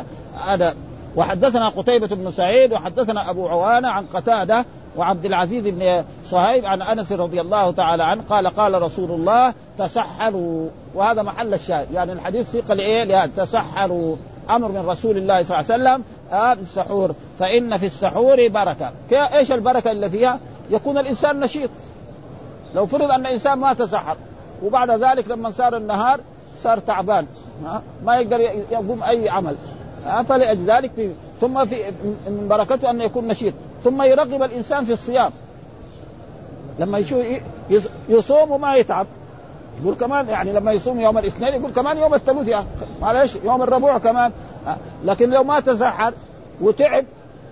هذا 0.47 0.75
وحدثنا 1.17 1.69
قتيبة 1.69 2.07
بن 2.07 2.31
سعيد 2.31 2.73
وحدثنا 2.73 3.31
أبو 3.31 3.49
عوانة 3.49 3.89
عن 3.89 4.07
قتادة 4.07 4.65
وعبد 4.97 5.25
العزيز 5.25 5.65
بن 5.65 6.05
صهيب 6.25 6.67
عن 6.67 6.83
أنس 6.83 7.13
رضي 7.13 7.41
الله 7.41 7.71
تعالى 7.71 8.05
عنه 8.05 8.23
قال 8.29 8.47
قال 8.47 8.83
رسول 8.83 9.11
الله 9.11 9.55
تسحروا 9.79 10.69
وهذا 10.95 11.23
محل 11.23 11.55
الشاهد. 11.55 11.93
يعني 11.93 12.13
الحديث 12.13 12.71
لايه؟ 12.71 13.05
لهذا 13.05 13.31
تسحروا 13.37 14.17
أمر 14.51 14.69
من 14.69 14.87
رسول 14.87 15.17
الله 15.17 15.43
صلى 15.43 15.61
الله 15.61 15.73
عليه 15.73 15.83
وسلم. 15.83 16.05
آه 16.33 16.55
بالسحور 16.55 17.15
فإن 17.39 17.79
في 17.79 17.87
السحور 17.87 18.49
بركة. 18.49 18.93
إيش 19.13 19.53
البركة 19.53 19.91
اللي 19.91 20.11
فيها؟ 20.11 20.39
يكون 20.71 20.99
الإنسان 20.99 21.41
نشيط. 21.41 21.71
لو 22.75 22.87
فرض 22.87 23.11
أن 23.11 23.27
الانسان 23.27 23.59
ما 23.59 23.73
تسحر 23.73 24.17
وبعد 24.63 24.91
ذلك 24.91 25.29
لما 25.29 25.51
صار 25.51 25.77
النهار 25.77 26.21
صار 26.63 26.79
تعبان 26.79 27.27
ما 28.05 28.17
يقدر 28.17 28.41
يقوم 28.71 29.03
أي 29.03 29.29
عمل. 29.29 29.57
فلذلك 30.29 30.91
في 30.97 31.11
ثم 31.41 31.65
في 31.65 31.85
من 32.29 32.49
بركته 32.49 32.91
أن 32.91 33.01
يكون 33.01 33.29
نشيط. 33.29 33.55
ثم 33.85 34.03
يرغب 34.03 34.43
الإنسان 34.43 34.85
في 34.85 34.93
الصيام. 34.93 35.33
لما 36.79 36.99
يشوف 36.99 37.25
يصوم 38.09 38.51
وما 38.51 38.77
يتعب. 38.77 39.07
يقول 39.83 39.95
كمان 39.95 40.29
يعني 40.29 40.53
لما 40.53 40.73
يصوم 40.73 41.01
يوم 41.01 41.19
الاثنين 41.19 41.55
يقول 41.55 41.73
كمان 41.73 41.99
يوم 41.99 42.15
الثلاث 42.15 42.49
يا 42.49 42.65
معلش 43.01 43.37
يوم 43.45 43.63
الربوع 43.63 43.99
كمان. 43.99 44.33
لكن 45.05 45.31
لو 45.31 45.45
ما 45.45 45.61
تسحر 45.61 46.13
وتعب 46.61 47.05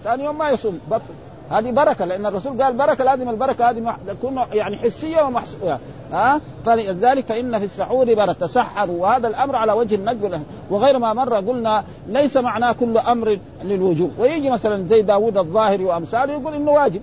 ثاني 0.05 0.25
يوم 0.25 0.39
ما 0.39 0.51
يصوم. 0.51 0.81
بطل 0.91 1.15
هذه 1.51 1.71
بركة 1.71 2.05
لأن 2.05 2.27
الرسول 2.27 2.63
قال 2.63 2.77
بركة 2.77 3.05
لازم 3.05 3.29
البركة 3.29 3.71
هذه 3.71 3.97
تكون 4.09 4.41
يعني 4.53 4.77
حسية 4.77 5.23
ومحسوسه 5.23 5.79
ها؟ 6.13 6.41
فلذلك 6.67 7.27
فان 7.27 7.59
في 7.59 7.65
السحور 7.65 8.15
بركه 8.15 8.33
تسحروا 8.33 9.03
وهذا 9.03 9.29
الأمر 9.29 9.57
على 9.57 9.73
وجه 9.73 9.95
الندب 9.95 10.43
وغير 10.71 10.99
ما 10.99 11.13
مر 11.13 11.35
قلنا 11.35 11.85
ليس 12.09 12.37
معناه 12.37 12.73
كل 12.73 12.99
أمر 12.99 13.39
للوجوب. 13.65 14.13
ويجي 14.19 14.51
مثلا 14.51 14.85
زي 14.89 15.03
داوود 15.03 15.39
الظاهري 15.39 15.85
وأمثاله 15.85 16.33
يقول 16.33 16.55
إنه 16.55 16.71
واجب. 16.71 17.03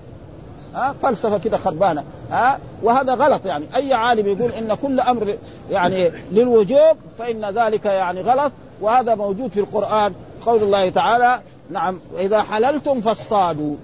ها؟ 0.76 0.96
فلسفة 1.02 1.38
كده 1.38 1.58
خربانة. 1.58 2.04
ها؟ 2.32 2.60
وهذا 2.84 3.14
غلط 3.14 3.46
يعني. 3.46 3.66
أي 3.76 3.94
عالم 3.94 4.28
يقول 4.28 4.52
إن 4.52 4.74
كل 4.74 5.00
أمر 5.00 5.38
يعني 5.70 6.12
للوجوب 6.32 6.98
فإن 7.20 7.46
ذلك 7.46 7.86
يعني 7.86 8.22
غلط. 8.22 8.52
وهذا 8.82 9.16
موجود 9.16 9.52
في 9.52 9.60
القرآن. 9.60 10.14
قول 10.46 10.64
الله 10.64 10.90
تعالى 10.90 11.40
نعم 11.70 12.00
إذا 12.20 12.42
حللتم 12.42 13.02
فاصطادوا. 13.02 13.76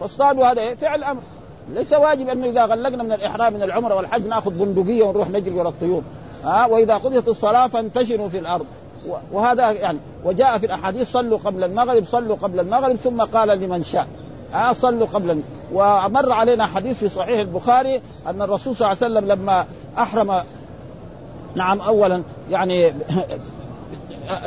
فاصطادوا 0.00 0.46
هذا 0.46 0.60
إيه؟ 0.60 0.74
فعل 0.74 1.04
أمر. 1.04 1.22
ليس 1.70 1.92
واجب 1.92 2.28
أنه 2.28 2.46
إذا 2.46 2.64
غلقنا 2.64 3.02
من 3.02 3.12
الإحرام 3.12 3.54
من 3.54 3.62
العمرة 3.62 3.94
والحج 3.94 4.26
نأخذ 4.26 4.50
بندقية 4.50 5.02
ونروح 5.02 5.30
نجري 5.30 5.54
ورا 5.54 5.68
الطيور. 5.68 6.02
ها؟ 6.44 6.66
وإذا 6.66 6.94
قضيت 6.94 7.28
الصلاة 7.28 7.66
فانتشروا 7.66 8.28
في 8.28 8.38
الأرض. 8.38 8.66
وهذا 9.32 9.70
يعني 9.70 9.98
وجاء 10.24 10.58
في 10.58 10.66
الأحاديث 10.66 11.12
صلوا 11.12 11.38
قبل 11.38 11.64
المغرب 11.64 12.04
صلوا 12.06 12.36
قبل 12.36 12.60
المغرب 12.60 12.96
ثم 12.96 13.22
قال 13.22 13.48
لمن 13.48 13.84
شاء. 13.84 14.06
ها؟ 14.52 14.72
صلوا 14.72 15.06
قبل 15.06 15.42
ومر 15.72 16.32
علينا 16.32 16.66
حديث 16.66 16.98
في 16.98 17.08
صحيح 17.08 17.40
البخاري 17.40 18.02
أن 18.26 18.42
الرسول 18.42 18.76
صلى 18.76 18.92
الله 18.92 19.04
عليه 19.04 19.14
وسلم 19.14 19.32
لما 19.32 19.66
أحرم 19.98 20.42
نعم 21.54 21.80
اولا 21.80 22.22
يعني 22.50 22.82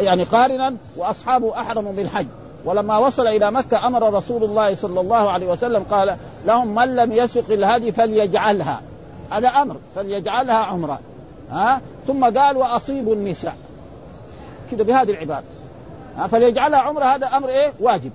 يعني 0.08 0.24
قارنا 0.24 0.76
وأصحابه 0.98 1.60
أحرموا 1.62 1.94
بالحج. 1.94 2.28
ولما 2.66 2.98
وصل 2.98 3.28
إلى 3.28 3.52
مكة 3.52 3.88
أمر 3.88 4.14
رسول 4.14 4.44
الله 4.44 4.76
صلى 4.76 5.00
الله 5.00 5.32
عليه 5.32 5.48
وسلم 5.48 5.84
قال 5.84 6.18
لهم 6.46 6.76
من 6.76 6.96
لم 6.96 7.12
يسق 7.12 7.52
الهدي 7.52 7.92
فليجعلها. 7.92 8.82
هذا 9.32 9.48
أمر 9.48 9.76
فليجعلها 9.96 10.56
عمرة. 10.56 11.00
ها؟ 11.52 11.82
ثم 12.08 12.38
قال 12.38 12.58
وأصيبوا 12.58 13.16
النساء. 13.16 13.56
كده 14.72 14.84
بهذه 14.84 15.12
العبارة. 15.12 15.44
ها؟ 16.18 16.28
فليجعلها 16.28 16.80
عمرة 16.80 17.04
هذا 17.04 17.28
أمر 17.28 17.50
إيه؟ 17.50 17.74
واجب. 17.80 18.12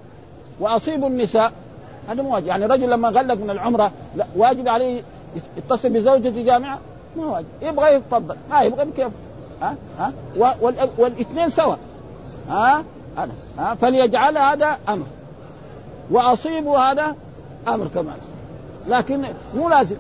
وأصيبوا 0.61 1.09
النساء 1.09 1.53
هذا 2.09 2.23
مو 2.23 2.35
واجب. 2.35 2.47
يعني 2.47 2.67
رجل 2.67 2.91
لما 2.91 3.09
غلق 3.09 3.35
من 3.35 3.51
العمرة 3.51 3.93
لا 4.17 4.27
واجب 4.37 4.69
عليه 4.69 5.03
يتصل 5.57 5.89
بزوجته 5.89 6.43
جامعة؟ 6.43 6.79
ما 7.17 7.27
واجب. 7.27 7.47
يبغى 7.63 7.95
يتفضل. 7.95 8.37
ما 8.51 8.63
يبغى 8.63 8.87
كيف 8.97 9.13
ها؟ 9.63 9.75
ها؟ 9.99 10.13
والإثنين 10.99 11.51
سوا. 11.51 11.75
ها؟ 12.49 12.85
هذا. 13.17 13.75
فليجعل 13.75 14.39
هذا 14.39 14.79
أمر. 14.89 15.07
وأصيب 16.11 16.67
هذا 16.67 17.17
أمر 17.69 17.87
كمان 17.95 18.17
لكن 18.87 19.25
مو 19.55 19.69
لازم. 19.69 19.97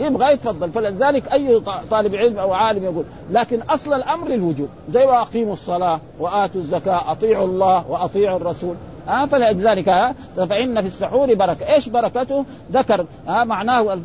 يبغى 0.00 0.32
يتفضل. 0.32 0.72
فلذلك 0.72 1.32
أي 1.32 1.60
طالب 1.90 2.14
علم 2.14 2.38
أو 2.38 2.52
عالم 2.52 2.84
يقول 2.84 3.04
لكن 3.30 3.62
أصل 3.62 3.94
الأمر 3.94 4.26
الوجوب. 4.26 4.68
زي 4.92 5.04
واقيموا 5.04 5.52
الصلاة 5.52 6.00
وآتوا 6.18 6.60
الزكاة 6.60 7.12
أطيعوا 7.12 7.46
الله 7.46 7.90
وأطيعوا 7.90 8.36
الرسول. 8.36 8.74
ها 9.06 9.26
فلذلك 9.26 9.88
ها 9.88 10.14
فإن 10.36 10.80
في 10.80 10.86
السحور 10.86 11.34
بركة. 11.34 11.74
إيش 11.74 11.88
بركته؟ 11.88 12.44
ذكر 12.72 13.06
ها 13.28 13.44
معناه 13.44 13.98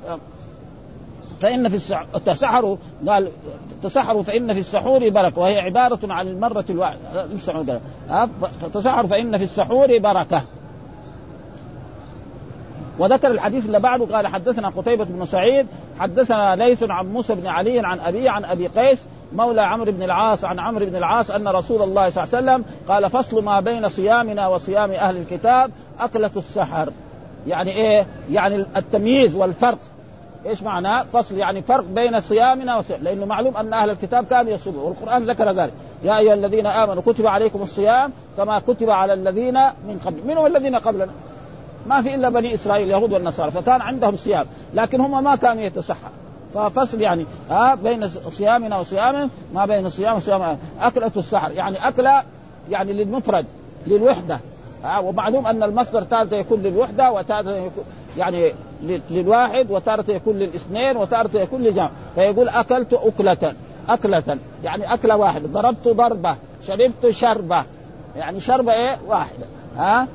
فإن 1.40 1.70
في 1.70 2.04
التسحر 2.16 2.78
قال 3.08 3.32
تسحروا 3.84 4.24
فإن 4.24 4.54
في 4.54 4.60
السحور 4.60 5.10
بركة. 5.10 5.42
وهي 5.42 5.60
عبارة 5.60 6.00
عن 6.04 6.28
المرة 6.28 6.66
الواحدة. 6.70 7.28
تسحروا 8.74 9.10
فإن 9.10 9.38
في 9.38 9.44
السحور 9.44 9.98
بركة. 9.98 10.42
وذكر 13.00 13.32
الحديث 13.32 13.66
اللي 13.66 13.80
بعده 13.80 14.06
قال 14.06 14.28
حدثنا 14.28 14.70
قتيبة 14.70 15.06
بن 15.06 15.26
سعيد 15.26 15.68
حدثنا 16.00 16.56
ليث 16.56 16.84
عن 16.90 17.14
موسى 17.14 17.36
بن 17.36 17.48
علي 17.48 17.80
عن 17.80 18.00
أبي 18.00 18.30
عن 18.30 18.46
أبي 18.46 18.68
قيس 18.68 19.04
مولى 19.34 19.62
عمرو 19.62 19.92
بن 19.92 20.04
العاص 20.04 20.46
عن 20.46 20.60
عمرو 20.60 20.86
بن 20.86 20.96
العاص 20.96 21.32
أن 21.32 21.48
رسول 21.48 21.82
الله 21.82 22.10
صلى 22.10 22.24
الله 22.24 22.36
عليه 22.36 22.62
وسلم 22.62 22.66
قال 22.88 23.10
فصل 23.10 23.44
ما 23.44 23.60
بين 23.60 23.90
صيامنا 23.90 24.48
وصيام 24.48 24.92
أهل 24.92 25.18
الكتاب 25.18 25.72
أكلة 26.00 26.32
السحر. 26.38 26.92
يعني 27.48 27.72
إيه؟ 27.72 28.06
يعني 28.32 28.66
التمييز 28.78 29.36
والفرق 29.36 29.78
إيش 30.46 30.64
معناه؟ 30.64 31.04
فصل 31.04 31.38
يعني 31.38 31.62
فرق 31.62 31.84
بين 31.84 32.22
صيامنا 32.22 32.78
وصيام 32.78 33.04
لأنه 33.04 33.26
معلوم 33.26 33.58
أن 33.58 33.74
أهل 33.74 33.90
الكتاب 33.90 34.26
كانوا 34.26 34.52
يصومون 34.52 34.84
والقرآن 34.84 35.24
ذكر 35.24 35.52
ذلك 35.52 35.74
يا 36.04 36.18
أيها 36.18 36.34
الذين 36.34 36.68
آمنوا 36.68 37.02
كتب 37.02 37.28
عليكم 37.28 37.62
الصيام 37.62 38.12
كما 38.38 38.60
كتب 38.60 38.90
على 38.90 39.14
الذين 39.14 39.54
من 39.88 40.00
قبل 40.06 40.28
من 40.28 40.38
هم 40.38 40.46
الذين 40.46 40.76
قبلنا؟ 40.76 41.12
ما 41.86 42.02
في 42.02 42.16
إلا 42.16 42.30
بني 42.30 42.54
إسرائيل 42.54 42.88
اليهود 42.88 43.14
والنصارى 43.14 43.52
فكان 43.52 43.82
عندهم 43.82 44.16
صيام 44.16 44.46
لكن 44.74 45.02
هم 45.02 45.24
ما 45.24 45.36
كانوا 45.36 45.64
يتسحر 45.64 46.10
ففصل 46.54 47.02
يعني 47.02 47.26
ها 47.50 47.76
بين 47.76 48.08
صيامنا 48.10 48.80
وصيامهم 48.80 49.30
ما 49.54 49.66
بين 49.66 49.90
صيام 49.90 50.16
وصيام 50.16 50.58
أكلة 50.80 51.12
السحر 51.18 51.52
يعني 51.52 51.88
أكلة 51.88 52.24
يعني 52.70 52.94
للمفرد 52.94 53.46
للوحدة 53.88 54.40
ومعلوم 55.04 55.48
أن 55.48 55.64
المصدر 55.64 56.02
تارة 56.02 56.36
يكون 56.36 56.62
للوحدة 56.62 57.12
وتارة 57.12 57.72
يعني 58.18 58.52
للواحد 59.10 59.72
وتارة 59.72 60.12
يكون 60.12 60.36
للاثنين 60.36 60.98
وتارة 60.98 61.38
يكون 61.38 61.62
للجمع 61.62 61.90
فيقول 62.16 62.50
أكلت 62.50 62.94
أكلة 62.94 63.54
أكلة. 63.90 64.38
يعني 64.64 64.94
أكلة 64.94 65.18
واحدة. 65.18 65.48
ضربت 65.48 65.88
ضربة 65.88 66.36
شربت 66.68 67.10
شربة. 67.10 67.64
يعني 68.16 68.40
شربة 68.40 68.74
إيه؟ 68.74 68.98
واحدة. 69.08 69.46
ها؟ 69.78 70.08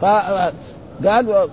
فقال 0.00 1.48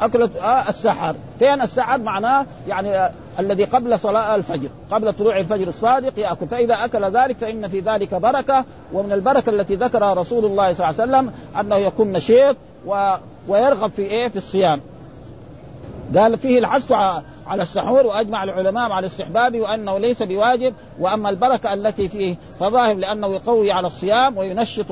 أكلة 0.00 0.30
آه 0.40 0.68
السحر. 0.68 1.14
فين 1.38 1.62
السحر؟ 1.62 1.98
معناه 1.98 2.46
يعني 2.68 2.96
آه 2.96 3.10
الذي 3.38 3.64
قبل 3.64 4.00
صلاة 4.00 4.34
الفجر. 4.34 4.68
قبل 4.90 5.12
طلوع 5.12 5.38
الفجر 5.38 5.68
الصادق 5.68 6.18
يأكل. 6.18 6.46
فإذا 6.46 6.74
أكل 6.74 7.04
ذلك 7.04 7.38
فإن 7.38 7.68
في 7.68 7.80
ذلك 7.80 8.14
بركة. 8.14 8.64
ومن 8.92 9.12
البركة 9.12 9.50
التي 9.50 9.76
ذكرها 9.76 10.14
رسول 10.14 10.44
الله 10.44 10.72
صلى 10.72 10.90
الله 10.90 11.02
عليه 11.02 11.12
وسلم 11.12 11.32
أنه 11.60 11.76
يكون 11.76 12.12
نشيط 12.12 12.56
و... 12.86 13.14
ويرغب 13.48 13.90
في 13.90 14.02
إيه؟ 14.02 14.28
في 14.28 14.36
الصيام. 14.36 14.80
قال 16.16 16.38
فيه 16.38 16.58
الحث 16.58 16.92
على 17.46 17.62
السحور 17.62 18.06
وأجمع 18.06 18.44
العلماء 18.44 18.90
على 18.92 19.06
استحبابه 19.06 19.60
وأنه 19.60 19.98
ليس 19.98 20.22
بواجب 20.22 20.74
وأما 21.00 21.30
البركة 21.30 21.74
التي 21.74 22.08
فيه 22.08 22.36
فظاهر 22.60 22.94
لأنه 22.94 23.26
يقوي 23.26 23.72
على 23.72 23.86
الصيام 23.86 24.36
وينشط 24.36 24.86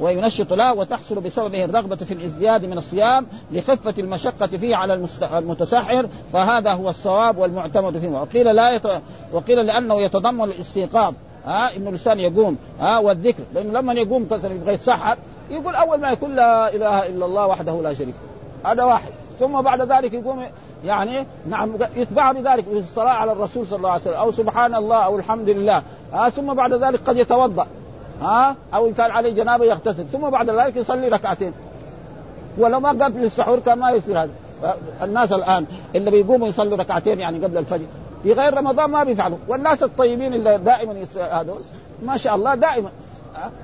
وينشط 0.00 0.52
له 0.52 0.74
وتحصل 0.74 1.20
بسببه 1.20 1.64
الرغبة 1.64 1.96
في 1.96 2.14
الازدياد 2.14 2.64
من 2.64 2.78
الصيام 2.78 3.26
لخفة 3.52 3.94
المشقة 3.98 4.46
فيه 4.46 4.76
على 4.76 5.06
المتسحر 5.22 6.08
فهذا 6.32 6.72
هو 6.72 6.90
الصواب 6.90 7.38
والمعتمد 7.38 7.98
فيه. 7.98 8.08
وقيل 8.08 8.54
لا 8.54 8.70
يت... 8.70 8.86
وقيل 9.32 9.66
لأنه 9.66 10.00
يتضمن 10.00 10.44
الاستيقاظ. 10.44 11.14
ها 11.46 11.76
إنه 11.76 11.88
الإنسان 11.88 12.20
يقوم. 12.20 12.56
ها 12.80 12.98
والذكر. 12.98 13.42
لأنه 13.54 13.72
لما 13.72 13.92
يقوم 13.92 14.26
مثلا 14.30 14.54
يبغى 14.54 14.74
يتسحر. 14.74 15.16
يقول 15.50 15.74
أول 15.74 16.00
ما 16.00 16.10
يقول 16.10 16.36
لا 16.36 16.74
إله 16.74 17.06
إلا 17.06 17.26
الله 17.26 17.46
وحده 17.46 17.82
لا 17.82 17.94
شريك 17.94 18.14
هذا 18.64 18.84
واحد. 18.84 19.12
ثم 19.40 19.60
بعد 19.62 19.92
ذلك 19.92 20.12
يقوم 20.12 20.46
يعني 20.84 21.26
نعم 21.48 21.72
يتبع 21.96 22.32
بذلك 22.32 22.64
في 22.64 22.78
الصلاة 22.78 23.12
على 23.12 23.32
الرسول 23.32 23.66
صلى 23.66 23.76
الله 23.76 23.90
عليه 23.90 24.02
وسلم. 24.02 24.14
أو 24.14 24.32
سبحان 24.32 24.74
الله 24.74 24.96
أو 24.96 25.18
الحمد 25.18 25.48
لله. 25.48 25.82
آه 26.14 26.28
ثم 26.28 26.54
بعد 26.54 26.72
ذلك 26.72 27.00
قد 27.06 27.16
يتوضأ. 27.16 27.66
ها 28.22 28.50
آه 28.50 28.76
أو 28.76 28.86
إن 28.86 28.94
كان 28.94 29.10
عليه 29.10 29.34
جنابة 29.34 29.64
يغتسل. 29.64 30.08
ثم 30.08 30.30
بعد 30.30 30.50
ذلك 30.50 30.76
يصلي 30.76 31.08
ركعتين. 31.08 31.52
ولو 32.58 32.80
ما 32.80 32.88
قبل 32.88 33.24
السحور 33.24 33.58
كان 33.58 33.78
ما 33.78 33.90
يصير 33.90 34.22
هذا. 34.22 34.30
الناس 35.02 35.32
الآن 35.32 35.66
اللي 35.94 36.10
بيقوموا 36.10 36.48
يصلوا 36.48 36.76
ركعتين 36.76 37.20
يعني 37.20 37.44
قبل 37.44 37.58
الفجر. 37.58 37.86
في 38.22 38.32
غير 38.32 38.58
رمضان 38.58 38.90
ما 38.90 39.04
بيفعلوا. 39.04 39.38
والناس 39.48 39.82
الطيبين 39.82 40.34
اللي 40.34 40.58
دائما 40.58 41.06
هذول 41.30 41.60
ما 42.02 42.16
شاء 42.16 42.34
الله 42.34 42.54
دائما. 42.54 42.90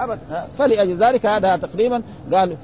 ابدا 0.01 0.47
فلأجل 0.59 0.97
ذلك 0.97 1.27
هذا 1.27 1.57
تقريبا 1.57 2.03
قال 2.33 2.57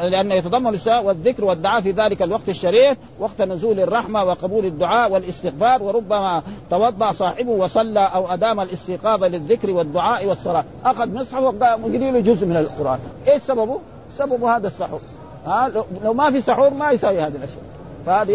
لأنه 0.00 0.34
يتضمن 0.34 0.74
السؤال 0.74 1.06
والذكر 1.06 1.44
والدعاء 1.44 1.80
في 1.80 1.90
ذلك 1.90 2.22
الوقت 2.22 2.48
الشريف 2.48 2.98
وقت 3.18 3.42
نزول 3.42 3.80
الرحمة 3.80 4.24
وقبول 4.24 4.66
الدعاء 4.66 5.12
والاستغفار 5.12 5.82
وربما 5.82 6.42
توضأ 6.70 7.12
صاحبه 7.12 7.50
وصلى 7.50 8.10
أو 8.14 8.32
أدام 8.32 8.60
الاستيقاظ 8.60 9.24
للذكر 9.24 9.70
والدعاء 9.70 10.26
والصلاة. 10.26 10.64
أخذ 10.84 11.10
مصحف 11.10 11.42
وقري 11.42 12.10
له 12.10 12.20
جزء 12.20 12.46
من 12.46 12.56
القرآن. 12.56 12.98
إيش 13.28 13.42
سببه؟ 13.42 13.78
سببه 14.18 14.56
هذا 14.56 14.66
السحور. 14.66 15.00
ها 15.46 15.72
لو 16.04 16.14
ما 16.14 16.30
في 16.30 16.42
سحور 16.42 16.70
ما 16.70 16.90
يساوي 16.90 17.20
هذه 17.20 17.36
الأشياء. 17.36 17.62
فهذه 18.06 18.30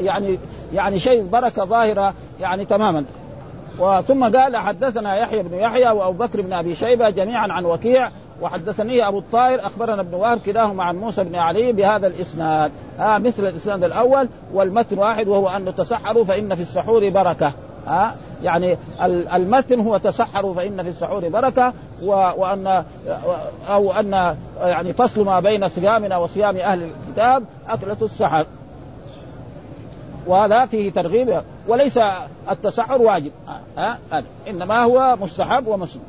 يعني 0.00 0.38
يعني 0.74 0.98
شيء 0.98 1.26
بركة 1.26 1.64
ظاهرة 1.64 2.14
يعني 2.40 2.64
تماما. 2.64 3.04
وثم 3.78 4.36
قال 4.36 4.56
حدثنا 4.56 5.16
يحيى 5.16 5.42
بن 5.42 5.54
يحيى 5.54 5.90
وأبو 5.90 6.24
بكر 6.24 6.40
بن 6.40 6.52
أبي 6.52 6.74
شيبة 6.74 7.10
جميعا 7.10 7.52
عن 7.52 7.64
وكيع 7.64 8.10
وحدثني 8.42 9.08
أبو 9.08 9.18
الطاهر 9.18 9.60
أخبرنا 9.60 10.00
ابن 10.00 10.14
وهب 10.14 10.38
كلاهما 10.46 10.84
عن 10.84 10.96
موسى 10.96 11.24
بن 11.24 11.36
علي 11.36 11.72
بهذا 11.72 12.06
الإسناد. 12.06 12.72
آه 13.00 13.18
مثل 13.18 13.46
الإسناد 13.46 13.84
الأول 13.84 14.28
والمتن 14.52 14.98
واحد 14.98 15.28
وهو 15.28 15.48
أن 15.48 15.74
تسحروا 15.74 16.24
فإن 16.24 16.54
في 16.54 16.62
السحور 16.62 17.08
بركة. 17.08 17.52
آه 17.88 18.12
يعني 18.42 18.76
المتن 19.34 19.80
هو 19.80 19.96
تسحروا 19.96 20.54
فإن 20.54 20.82
في 20.82 20.88
السحور 20.88 21.28
بركة 21.28 21.72
وأن 22.02 22.84
أو 23.68 23.92
أن 23.92 24.36
يعني 24.62 24.92
فصل 24.92 25.24
ما 25.24 25.40
بين 25.40 25.68
صيامنا 25.68 26.16
وصيام 26.16 26.56
أهل 26.56 26.82
الكتاب 26.82 27.44
أكلة 27.68 27.96
السحر. 28.02 28.46
وهذا 30.26 30.66
فيه 30.66 30.92
ترغيب 30.92 31.42
وليس 31.68 31.98
التسحر 32.50 33.02
واجب 33.02 33.32
ها 33.76 33.98
أه؟ 34.12 34.22
إنما 34.48 34.84
هو 34.84 35.16
مستحب 35.20 35.66
ومسلم 35.66 36.02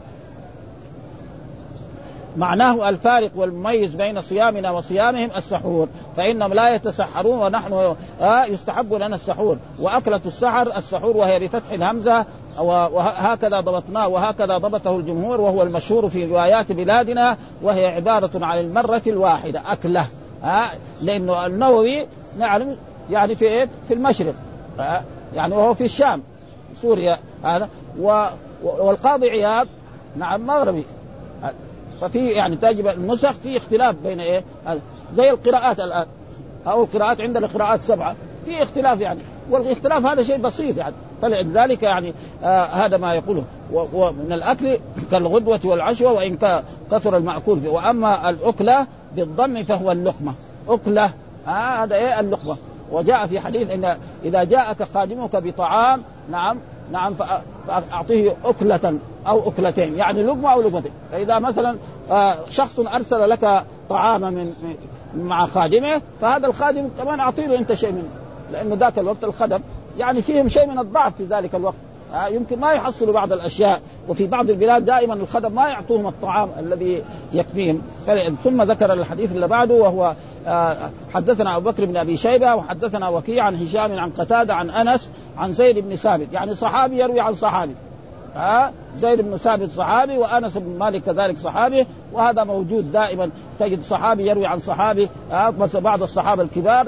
معناه 2.38 2.90
الفارق 2.90 3.32
والمميز 3.36 3.96
بين 3.96 4.22
صيامنا 4.22 4.72
وصيامهم 4.72 5.30
السحور 5.38 5.88
فإنهم 6.16 6.54
لا 6.54 6.76
يتسحرون 6.76 7.40
ونحن 7.40 7.96
يستحب 8.48 8.94
لنا 8.94 9.16
السحور 9.16 9.58
وأكلة 9.80 10.22
السحر 10.26 10.78
السحور 10.78 11.18
وهي 11.18 11.40
بفتح 11.40 11.72
الهمزة 11.72 12.26
وهكذا 12.60 13.60
ضبطناه 13.60 14.08
وهكذا 14.08 14.58
ضبطه 14.58 14.96
الجمهور 14.96 15.42
وهو 15.42 15.64
المشهور 15.64 16.10
في 16.10 16.26
روايات 16.26 16.72
بلادنا 16.72 17.38
وهي 17.62 17.86
عبارة 17.86 18.46
عن 18.46 18.60
المرة 18.60 19.02
الواحدة 19.08 19.62
أكلة 19.72 20.08
ها 20.44 20.72
لأنه 21.02 21.46
النووي 21.46 22.08
نعلم 22.38 22.78
يعني 23.10 23.36
في 23.36 23.46
إيه؟ 23.46 23.70
في 23.88 23.94
المشرق 23.94 24.36
يعني 25.36 25.56
وهو 25.56 25.74
في 25.74 25.86
الشام 25.86 26.22
سوريا 26.82 27.18
هذا. 27.44 27.70
والقاضي 28.64 29.30
عياض 29.30 29.68
نعم 30.18 30.48
مغربي. 30.48 30.84
ففي 32.02 32.28
يعني 32.30 32.56
تجب 32.56 32.88
النسخ 32.88 33.32
في 33.32 33.58
اختلاف 33.58 33.96
بين 34.04 34.20
إيه؟ 34.20 34.44
زي 35.18 35.30
القراءات 35.30 35.80
الآن. 35.80 36.06
أو 36.68 36.84
القراءات 36.84 37.22
عندنا 37.22 37.48
قراءات 37.48 37.82
سبعة. 37.82 38.16
في 38.46 38.64
اختلاف 38.64 39.02
يعني. 39.02 39.20
والاختلاف 39.50 40.06
هذا 40.06 40.24
شيء 40.24 40.38
بسيط 40.38 40.78
يعني. 40.78 40.96
فلذلك 41.22 41.84
يعني 41.84 42.14
آه 42.44 42.66
هذا 42.66 42.98
ما 42.98 43.14
يقوله. 43.14 43.44
ومن 43.72 44.34
الأكل 44.34 44.78
كالغدوة 45.12 45.60
والعشوة 45.66 46.12
وإن 46.12 46.38
كثر 46.92 47.18
المأكول 47.18 47.68
وأما 47.68 48.30
الأكلة 48.30 48.88
بالضم 49.16 49.64
فهو 49.64 49.92
اللقمة. 49.92 50.34
أكلة 50.70 51.12
آه 51.48 51.50
هذا 51.50 51.96
إيه؟ 51.96 52.20
اللقمة. 52.20 52.58
وجاء 52.92 53.28
في 53.28 53.40
حديث 53.40 53.72
إن 53.72 53.98
إذا 54.26 54.44
جاءك 54.44 54.84
خادمك 54.94 55.36
بطعام 55.36 56.02
نعم 56.32 56.58
نعم 56.92 57.14
فأعطيه 57.68 58.36
أكلة 58.46 59.00
أو 59.28 59.50
أكلتين 59.50 59.98
يعني 59.98 60.24
لقمة 60.24 60.54
أو 60.54 60.62
لقمتين. 60.62 60.92
فإذا 61.12 61.40
مثلا 61.40 61.78
شخص 62.50 62.80
أرسل 62.80 63.30
لك 63.30 63.64
طعاما 63.90 64.30
من 64.30 64.54
مع 65.18 65.46
خادمه 65.46 66.02
فهذا 66.22 66.48
الخادم 66.48 66.90
كمان 66.98 67.20
اعطي 67.20 67.48
له 67.48 67.60
أنت 67.60 67.74
شيء 67.74 67.92
منه 67.92 68.12
لأنه 68.52 68.76
ذاك 68.76 69.00
الوقت 69.00 69.24
الخدم 69.24 69.60
يعني 69.98 70.22
فيهم 70.22 70.50
شيء 70.50 70.68
من 70.68 70.80
الضعف 70.80 71.16
في 71.16 71.24
ذلك 71.26 71.56
الوقت. 71.56 71.76
يمكن 72.32 72.60
ما 72.60 72.72
يحصلوا 72.72 73.14
بعض 73.14 73.34
الأشياء 73.34 73.82
وفي 74.08 74.28
بعض 74.28 74.50
البلاد 74.50 74.86
دائما 74.86 75.14
الخدم 75.14 75.56
ما 75.56 75.70
يعطوهم 75.70 76.08
الطعام 76.08 76.50
الذي 76.60 77.04
يكفيهم. 77.34 77.82
ثم 78.44 78.62
ذكر 78.62 78.94
الحديث 78.94 79.32
اللي 79.32 79.48
بعده 79.48 79.74
وهو 79.74 80.16
حدثنا 81.14 81.58
أبو 81.58 81.72
بكر 81.72 81.86
بن 81.86 81.98
أبي 81.98 82.18
شيبة 82.18 82.56
وحدثنا 82.56 83.10
وكيع 83.10 83.44
عن 83.44 83.56
هشام 83.56 84.00
عن 84.00 84.10
قتادة 84.10 84.56
عن 84.56 84.70
أنس 84.70 85.12
عن 85.38 85.54
زيد 85.54 85.80
بن 85.80 85.96
ثابت. 85.96 86.28
يعني 86.34 86.56
صحابي 86.56 87.00
يروي 87.00 87.20
عن 87.20 87.36
صحابي. 87.36 87.76
ها؟ 88.36 88.72
زيد 88.98 89.22
بن 89.22 89.38
ثابت 89.38 89.72
صحابي 89.72 90.18
وأنس 90.18 90.58
بن 90.58 90.78
مالك 90.80 91.04
كذلك 91.04 91.38
صحابي 91.38 91.88
وهذا 92.14 92.44
موجود 92.44 92.92
دائما. 92.92 93.30
تجد 93.60 93.84
صحابي 93.84 94.28
يروي 94.28 94.46
عن 94.46 94.60
صحابي 94.60 95.10
مثل 95.32 95.82
بعض 95.82 96.04
الصحابة 96.04 96.44
الكبار 96.44 96.88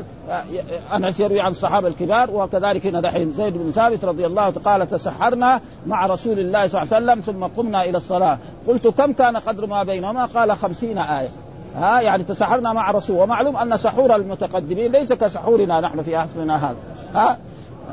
أنس 0.94 1.20
يروي 1.20 1.40
عن 1.40 1.52
الصحابه 1.52 1.88
الكبار 1.88 2.32
وكذلك 2.32 2.86
هنا 2.86 3.02
دحين 3.02 3.32
زيد 3.32 3.58
بن 3.58 3.72
ثابت 3.72 4.06
رضي 4.06 4.26
الله 4.26 4.50
قال 4.50 4.90
تسحرنا 4.90 5.62
مع 5.88 6.06
رسول 6.06 6.40
الله 6.40 6.68
صلى 6.68 6.82
الله 6.82 6.96
عليه 6.96 7.06
وسلم 7.06 7.22
ثم 7.22 7.44
قمنا 7.44 7.84
إلى 7.84 7.98
الصلاة. 7.98 8.38
قلت 8.68 8.88
كم 8.88 9.14
كان 9.14 9.38
قدر 9.38 9.66
ما 9.66 9.84
بينهما؟ 9.84 10.26
قال 10.26 10.52
خمسين 10.52 10.98
آية. 10.98 11.30
ها؟ 11.76 12.02
يعني 12.02 12.24
تسحرنا 12.24 12.74
مع 12.74 12.92
رسول 12.92 13.20
ومعلوم 13.20 13.58
أن 13.58 13.78
سحور 13.78 14.16
المتقدمين 14.16 14.92
ليس 14.92 15.14
كسحورنا 15.14 15.82
نحن 15.82 16.04
في 16.04 16.16
عصرنا 16.16 16.70
هذا. 16.70 16.78
ها؟ 17.14 17.38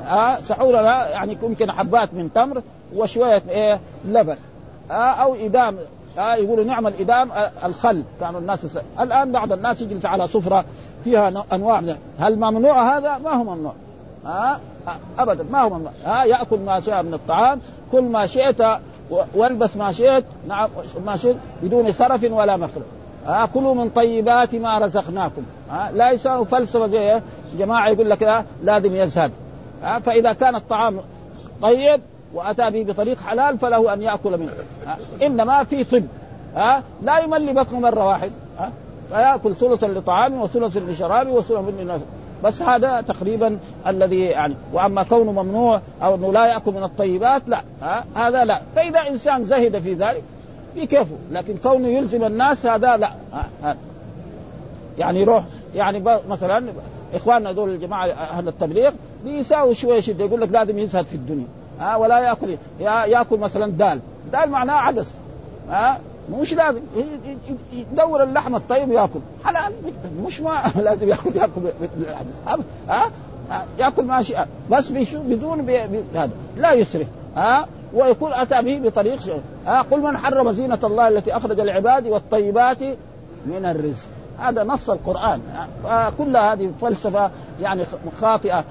ها؟ 0.06 0.42
سحورنا 0.42 1.08
يعني 1.08 1.36
يمكن 1.42 1.72
حبات 1.72 2.14
من 2.14 2.32
تمر 2.34 2.62
وشوية 2.96 3.42
إيه 3.48 3.80
لبن. 4.04 4.36
أو 4.90 5.34
إدام. 5.34 5.76
آه 6.18 6.34
يقولوا 6.34 6.64
نعم 6.64 6.86
الإدام 6.86 7.30
الخل. 7.64 8.02
كانوا 8.20 8.40
الناس 8.40 8.64
يس... 8.64 8.78
الآن 9.00 9.32
بعض 9.32 9.52
الناس 9.52 9.80
يجلس 9.80 10.06
على 10.06 10.28
سفرة 10.28 10.64
فيها 11.04 11.44
أنواع 11.52 11.80
من 11.80 11.96
هل 12.18 12.36
ممنوع 12.36 12.98
هذا؟ 12.98 13.18
ما 13.18 13.30
هو 13.30 13.44
ممنوع. 13.44 13.72
آه 14.26 14.56
ابدا 15.18 15.44
ما 15.50 15.62
هو 15.62 15.68
ممنوع. 15.68 15.92
آه 16.06 16.24
يأكل 16.24 16.58
ما 16.58 16.80
شاء 16.80 17.02
من 17.02 17.14
الطعام. 17.14 17.60
كل 17.92 18.02
ما 18.02 18.26
شئت 18.26 18.62
والبس 19.34 19.76
ما 19.76 19.92
شئت. 19.92 20.24
نعم 20.48 20.70
ما 21.06 21.16
شئت 21.16 21.36
بدون 21.62 21.92
سرف 21.92 22.24
ولا 22.30 22.56
مخرج 22.56 22.82
آه 23.26 23.46
كلوا 23.46 23.74
من 23.74 23.90
طيبات 23.90 24.54
ما 24.54 24.78
رزقناكم. 24.78 25.42
آه 25.70 25.90
لا 25.90 26.10
يساوي 26.10 26.46
فلسفة 26.46 26.86
زي 26.86 27.20
جماعة 27.58 27.88
يقول 27.88 28.10
لك 28.10 28.22
آه 28.22 28.44
لازم 28.62 28.96
يزهد. 28.96 29.32
آه 29.84 29.98
فإذا 29.98 30.32
كان 30.32 30.54
الطعام 30.54 31.00
طيب 31.62 32.00
وأتى 32.34 32.70
به 32.70 32.92
بطريق 32.92 33.18
حلال 33.20 33.58
فله 33.58 33.92
أن 33.92 34.02
يأكل 34.02 34.38
منه. 34.38 34.52
إنما 35.22 35.64
في 35.64 35.84
طب. 35.84 36.04
آه 36.56 36.82
لا 37.02 37.18
يملي 37.18 37.52
بطنه 37.52 37.80
مرة 37.80 38.06
واحد. 38.06 38.30
آه 38.60 38.70
فيأكل 39.08 39.54
ثلثا 39.54 39.86
لطعامه 39.86 40.42
وثلثا 40.42 40.78
لشرابه 40.78 41.30
وثلثا 41.30 41.70
لنفسه 41.70 42.06
بس 42.44 42.62
هذا 42.62 43.00
تقريبا 43.00 43.58
الذي 43.86 44.20
يعني 44.20 44.54
وأما 44.72 45.02
كونه 45.02 45.32
ممنوع 45.42 45.80
أو 46.02 46.14
إنه 46.14 46.32
لا 46.32 46.46
يأكل 46.46 46.72
من 46.72 46.82
الطيبات 46.82 47.42
لا. 47.46 47.62
ها؟ 47.82 48.04
هذا 48.14 48.44
لا. 48.44 48.60
فإذا 48.76 49.00
إنسان 49.08 49.44
زهد 49.44 49.78
في 49.78 49.94
ذلك 49.94 50.22
في 50.74 50.86
كيفه 50.86 51.16
لكن 51.30 51.56
كونه 51.56 51.88
يلزم 51.88 52.24
الناس 52.24 52.66
هذا 52.66 52.96
لا. 52.96 53.10
ها؟ 53.32 53.48
ها؟ 53.62 53.76
يعني 54.98 55.20
يروح 55.20 55.44
يعني 55.74 56.02
مثلا 56.28 56.64
إخواننا 57.14 57.52
دول 57.52 57.70
الجماعة 57.70 58.06
أهل 58.06 58.48
التبليغ 58.48 58.90
بيساوي 59.24 59.74
شوية 59.74 60.00
شدة 60.00 60.24
يقول 60.24 60.40
لك 60.40 60.48
لازم 60.52 60.78
يزهد 60.78 61.06
في 61.06 61.14
الدنيا. 61.14 61.46
ها 61.82 61.96
ولا 61.96 62.18
يأكل 62.18 62.56
يأكل 62.80 63.38
مثلا 63.38 63.66
دال. 63.66 64.00
دال 64.32 64.50
معناه 64.50 64.74
عدس 64.74 65.06
ها 65.70 65.98
مش 66.30 66.54
لازم. 66.54 66.80
يدور 67.72 68.22
اللحم 68.22 68.54
الطيب 68.54 68.90
وياكل 68.90 69.20
حلال 69.44 69.72
مش 70.26 70.40
ما 70.40 70.62
لازم 70.84 71.08
يأكل 71.08 71.36
يأكل 71.36 71.60
بالعدس. 71.96 72.64
ها 72.88 73.10
يأكل 73.78 74.04
ما 74.04 74.22
شاء 74.22 74.48
بس 74.70 74.92
بدون 75.14 75.70
هذا 76.14 76.30
لا 76.56 76.72
يسرف 76.72 77.06
ها 77.36 77.66
ويكون 77.94 78.32
أتى 78.32 78.62
به 78.62 78.88
بطريق 78.88 79.42
ها 79.66 79.82
قل 79.82 80.00
من 80.00 80.18
حرم 80.18 80.52
زينة 80.52 80.78
الله 80.84 81.08
التي 81.08 81.36
أخرج 81.36 81.60
لعباده 81.60 82.10
والطيبات 82.10 82.82
من 83.46 83.64
الرزق. 83.64 84.08
هذا 84.38 84.64
نص 84.64 84.90
القرآن. 84.90 85.40
كل 86.18 86.36
هذه 86.36 86.72
فلسفة 86.80 87.30
يعني 87.60 87.82
خاطئة 88.20 88.64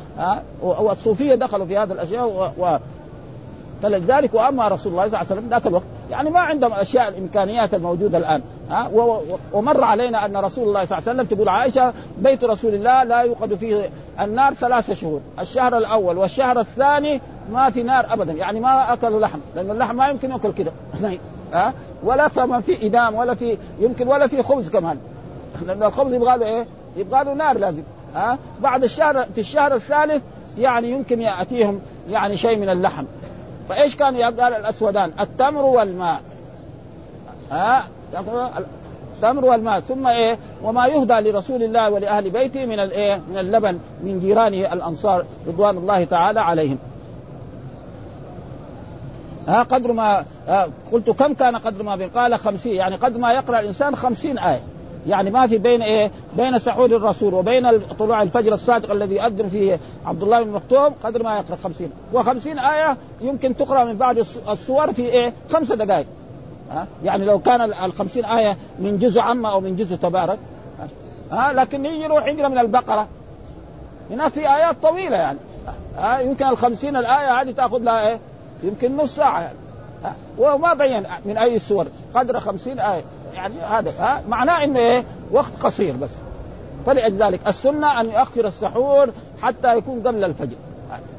والصوفية 0.62 1.36
دخلوا 1.36 1.66
في 1.66 1.78
هذه 1.78 1.92
الأشياء 1.92 2.54
و... 2.58 2.80
فلذلك 3.82 4.34
وأما 4.34 4.68
رسول 4.68 4.92
الله 4.92 5.08
صلى 5.08 5.22
الله 5.22 5.32
عليه 5.32 5.40
وسلم 5.42 5.50
ذاك 5.50 5.68
الوقت 5.68 5.84
يعني 6.12 6.30
ما 6.30 6.40
عندهم 6.40 6.74
أشياء 6.74 7.08
الإمكانيات 7.08 7.74
الموجودة 7.74 8.18
الآن 8.18 8.42
ها؟ 8.70 8.90
ومر 9.54 9.84
علينا 9.84 10.26
أن 10.26 10.38
رسول 10.38 10.68
الله 10.68 10.86
صلى 10.86 10.98
الله 10.98 11.10
عليه 11.10 11.22
وسلم 11.22 11.38
تقول 11.38 11.50
عائشة 11.50 11.94
بيت 12.18 12.44
رسول 12.44 12.74
الله 12.74 13.04
لا 13.04 13.22
يوقد 13.22 13.54
فيه 13.54 13.90
النار 14.20 14.54
ثلاثة 14.54 14.94
شهور 14.94 15.22
الشهر 15.40 15.78
الأول 15.78 16.18
والشهر 16.18 16.60
الثاني 16.60 17.22
ما 17.52 17.70
في 17.70 17.84
نار 17.84 18.14
ابدا 18.14 18.34
يعني 18.34 18.60
ما 18.60 18.94
أكلوا 18.94 19.20
لحم 19.20 19.40
لأن 19.56 19.72
اللحم 19.72 19.96
ما 19.96 20.08
يمكن 20.08 20.32
يأكل 20.32 20.54
كده 20.54 20.72
ها؟ 21.54 21.74
ولا 22.04 22.28
كمان 22.28 22.62
في 22.62 22.88
إدام 22.88 23.16
ولا 23.16 23.36
في 23.36 23.58
يمكن 23.80 24.08
ولا 24.08 24.28
في 24.28 24.44
خبز 24.44 24.70
كمان 24.70 24.98
لأن 25.68 25.84
الخبز 25.84 26.14
يبغى 26.14 26.38
له 26.38 26.46
إيه؟ 26.46 26.66
يبغى 26.98 27.24
له 27.24 27.34
نار 27.34 27.58
لازم 27.58 27.84
ها؟ 28.16 28.38
بعد 28.62 28.84
الشهر 28.84 29.26
في 29.36 29.42
الشهر 29.42 29.76
الثالث 29.76 30.24
يعني 30.58 30.92
يمكن 30.92 31.22
يأتيهم 31.22 31.80
يعني 32.10 32.38
شيء 32.38 32.58
من 32.58 32.70
اللحم. 32.70 33.06
فايش 33.72 33.96
كان 33.96 34.16
قال 34.16 34.54
الأسودان 34.54 35.12
التمر 35.20 35.62
والماء. 35.62 36.22
ها؟ 37.52 37.84
التمر 39.16 39.46
والماء. 39.46 39.80
ثم 39.80 40.08
إيه؟ 40.08 40.38
وما 40.64 40.88
يهدى 40.88 41.14
لرسول 41.14 41.64
الله 41.64 41.90
ولأهل 41.90 42.30
بيته 42.30 42.66
من 42.66 42.80
الايه 42.80 43.22
من 43.30 43.38
اللبن 43.38 43.80
من 44.04 44.20
جيرانه 44.20 44.74
الأنصار 44.74 45.26
رضوان 45.48 45.78
الله 45.78 46.04
تعالى 46.04 46.40
عليهم. 46.40 46.78
ها؟ 49.48 49.64
قدر 49.64 49.92
ما 49.92 50.26
قلت 50.92 51.10
كم 51.10 51.34
كان 51.34 51.56
قدر 51.56 51.84
ما 51.84 51.96
بين؟ 51.96 52.10
قال 52.10 52.40
خمسين. 52.40 52.76
يعني 52.76 52.96
قدر 52.96 53.20
ما 53.20 53.34
يقرأ 53.34 53.60
الإنسان 53.60 53.96
خمسين 53.96 54.40
آية. 54.40 54.62
يعني 55.08 55.32
ما 55.32 55.48
في 55.48 55.58
بين 55.58 55.82
إيه؟ 55.82 56.12
بين 56.38 56.60
سحور 56.60 56.86
الرسول 56.86 57.34
وبين 57.34 57.80
طلوع 57.80 58.22
الفجر 58.22 58.54
الصادق 58.54 58.92
الذي 58.92 59.16
يؤذن 59.16 59.50
فيه 59.50 59.80
عبد 60.06 60.24
الله 60.24 60.44
بن 60.44 60.52
مكتوم 60.52 60.94
قدر 61.04 61.24
ما 61.24 61.38
يقرأ 61.38 61.58
خمسين. 61.64 61.92
وخمسين 62.14 62.60
آية 62.60 62.98
يمكن 63.22 63.56
تقرأ 63.58 63.84
من 63.84 63.98
بعد 63.98 64.26
الصور 64.50 64.94
في 64.94 65.02
إيه؟ 65.02 65.34
خمسة 65.54 65.76
دقائق. 65.76 66.06
ها؟ 66.72 66.88
يعني 67.04 67.26
لو 67.26 67.40
كان 67.40 67.62
الخمسين 67.62 68.26
آية 68.26 68.58
من 68.80 69.00
جزء 69.00 69.22
عامة 69.22 69.52
أو 69.52 69.60
من 69.60 69.76
جزء 69.76 69.96
تبارك. 69.96 70.40
ها؟ 71.32 71.54
لكن 71.54 71.86
يجي 71.86 72.04
يروح 72.04 72.26
يقرأ 72.26 72.50
من 72.50 72.58
البقرة. 72.58 73.08
هناك 74.12 74.32
في 74.32 74.56
آيات 74.56 74.76
طويلة 74.82 75.18
يعني. 75.18 75.40
ها؟ 75.98 76.20
يمكن 76.20 76.46
الخمسين 76.46 76.96
الآية 76.96 77.42
هذه 77.42 77.52
تأخذ 77.52 77.78
لها 77.78 78.08
إيه؟ 78.10 78.20
يمكن 78.64 78.98
نص 78.98 79.16
ساعة 79.16 79.42
يعني. 79.42 79.58
وما 80.38 80.74
بين 80.74 81.04
من 81.26 81.38
أي 81.38 81.60
سور 81.60 81.88
قدر 82.14 82.40
خمسين 82.40 82.80
آية. 82.80 83.04
يعني 83.36 83.56
هذا 83.62 83.94
ها؟ 84.00 84.24
معناه 84.30 84.64
إنه 84.64 84.80
إيه؟ 84.80 85.04
وقت 85.32 85.52
قصير 85.64 85.96
بس. 85.96 86.10
فلذلك 86.86 87.48
السنة 87.48 88.02
أن 88.02 88.06
يؤخر 88.06 88.48
السحور 88.48 89.10
حتى 89.42 89.78
يكون 89.78 90.08
قبل 90.08 90.24
الفجر. 90.24 90.56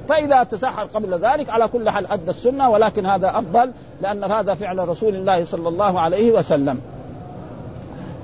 فإذا 0.08 0.42
تسحر 0.42 0.84
قبل 0.94 1.18
ذلك 1.24 1.50
على 1.50 1.68
كل 1.68 1.90
حال 1.90 2.12
أدى 2.12 2.30
السنة 2.30 2.70
ولكن 2.70 3.06
هذا 3.06 3.28
أفضل 3.28 3.72
لأن 4.00 4.24
هذا 4.24 4.54
فعل 4.54 4.88
رسول 4.88 5.14
الله 5.14 5.44
صلى 5.44 5.68
الله 5.68 6.00
عليه 6.00 6.32
وسلم. 6.32 6.80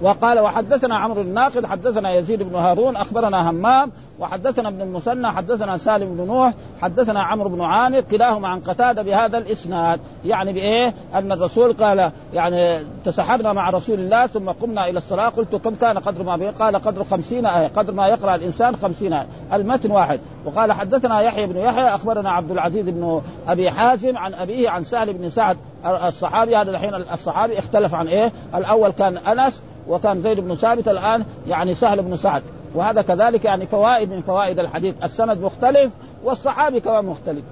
وقال 0.03 0.39
وحدثنا 0.39 0.97
عمرو 0.97 1.21
الناقد 1.21 1.67
حدثنا 1.67 2.13
يزيد 2.13 2.43
بن 2.43 2.55
هارون 2.55 2.97
أخبرنا 2.97 3.51
همام 3.51 3.93
وحدثنا 4.19 4.69
ابن 4.69 4.81
المثنى 4.81 5.29
حدثنا 5.29 5.77
سالم 5.77 6.17
بن 6.17 6.27
نوح 6.27 6.53
حدثنا 6.83 7.23
عمرو 7.23 7.49
بن 7.49 7.61
عامر 7.61 8.01
كلاهما 8.01 8.49
عن 8.49 8.61
قتادة 8.61 9.03
بهذا 9.03 9.39
الإسناد 9.39 10.01
يعني 10.25 10.53
بإيه؟ 10.53 10.95
أن 11.15 11.33
الرسول 11.33 11.73
قال 11.73 12.11
يعني 12.35 12.85
تسحرنا 13.05 13.53
مع 13.53 13.71
رسول 13.71 13.99
الله 13.99 14.27
ثم 14.27 14.51
قمنا 14.51 14.89
إلى 14.89 14.99
الصلاة 14.99 15.29
قلت 15.29 15.57
كم 15.57 15.75
كان 15.75 15.99
قدر 15.99 16.23
ما 16.23 16.37
بيه؟ 16.37 16.51
قال 16.51 16.77
قدر 16.77 17.05
خمسين 17.05 17.47
آية 17.47 17.67
قدر 17.67 17.93
ما 17.93 18.07
يقرأ 18.07 18.35
الإنسان 18.35 18.77
خمسين 18.77 19.13
آية 19.13 19.27
المتن 19.53 19.91
واحد 19.91 20.21
وقال 20.45 20.73
حدثنا 20.73 21.21
يحيى 21.21 21.47
بن 21.47 21.57
يحيى 21.57 21.89
أخبرنا 21.89 22.31
عبد 22.31 22.51
العزيز 22.51 22.89
بن 22.89 23.23
أبي 23.49 23.71
حازم 23.71 24.19
عن 24.19 24.35
أبيه 24.35 24.71
عن 24.71 24.85
سهل 24.85 25.13
بن 25.13 25.31
سعد 25.31 25.57
الصحابي 25.87 26.57
هذا 26.57 26.71
الحين 26.71 26.95
الصحابي 26.95 27.59
اختلف 27.59 27.95
عن 27.95 28.09
إيه؟ 28.09 28.33
الأول 28.55 28.91
كان 28.91 29.17
أنس 29.17 29.63
وكان 29.89 30.21
زيد 30.21 30.41
بن 30.41 30.55
ثابت 30.55 30.89
الآن 30.89 31.25
يعني 31.47 31.75
سهل 31.75 32.03
بن 32.03 32.17
سعد. 32.17 32.43
وهذا 32.75 33.03
كذلك 33.03 33.45
يعني 33.45 33.67
فوائد 33.67 34.11
من 34.11 34.21
فوائد 34.21 34.59
الحديث. 34.59 34.95
السند 35.05 35.41
مختلف 35.41 35.93
والصحابي 36.25 36.81
كمان 36.81 37.05
مختلف. 37.05 37.43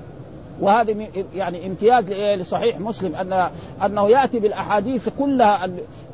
وهذه 0.60 1.08
يعني 1.34 1.66
امتياز 1.66 2.04
لصحيح 2.10 2.80
مسلم 2.80 3.14
ان 3.14 3.48
أنه 3.84 4.08
يأتي 4.08 4.38
بالأحاديث 4.38 5.08
كلها 5.18 5.68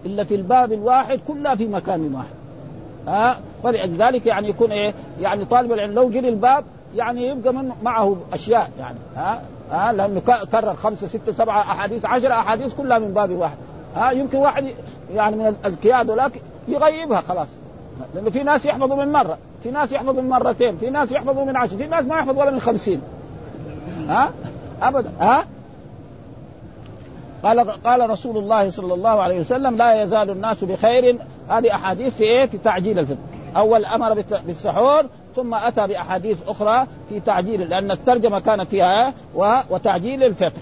إلا 0.06 0.24
في 0.24 0.34
الباب 0.34 0.72
الواحد 0.72 1.20
كلها 1.28 1.54
في 1.54 1.66
مكان 1.66 2.14
واحد. 2.14 2.34
ها؟ 3.08 3.36
فلذلك 3.62 4.26
يعني 4.26 4.48
يكون 4.48 4.72
إيه؟ 4.72 4.94
يعني 5.20 5.44
طالب 5.44 5.72
العلم 5.72 5.92
لو 5.92 6.10
جري 6.10 6.28
الباب 6.28 6.64
يعني 6.96 7.28
يبقى 7.28 7.52
من 7.54 7.72
معه 7.82 8.16
أشياء 8.32 8.70
يعني. 8.80 8.98
ها؟ 9.16 9.42
ها 9.72 9.92
لأنه 9.92 10.20
كرر 10.52 10.76
خمسة 10.76 11.06
ستة 11.06 11.32
سبعة 11.32 11.60
أحاديث 11.60 12.04
عشر 12.04 12.32
أحاديث 12.32 12.74
كلها 12.74 12.98
من 12.98 13.14
باب 13.14 13.30
واحد. 13.30 13.56
ها 13.96 14.10
يمكن 14.10 14.38
واحد 14.38 14.66
يعني 15.14 15.36
من 15.36 15.56
الكياد 15.64 16.10
ولكن 16.10 16.40
يغيبها 16.68 17.20
خلاص. 17.20 17.48
لأنه 18.14 18.30
في 18.30 18.42
ناس 18.42 18.66
يحفظوا 18.66 19.04
من 19.04 19.12
مرة 19.12 19.38
في 19.62 19.70
ناس 19.70 19.92
يحفظوا 19.92 20.22
من 20.22 20.28
مرتين 20.28 20.76
في 20.76 20.90
ناس 20.90 21.12
يحفظوا 21.12 21.44
من 21.44 21.56
عشر 21.56 21.76
في 21.76 21.86
ناس 21.86 22.04
ما 22.04 22.18
يحفظ 22.18 22.38
ولا 22.38 22.50
من 22.50 22.60
خمسين. 22.60 23.02
ها؟ 24.08 24.32
أبدا. 24.82 25.10
ها؟ 25.20 25.44
قال 27.42 27.70
قال 27.70 28.10
رسول 28.10 28.36
الله 28.36 28.70
صلى 28.70 28.94
الله 28.94 29.22
عليه 29.22 29.40
وسلم 29.40 29.76
لا 29.76 30.02
يزال 30.02 30.30
الناس 30.30 30.64
بخير. 30.64 31.18
هذه 31.48 31.74
أحاديث 31.74 32.16
في 32.16 32.24
إيه؟ 32.24 32.46
في 32.46 32.58
تعجيل 32.58 32.98
الفطر 32.98 33.16
أول 33.56 33.84
أمر 33.84 34.24
بالسحور 34.46 35.04
ثم 35.36 35.54
أتى 35.54 35.86
بأحاديث 35.86 36.38
أخرى 36.48 36.86
في 37.08 37.20
تعجيل 37.20 37.60
لأن 37.60 37.90
الترجمة 37.90 38.38
كانت 38.38 38.68
فيها 38.68 39.14
وتعجيل 39.70 40.24
الفطر 40.24 40.60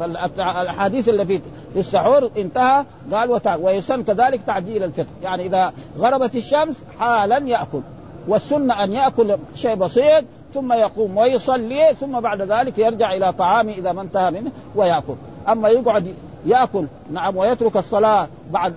فالأحاديث 0.00 1.08
اللي 1.08 1.24
في 1.24 1.40
السحور 1.76 2.30
انتهى 2.36 2.84
قال. 3.12 3.40
ويسن 3.60 4.02
كذلك 4.02 4.40
تعجيل 4.46 4.82
الفطر 4.82 5.06
يعني 5.22 5.46
إذا 5.46 5.72
غربت 5.98 6.34
الشمس 6.34 6.76
حالا 6.98 7.38
يأكل 7.38 7.80
والسنة 8.28 8.84
أن 8.84 8.92
يأكل 8.92 9.36
شيء 9.54 9.74
بسيط 9.74 10.24
ثم 10.54 10.72
يقوم 10.72 11.16
ويصلي 11.16 11.94
ثم 12.00 12.20
بعد 12.20 12.42
ذلك 12.42 12.78
يرجع 12.78 13.14
إلى 13.14 13.32
طعامه 13.32 13.72
إذا 13.72 13.92
ما 13.92 14.02
انتهى 14.02 14.30
منه 14.30 14.50
ويأكل 14.76 15.14
أما 15.48 15.68
يقعد 15.68 16.14
يأكل. 16.46 16.86
نعم 17.12 17.36
ويترك 17.36 17.76
الصلاة 17.76 18.28
بعد 18.50 18.74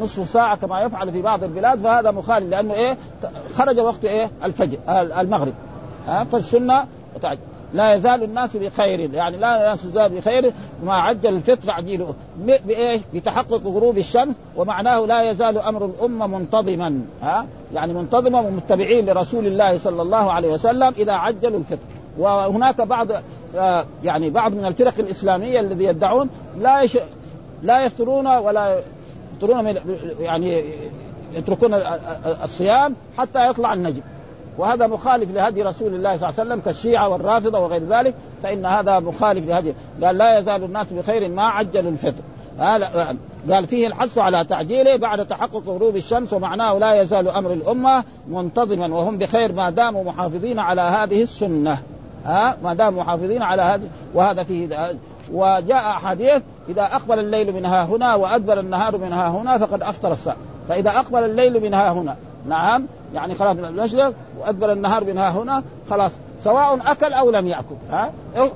نصف 0.00 0.30
ساعة 0.30 0.56
كما 0.56 0.80
يفعل 0.80 1.12
في 1.12 1.22
بعض 1.22 1.44
البلاد 1.44 1.78
فهذا 1.78 2.10
مخالف 2.10 2.50
لأنه 2.50 2.74
إيه؟ 2.74 2.96
خرج 3.54 3.78
وقت 3.78 4.04
إيه؟ 4.04 4.30
الفجر 4.44 4.78
المغرب. 5.20 5.54
ها؟ 6.06 6.24
فالسنة 6.24 6.84
لا 7.74 7.94
يزال 7.94 8.22
الناس 8.22 8.56
بخير 8.56 9.14
يعني 9.14 9.36
لا 9.36 9.72
يزال 9.72 10.08
بخير 10.08 10.52
ما 10.84 10.94
عجل 10.94 11.34
الفطر 11.34 11.54
تعجيله 11.66 12.14
بإيه؟ 12.38 13.00
بتحقق 13.14 13.62
غروب 13.66 13.98
الشمس 13.98 14.34
ومعناه 14.56 15.06
لا 15.06 15.30
يزال 15.30 15.58
أمر 15.58 15.84
الأمة 15.84 16.26
منتظما. 16.26 17.00
ها؟ 17.22 17.46
يعني 17.74 17.94
منتظما 17.94 18.40
ومتبعين 18.40 19.06
لرسول 19.06 19.46
الله 19.46 19.78
صلى 19.78 20.02
الله 20.02 20.32
عليه 20.32 20.48
وسلم 20.48 20.94
إذا 20.98 21.12
عجلوا 21.12 21.58
الفطر. 21.58 21.97
وهناك 22.18 22.80
بعض 22.80 23.08
آه 23.56 23.84
يعني 24.04 24.30
بعض 24.30 24.54
من 24.54 24.64
الفرق 24.64 24.94
الإسلامية 24.98 25.60
الذي 25.60 25.84
يدعون 25.84 26.28
لا 26.58 26.82
يش... 26.82 26.98
لا 27.62 27.84
يفطرون 27.84 28.26
ولا 28.26 28.80
يفطرون 29.32 29.64
من 29.64 29.78
يعني 30.20 30.64
يتركون 31.34 31.74
الصيام 32.44 32.94
حتى 33.18 33.50
يطلع 33.50 33.74
النجم. 33.74 34.00
وهذا 34.58 34.86
مخالف 34.86 35.30
لهدي 35.30 35.62
رسول 35.62 35.94
الله 35.94 36.16
صلى 36.16 36.28
الله 36.28 36.40
عليه 36.40 36.50
وسلم 36.50 36.60
كالشيعة 36.60 37.08
والرافضة 37.08 37.58
وغير 37.58 37.82
ذلك 37.88 38.14
فإن 38.42 38.66
هذا 38.66 39.00
مخالف 39.00 39.46
لهدي. 39.46 39.74
قال 40.02 40.18
لا 40.18 40.38
يزال 40.38 40.64
الناس 40.64 40.92
بخير 40.92 41.28
ما 41.28 41.42
عجلوا 41.42 41.90
الفطر. 41.90 42.22
قال 43.48 43.66
فيه 43.66 43.86
الحث 43.86 44.18
على 44.18 44.44
تعجيله 44.44 44.96
بعد 44.96 45.26
تحقق 45.26 45.62
غروب 45.66 45.96
الشمس 45.96 46.32
ومعناه 46.32 46.78
لا 46.78 47.02
يزال 47.02 47.28
أمر 47.28 47.52
الأمة 47.52 48.04
منتظما 48.28 48.94
وهم 48.94 49.18
بخير 49.18 49.52
ما 49.52 49.70
داموا 49.70 50.04
محافظين 50.04 50.58
على 50.58 50.80
هذه 50.80 51.22
السنة. 51.22 51.78
ها 52.24 52.56
ما 52.62 52.74
داموا 52.74 53.02
محافظين 53.02 53.42
على 53.42 53.62
هذه 53.62 53.88
وهذا 54.14 54.42
فيه 54.42 54.68
وجاء 55.32 55.82
حديث 55.82 56.42
إذا 56.68 56.82
أقبل 56.82 57.18
الليل 57.18 57.52
من 57.52 57.64
ها 57.64 57.84
هنا 57.84 58.14
وأدبر 58.14 58.60
النهار 58.60 58.98
من 58.98 59.12
ها 59.12 59.28
هنا 59.28 59.58
فقد 59.58 59.82
أفطر 59.82 60.12
الصائم 60.12 60.38
فإذا 60.68 60.90
أقبل 60.90 61.24
الليل 61.24 61.62
من 61.62 61.74
ها 61.74 61.92
هنا 61.92 62.16
نعم 62.46 62.86
يعني 63.14 63.34
خلاص 63.34 63.56
المشرق 63.56 64.14
وأدبر 64.38 64.72
النهار 64.72 65.04
من 65.04 65.18
ها 65.18 65.30
هنا 65.30 65.62
خلاص 65.90 66.12
سواء 66.44 66.78
أكل 66.86 67.12
أو 67.12 67.30
لم 67.30 67.46
يأكل 67.46 67.74
ها؟ 67.90 68.10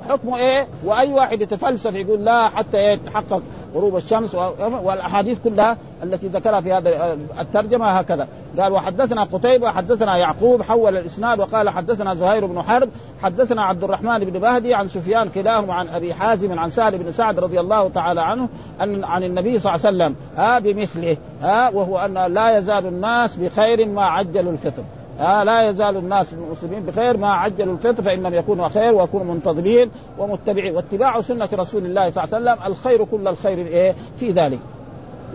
حكمه 0.08 0.36
إيه؟ 0.36 0.66
وأي 0.84 1.12
واحد 1.12 1.40
يتفلسف 1.40 1.94
يقول 1.94 2.24
لا 2.24 2.48
حتى 2.48 2.92
يتحقق 2.92 3.42
غروب 3.74 3.96
الشمس 3.96 4.34
والأحاديث 4.82 5.38
كلها 5.44 5.76
التي 6.02 6.28
ذكرها 6.28 6.60
في 6.60 6.72
هذا 6.72 7.18
الترجمة 7.40 7.86
هكذا. 7.86 8.28
قال 8.58 8.72
وحدثنا 8.72 9.24
قتيبة 9.24 9.70
حدثنا 9.70 10.16
يعقوب 10.16 10.62
حول 10.62 10.96
الإسناد 10.96 11.40
وقال 11.40 11.70
حدثنا 11.70 12.14
زهير 12.14 12.46
بن 12.46 12.62
حرب 12.62 12.88
حدثنا 13.22 13.62
عبد 13.62 13.84
الرحمن 13.84 14.18
بن 14.18 14.40
مهدي 14.40 14.74
عن 14.74 14.88
سفيان 14.88 15.28
كلاهما 15.28 15.74
عن 15.74 15.88
أبي 15.88 16.14
حازم 16.14 16.58
عن 16.58 16.70
سهل 16.70 16.98
بن 16.98 17.12
سعد 17.12 17.38
رضي 17.38 17.60
الله 17.60 17.88
تعالى 17.88 18.20
عنه 18.20 18.48
ان 18.80 19.04
عن 19.04 19.22
النبي 19.22 19.58
صلى 19.58 19.74
الله 19.74 19.86
عليه 19.86 19.96
وسلم 19.96 20.16
ها 20.36 20.58
بمثله 20.58 21.16
ها 21.42 21.70
وهو 21.70 21.98
أن 21.98 22.14
لا 22.14 22.58
يزال 22.58 22.86
الناس 22.86 23.36
بخير 23.36 23.88
ما 23.88 24.04
عجلوا 24.04 24.52
الفطر. 24.52 24.82
آه 25.20 25.44
لا 25.44 25.70
يزال 25.70 25.96
الناس 25.96 26.34
المسلمين 26.34 26.82
بخير 26.82 27.16
ما 27.16 27.28
عجلوا 27.28 27.74
الفطر 27.74 28.02
فانهم 28.02 28.34
يكونوا 28.34 28.68
خير 28.68 28.94
ويكونوا 28.94 29.34
منتظمين 29.34 29.90
ومتبعين. 30.18 30.76
واتباع 30.76 31.20
سنة 31.20 31.48
رسول 31.52 31.84
الله 31.86 32.10
صلى 32.10 32.24
الله 32.24 32.36
عليه 32.36 32.52
وسلم 32.52 32.72
الخير 32.72 33.04
كل 33.04 33.28
الخير 33.28 33.58
إيه 33.58 33.94
في 34.18 34.30
ذلك. 34.30 34.58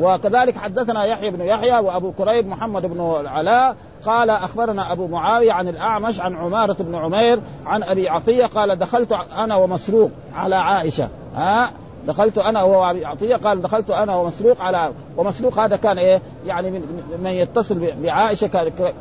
وكذلك 0.02 0.58
حدثنا 0.58 1.06
يحيى 1.06 1.32
بن 1.32 1.42
يحيى 1.42 1.80
وأبو 1.80 2.12
كريب 2.12 2.48
محمد 2.48 2.86
بن 2.86 3.18
العلاء 3.22 3.76
قال 4.06 4.30
أخبرنا 4.30 4.92
أبو 4.92 5.08
معاوية 5.08 5.52
عن 5.52 5.68
الأعمش 5.68 6.20
عن 6.20 6.36
عمارة 6.36 6.78
بن 6.80 6.96
عمير 6.96 7.40
عن 7.66 7.84
أبي 7.84 8.10
عطية 8.10 8.46
قال 8.46 8.80
دخلت 8.80 9.12
أنا 9.38 9.56
ومسروق 9.56 10.12
على 10.36 10.56
عائشة 10.56 11.10
ها 11.36 11.70
دخلت 12.08 12.38
أنا 12.38 12.64
وهو 12.64 12.82
عطية؟ 13.06 13.36
قال 13.36 13.62
دخلت 13.62 13.90
أنا 13.92 14.16
ومسروق 14.16 14.62
على 14.62 14.92
ومسروق 15.18 15.60
هذا 15.60 15.76
كان 15.76 15.98
إيه؟ 15.98 16.22
يعني 16.46 16.72
من, 16.72 16.82
من 17.24 17.30
يتصل 17.30 17.88
بعائشة 18.04 18.48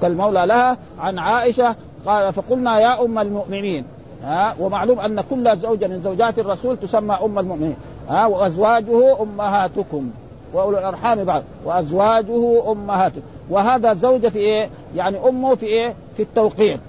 كالمولى 0.02 0.46
لها 0.46 0.76
عن 0.98 1.18
عائشة. 1.18 1.74
قال 2.06 2.32
فقلنا 2.32 2.80
يا 2.80 3.04
أم 3.04 3.18
المؤمنين. 3.18 3.84
ها؟ 4.24 4.54
ومعلوم 4.60 5.00
أن 5.00 5.20
كل 5.20 5.58
زوجه 5.58 5.86
من 5.86 6.00
زوجات 6.00 6.38
الرسول 6.38 6.76
تسمى 6.76 7.14
أم 7.14 7.38
المؤمنين. 7.38 7.76
ها؟ 8.08 8.26
وأزواجه 8.26 9.22
أمهاتكم. 9.22 10.10
واولو 10.54 10.78
الارحام 10.78 11.24
بعض. 11.24 11.42
وأزواجه 11.64 12.72
أمهاتكم. 12.72 13.22
وهذا 13.50 13.94
زوجة 13.94 14.28
في 14.28 14.38
إيه؟ 14.38 14.70
يعني 14.94 15.18
أمه 15.28 15.54
في 15.54 15.66
إيه؟ 15.66 15.94
في 16.16 16.22
التوقير 16.22 16.80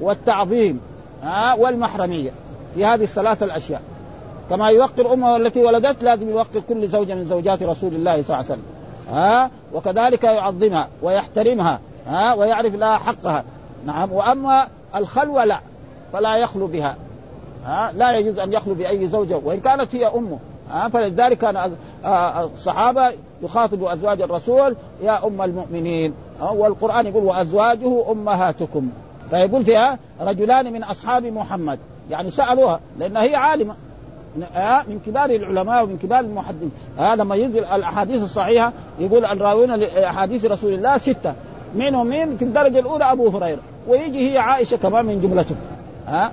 والتعظيم. 0.00 0.80
ها؟ 1.22 1.54
والمحرمية. 1.54 2.30
في 2.74 2.84
هذه 2.84 3.04
الثلاثة 3.04 3.46
الأشياء. 3.46 3.82
كما 4.50 4.68
يوقر 4.68 5.12
امه 5.12 5.36
التي 5.36 5.62
ولدت 5.62 6.02
لازم 6.02 6.30
يوقر 6.30 6.60
كل 6.68 6.88
زوجة 6.88 7.14
من 7.14 7.24
زوجات 7.24 7.62
رسول 7.62 7.94
الله 7.94 8.22
صلى 8.22 8.22
الله 8.22 8.36
عليه 8.36 8.46
وسلم. 8.46 8.62
ها؟ 9.10 9.50
وكذلك 9.74 10.24
يعظمها 10.24 10.88
ويحترمها 11.02 11.80
ها؟ 12.06 12.34
ويعرف 12.34 12.74
لها 12.74 12.98
حقها. 12.98 13.44
نعم. 13.86 14.12
وأما 14.12 14.68
الخلوة 14.96 15.44
لا 15.44 15.60
فلا 16.12 16.36
يخلو 16.36 16.66
بها 16.66 16.96
ها؟ 17.66 17.92
لا 17.92 18.18
يجوز 18.18 18.38
أن 18.38 18.52
يخلو 18.52 18.74
بأي 18.74 19.06
زوجه 19.06 19.40
وإن 19.44 19.60
كانت 19.60 19.94
هي 19.94 20.06
أمه 20.06 20.38
ها؟ 20.70 20.88
فلذلك 20.88 21.38
كان 21.38 21.72
الصحابة 22.54 23.12
يخاطبوا 23.42 23.92
أزواج 23.92 24.22
الرسول 24.22 24.76
يا 25.02 25.26
أم 25.26 25.42
المؤمنين. 25.42 26.14
والقرآن 26.40 27.06
يقول 27.06 27.24
وأزواجه 27.24 28.10
أمهاتكم. 28.10 28.88
فيقول 29.30 29.64
فيها 29.64 29.98
رجلان 30.20 30.72
من 30.72 30.84
أصحاب 30.84 31.26
محمد 31.26 31.78
يعني 32.10 32.30
سألوها 32.30 32.80
لأن 32.98 33.16
هي 33.16 33.34
عالمة. 33.34 33.74
من 34.88 35.00
كبار 35.06 35.30
العلماء 35.30 35.84
ومن 35.84 35.98
كبار 36.02 36.20
المحدثين. 36.20 36.70
آه 36.98 37.14
لما 37.14 37.34
ينزل 37.34 37.64
الأحاديث 37.64 38.22
الصحيحة 38.22 38.72
يقول 38.98 39.24
الراوين 39.24 39.74
لأحاديث 39.74 40.44
رسول 40.44 40.74
الله 40.74 40.98
ستة. 40.98 41.34
منهم 41.74 42.06
مين؟ 42.06 42.36
في 42.36 42.44
الدرجة 42.44 42.78
الأولى 42.78 43.12
أبو 43.12 43.28
هريرة. 43.28 43.60
ويجي 43.88 44.32
هي 44.32 44.38
عائشة 44.38 44.76
كمان 44.76 45.04
من 45.06 45.20
جملتهم 45.20 45.56
ها؟ 46.06 46.32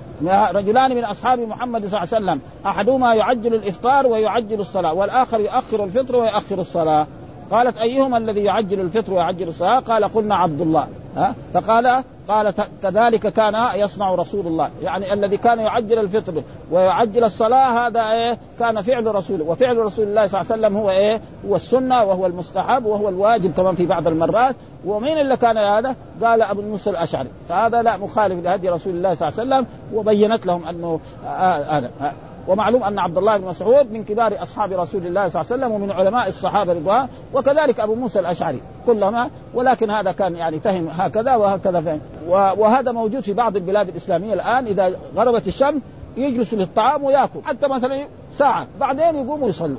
رجلان 0.52 0.96
من 0.96 1.04
أصحاب 1.04 1.40
محمد 1.40 1.86
صلى 1.86 2.02
الله 2.02 2.14
عليه 2.14 2.24
وسلم. 2.26 2.40
أحدهما 2.66 3.14
يعجل 3.14 3.54
الإفطار 3.54 4.06
ويعجل 4.06 4.60
الصلاة 4.60 4.94
والآخر 4.94 5.40
يؤخر 5.40 5.84
الفطر 5.84 6.16
ويؤخر 6.16 6.60
الصلاة. 6.60 7.06
قالت 7.50 7.78
أيهما 7.78 8.18
الذي 8.18 8.44
يعجل 8.44 8.80
الفطر 8.80 9.14
ويعجل 9.14 9.48
الصلاة؟ 9.48 9.78
قال 9.78 10.04
قلنا 10.04 10.36
عبد 10.36 10.60
الله. 10.60 10.88
ها؟ 11.16 11.34
فقال 11.54 12.04
قال 12.28 12.54
كذلك 12.82 13.26
كان 13.26 13.54
يصنع 13.74 14.14
رسول 14.14 14.46
الله. 14.46 14.70
يعني 14.82 15.12
الذي 15.12 15.36
كان 15.36 15.58
يعجل 15.58 15.98
الفطر 15.98 16.42
ويعجل 16.70 17.24
الصلاة 17.24 17.86
هذا 17.86 18.12
إيه؟ 18.12 18.38
كان 18.58 18.82
فعل 18.82 19.14
رسوله 19.14 19.44
وفعل 19.44 19.78
رسول 19.78 20.06
الله 20.06 20.26
صلى 20.26 20.40
الله 20.40 20.52
عليه 20.52 20.62
وسلم 20.62 20.76
هو 20.76 20.90
إيه؟ 20.90 21.20
هو 21.48 21.56
السنة 21.56 22.04
وهو 22.04 22.26
المستحب 22.26 22.84
وهو 22.84 23.08
الواجب 23.08 23.54
كمان 23.54 23.74
في 23.74 23.86
بعض 23.86 24.08
المرات. 24.08 24.56
ومين 24.84 25.18
اللي 25.18 25.36
كان 25.36 25.58
هذا؟ 25.58 25.96
قال 26.22 26.42
أبو 26.42 26.62
موسى 26.62 26.90
الأشعري. 26.90 27.28
فهذا 27.48 27.82
لا 27.82 27.96
مخالف 27.96 28.44
لهدي 28.44 28.68
رسول 28.68 28.94
الله 28.94 29.14
صلى 29.14 29.28
الله 29.28 29.40
عليه 29.40 29.50
وسلم 29.50 29.66
وبينت 29.94 30.46
لهم 30.46 30.68
أنه 30.68 31.00
هذا 31.24 31.90
آه 32.00 32.06
آه 32.06 32.12
ومعلوم 32.48 32.84
أن 32.84 32.98
عبد 32.98 33.18
الله 33.18 33.36
بن 33.36 33.46
مسعود 33.46 33.92
من 33.92 34.04
كبار 34.04 34.42
أصحاب 34.42 34.72
رسول 34.72 35.06
الله 35.06 35.28
صلى 35.28 35.42
الله 35.42 35.52
عليه 35.52 35.64
وسلم 35.64 35.72
ومن 35.72 35.90
علماء 35.90 36.28
الصحابة 36.28 36.72
رضوان 36.72 37.08
وكذلك 37.34 37.80
أبو 37.80 37.94
موسى 37.94 38.20
الأشعري 38.20 38.60
كلهما 38.86 39.30
ولكن 39.54 39.90
هذا 39.90 40.12
كان 40.12 40.36
يعني 40.36 40.60
فهم 40.60 40.88
هكذا 40.88 41.36
وهكذا 41.36 41.80
فهم. 41.80 42.00
وهذا 42.28 42.92
موجود 42.92 43.22
في 43.22 43.32
بعض 43.32 43.56
البلاد 43.56 43.88
الإسلامية 43.88 44.34
الآن 44.34 44.66
إذا 44.66 44.92
غربت 45.16 45.48
الشمس 45.48 45.82
يجلسوا 46.16 46.58
للطعام 46.58 47.04
ويأكل 47.04 47.40
حتى 47.44 47.68
مثلا 47.68 48.06
ساعة 48.38 48.66
بعدين 48.80 49.16
يقوموا 49.16 49.48
يصلوا 49.48 49.76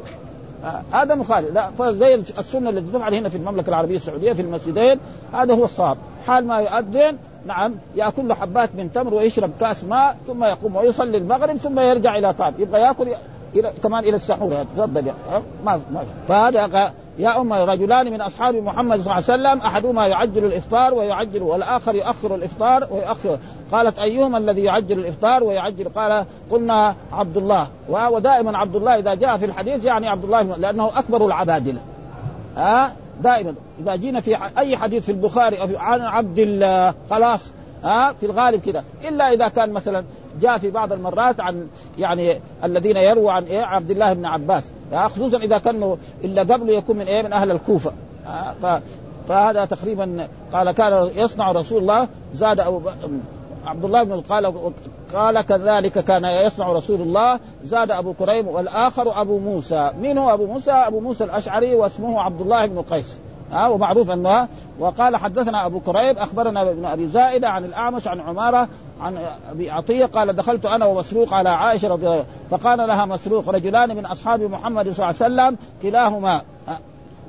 آه 0.64 0.82
هذا 0.92 1.16
مخالف. 1.16 1.54
لا 1.54 1.72
فزي 1.72 2.16
السنة 2.16 2.70
التي 2.70 2.98
تفعل 2.98 3.14
هنا 3.14 3.30
في 3.30 3.38
المملكة 3.38 3.70
العربية 3.70 3.96
السعودية 3.96 4.34
في 4.34 4.42
المسجدين 4.42 5.00
هذا 5.34 5.54
هو 5.54 5.64
الصواب. 5.64 5.98
حال 6.28 6.48
ما 6.48 6.60
يؤذن 6.60 7.18
نعم 7.46 7.76
يأكل 7.96 8.28
له 8.28 8.36
حبات 8.36 8.70
من 8.76 8.94
تمر 8.94 9.14
ويشرب 9.14 9.52
كأس 9.60 9.84
ماء 9.84 10.18
ثم 10.28 10.44
يقوم 10.44 10.76
ويصلي 10.76 11.18
المغرب 11.18 11.58
ثم 11.58 11.80
يرجع 11.80 12.18
إلى 12.18 12.34
طعام 12.34 12.54
يبغى 12.60 12.82
يأكل 12.82 13.08
إلى 13.56 13.74
كمان 13.84 14.04
إلى 14.04 14.16
السحور. 14.16 14.64
تفضل 14.64 15.06
ما 15.66 15.82
ما 15.94 16.04
فهذا 16.28 16.94
يا 17.20 17.42
أم 17.42 17.54
رجلان 17.54 18.12
من 18.12 18.22
أصحاب 18.22 18.56
محمد 18.56 19.02
صلى 19.02 19.18
الله 19.18 19.32
عليه 19.32 19.44
وسلم 19.44 19.68
أحدهما 19.68 20.08
يعجل 20.08 20.46
الإفطار 20.46 20.94
ويعجل 20.94 21.42
والآخر 21.42 21.96
يؤخر 21.96 22.36
الإفطار 22.36 22.88
ويؤخر. 22.92 23.38
قالت 23.72 24.00
أيهما 24.00 24.38
الذي 24.38 24.64
يعجل 24.64 25.00
الإفطار 25.00 25.44
ويعجل؟ 25.44 25.90
قال 25.90 26.26
قلنا 26.52 26.96
عبد 27.12 27.38
الله 27.38 27.68
ودائما 27.90 28.58
عبد 28.58 28.76
الله 28.76 29.00
إذا 29.00 29.14
جاء 29.14 29.38
في 29.38 29.46
الحديث 29.46 29.86
يعني 29.86 30.08
عبد 30.08 30.24
الله 30.24 30.42
لأنه 30.58 30.92
أكبر 30.96 31.26
العبادلة. 31.26 31.80
ها؟ 32.58 32.92
دائما. 33.24 33.54
إذا 33.80 33.96
جينا 33.96 34.22
في 34.22 34.38
أي 34.58 34.78
حديث 34.78 35.06
في 35.06 35.12
البخاري 35.12 35.62
أو 35.62 35.68
عن 35.78 36.02
عبد 36.02 36.40
الله 36.40 36.94
خلاص 37.10 37.50
ها 37.84 38.14
في 38.14 38.26
الغالب 38.26 38.62
كذا 38.62 38.84
إلا 39.04 39.34
إذا 39.34 39.48
كان 39.48 39.72
مثلا 39.72 40.04
جاء 40.42 40.58
في 40.58 40.70
بعض 40.72 40.94
المرات 40.94 41.40
عن 41.40 41.68
يعني 41.98 42.40
الذين 42.64 42.98
يرووا 42.98 43.32
عن 43.32 43.44
إيه؟ 43.44 43.62
عبد 43.62 43.92
الله 43.92 44.14
بن 44.14 44.26
عباس. 44.26 44.64
خصوصا 44.94 45.38
إذا 45.38 45.58
كانوا 45.58 45.96
إلا 46.24 46.42
قبل 46.42 46.70
يكون 46.70 46.98
من 46.98 47.06
إيه؟ 47.08 47.24
من 47.24 47.34
أهل 47.34 47.52
الكوفة. 47.52 47.92
ف 48.62 48.66
فهذا 49.28 49.66
تقريبا 49.66 50.28
قال 50.54 50.72
كان 50.72 51.10
يصنع 51.16 51.52
رسول 51.52 51.82
الله 51.82 52.08
زاد 52.34 52.60
أبو 52.60 52.82
عبد 53.66 53.86
الله 53.86 54.04
بن 54.04 54.22
قال 54.22 54.54
قال 55.16 55.42
كذلك 55.42 56.00
كان 56.06 56.26
يصنع 56.26 56.72
رسول 56.72 57.02
الله 57.02 57.40
زاد 57.64 57.92
أبو 57.92 58.14
كريم 58.14 58.48
والآخر 58.48 59.22
أبو 59.22 59.40
موسى 59.40 59.92
من 60.02 60.18
هو 60.18 60.34
أبو 60.34 60.46
موسى؟ 60.46 60.72
أبو 60.72 61.00
موسى 61.00 61.24
الأشعري 61.24 61.76
واسمه 61.76 62.22
عبد 62.22 62.42
الله 62.42 62.66
بن 62.66 62.82
قيس 62.82 63.18
ها 63.52 63.68
ومعروف 63.68 64.12
أنه 64.12 64.48
وقال 64.80 65.16
حدثنا 65.16 65.66
أبو 65.66 65.80
كريب 65.80 66.18
أخبرنا 66.18 66.62
ابن 66.62 66.86
أبي 66.86 67.08
زائدة 67.08 67.50
عن 67.50 67.66
الأعمش 67.66 68.08
عن 68.08 68.20
عمارة 68.20 68.68
عن 69.02 69.18
أبي 69.52 69.72
عطية 69.72 70.06
قال 70.06 70.36
دخلت 70.36 70.66
أنا 70.66 70.86
ومسروق 70.86 71.34
على 71.34 71.50
عائشة 71.50 71.88
رضي 71.88 72.08
الله 72.08 72.26
فقال 72.52 72.78
لها 72.78 73.06
مسروق 73.06 73.50
رجلان 73.50 73.96
من 73.96 74.06
أصحاب 74.06 74.42
محمد 74.42 74.90
صلى 74.90 75.10
الله 75.10 75.24
عليه 75.24 75.34
وسلم 75.34 75.58
كلاهما 75.82 76.42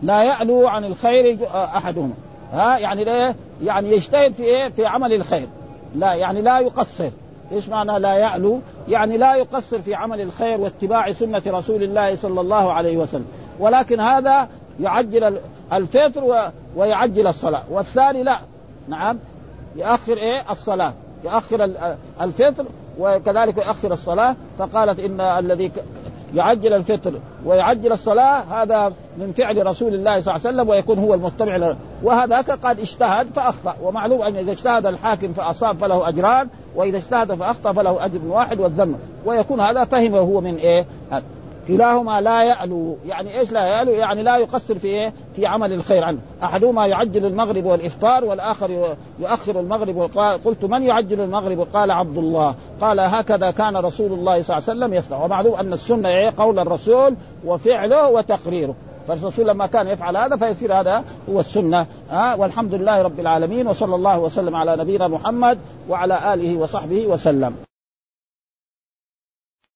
لا 0.03 0.22
يعلو 0.22 0.68
عن 0.68 0.85
الخير 0.85 1.39
أحدهما 1.55 2.14
ها 2.53 2.78
يعني 2.78 3.05
ليه؟ 3.05 3.37
يعني 3.64 3.93
يجتهد 3.93 4.32
في 4.32 4.43
إيه؟ 4.43 4.68
في 4.68 4.87
عمل 4.87 5.12
الخير 5.12 5.49
لا 5.95 6.14
يعني 6.14 6.43
لا 6.43 6.59
يقصر 6.59 7.11
إيش 7.53 7.68
معنى 7.68 7.99
لا 7.99 8.14
يعلو؟ 8.14 8.61
يعني 8.88 9.16
لا 9.16 9.34
يقصر 9.34 9.78
في 9.78 9.95
عمل 9.95 10.20
الخير 10.20 10.61
واتباع 10.61 11.12
سنة 11.12 11.42
رسول 11.47 11.82
الله 11.82 12.16
صلى 12.16 12.40
الله 12.40 12.72
عليه 12.72 12.97
وسلم. 12.97 13.26
ولكن 13.59 14.01
هذا 14.01 14.49
يعجل 14.80 15.38
الفطر 15.72 16.51
ويعجل 16.76 17.26
الصلاة. 17.26 17.62
والثاني 17.70 18.22
لا. 18.22 18.38
نعم. 18.88 19.18
يؤخر 19.76 20.16
إيه؟ 20.16 20.42
الصلاة. 20.51 20.92
يؤخر 21.24 21.70
الفطر 22.20 22.64
وكذلك 22.99 23.57
يؤخر 23.57 23.92
الصلاة. 23.92 24.36
فقالت 24.59 25.01
إن 25.01 25.20
الذي 25.20 25.70
يعجل 26.35 26.75
الفطر 26.75 27.12
ويعجل 27.45 27.93
الصلاة 27.93 28.62
هذا 28.62 28.93
من 29.18 29.33
فعل 29.33 29.66
رسول 29.66 29.95
الله 29.95 30.20
صلى 30.20 30.35
الله 30.35 30.47
عليه 30.47 30.57
وسلم 30.57 30.68
ويكون 30.68 30.99
هو 30.99 31.14
المتبع 31.14 31.75
وهذاك 32.03 32.51
قد 32.51 32.81
اجتهد 32.81 33.27
فأخطأ. 33.35 33.77
ومعلوم 33.83 34.22
أن 34.22 34.37
إذا 34.37 34.53
اجتهد 34.53 34.87
الحاكم 34.87 35.33
فأصاب 35.33 35.79
فله 35.79 36.09
أجران 36.09 36.49
وإذا 36.77 36.99
اجتهد 36.99 37.35
فأخطأ 37.35 37.72
فله 37.72 38.05
أجر 38.05 38.20
واحد 38.29 38.61
والذم 38.61 38.99
ويكون 39.27 39.61
هذا 39.61 39.85
فهمه 39.85 40.18
هو 40.18 40.41
من 40.41 40.57
إيه؟ 40.57 40.87
كلاهما 41.69 42.21
لا 42.21 42.43
يألو. 42.43 42.97
يعني 43.07 43.39
إيش 43.39 43.53
لا 43.53 43.67
يألو؟ 43.67 43.93
يعني 43.93 44.23
لا 44.23 44.37
يقصر 44.37 44.79
في 44.79 44.89
إيه؟ 44.89 45.12
في 45.37 45.47
عمل 45.47 45.73
الخير 45.73 46.05
عنه. 46.05 46.19
أحدهما 46.43 46.87
يعجل 46.87 47.27
المغرب 47.27 47.65
والإفطار 47.65 48.25
والآخر 48.25 48.97
يؤخر 49.19 49.61
المغرب 49.61 50.11
قلت 50.45 50.65
من 50.65 50.83
يعجل 50.83 51.21
المغرب؟ 51.21 51.67
قال 51.73 51.91
عبد 51.91 52.19
الله. 52.19 52.55
قال 52.81 53.01
هكذا 53.01 53.51
كان 53.51 53.77
رسول 53.77 54.12
الله 54.12 54.43
صلى 54.43 54.57
الله 54.57 54.69
عليه 54.69 54.79
وسلم 54.79 54.95
يصنع 54.95 55.25
ومعلوم 55.25 55.55
أن 55.55 55.73
السنة 55.73 56.09
إيه؟ 56.09 56.33
قول 56.39 56.59
الرسول 56.59 57.15
وفعله 57.45 58.09
وتقريره. 58.09 58.75
فالرسول 59.09 59.49
لما 59.49 59.67
كان 59.67 59.89
يفعل 59.89 60.17
هذا 60.17 60.37
فيصير 60.37 60.81
هذا 60.81 61.05
هو 61.31 61.41
السنة. 61.41 61.87
ها 62.11 62.35
والحمد 62.35 62.75
لله 62.75 63.03
رب 63.03 63.21
العالمين 63.21 63.67
وصلى 63.67 63.95
الله 63.95 64.19
وسلم 64.19 64.57
على 64.57 64.77
نبينا 64.77 65.09
محمد 65.09 65.59
وعلى 65.89 66.35
آله 66.35 66.57
وصحبه 66.57 67.07
وسلم. 67.07 67.55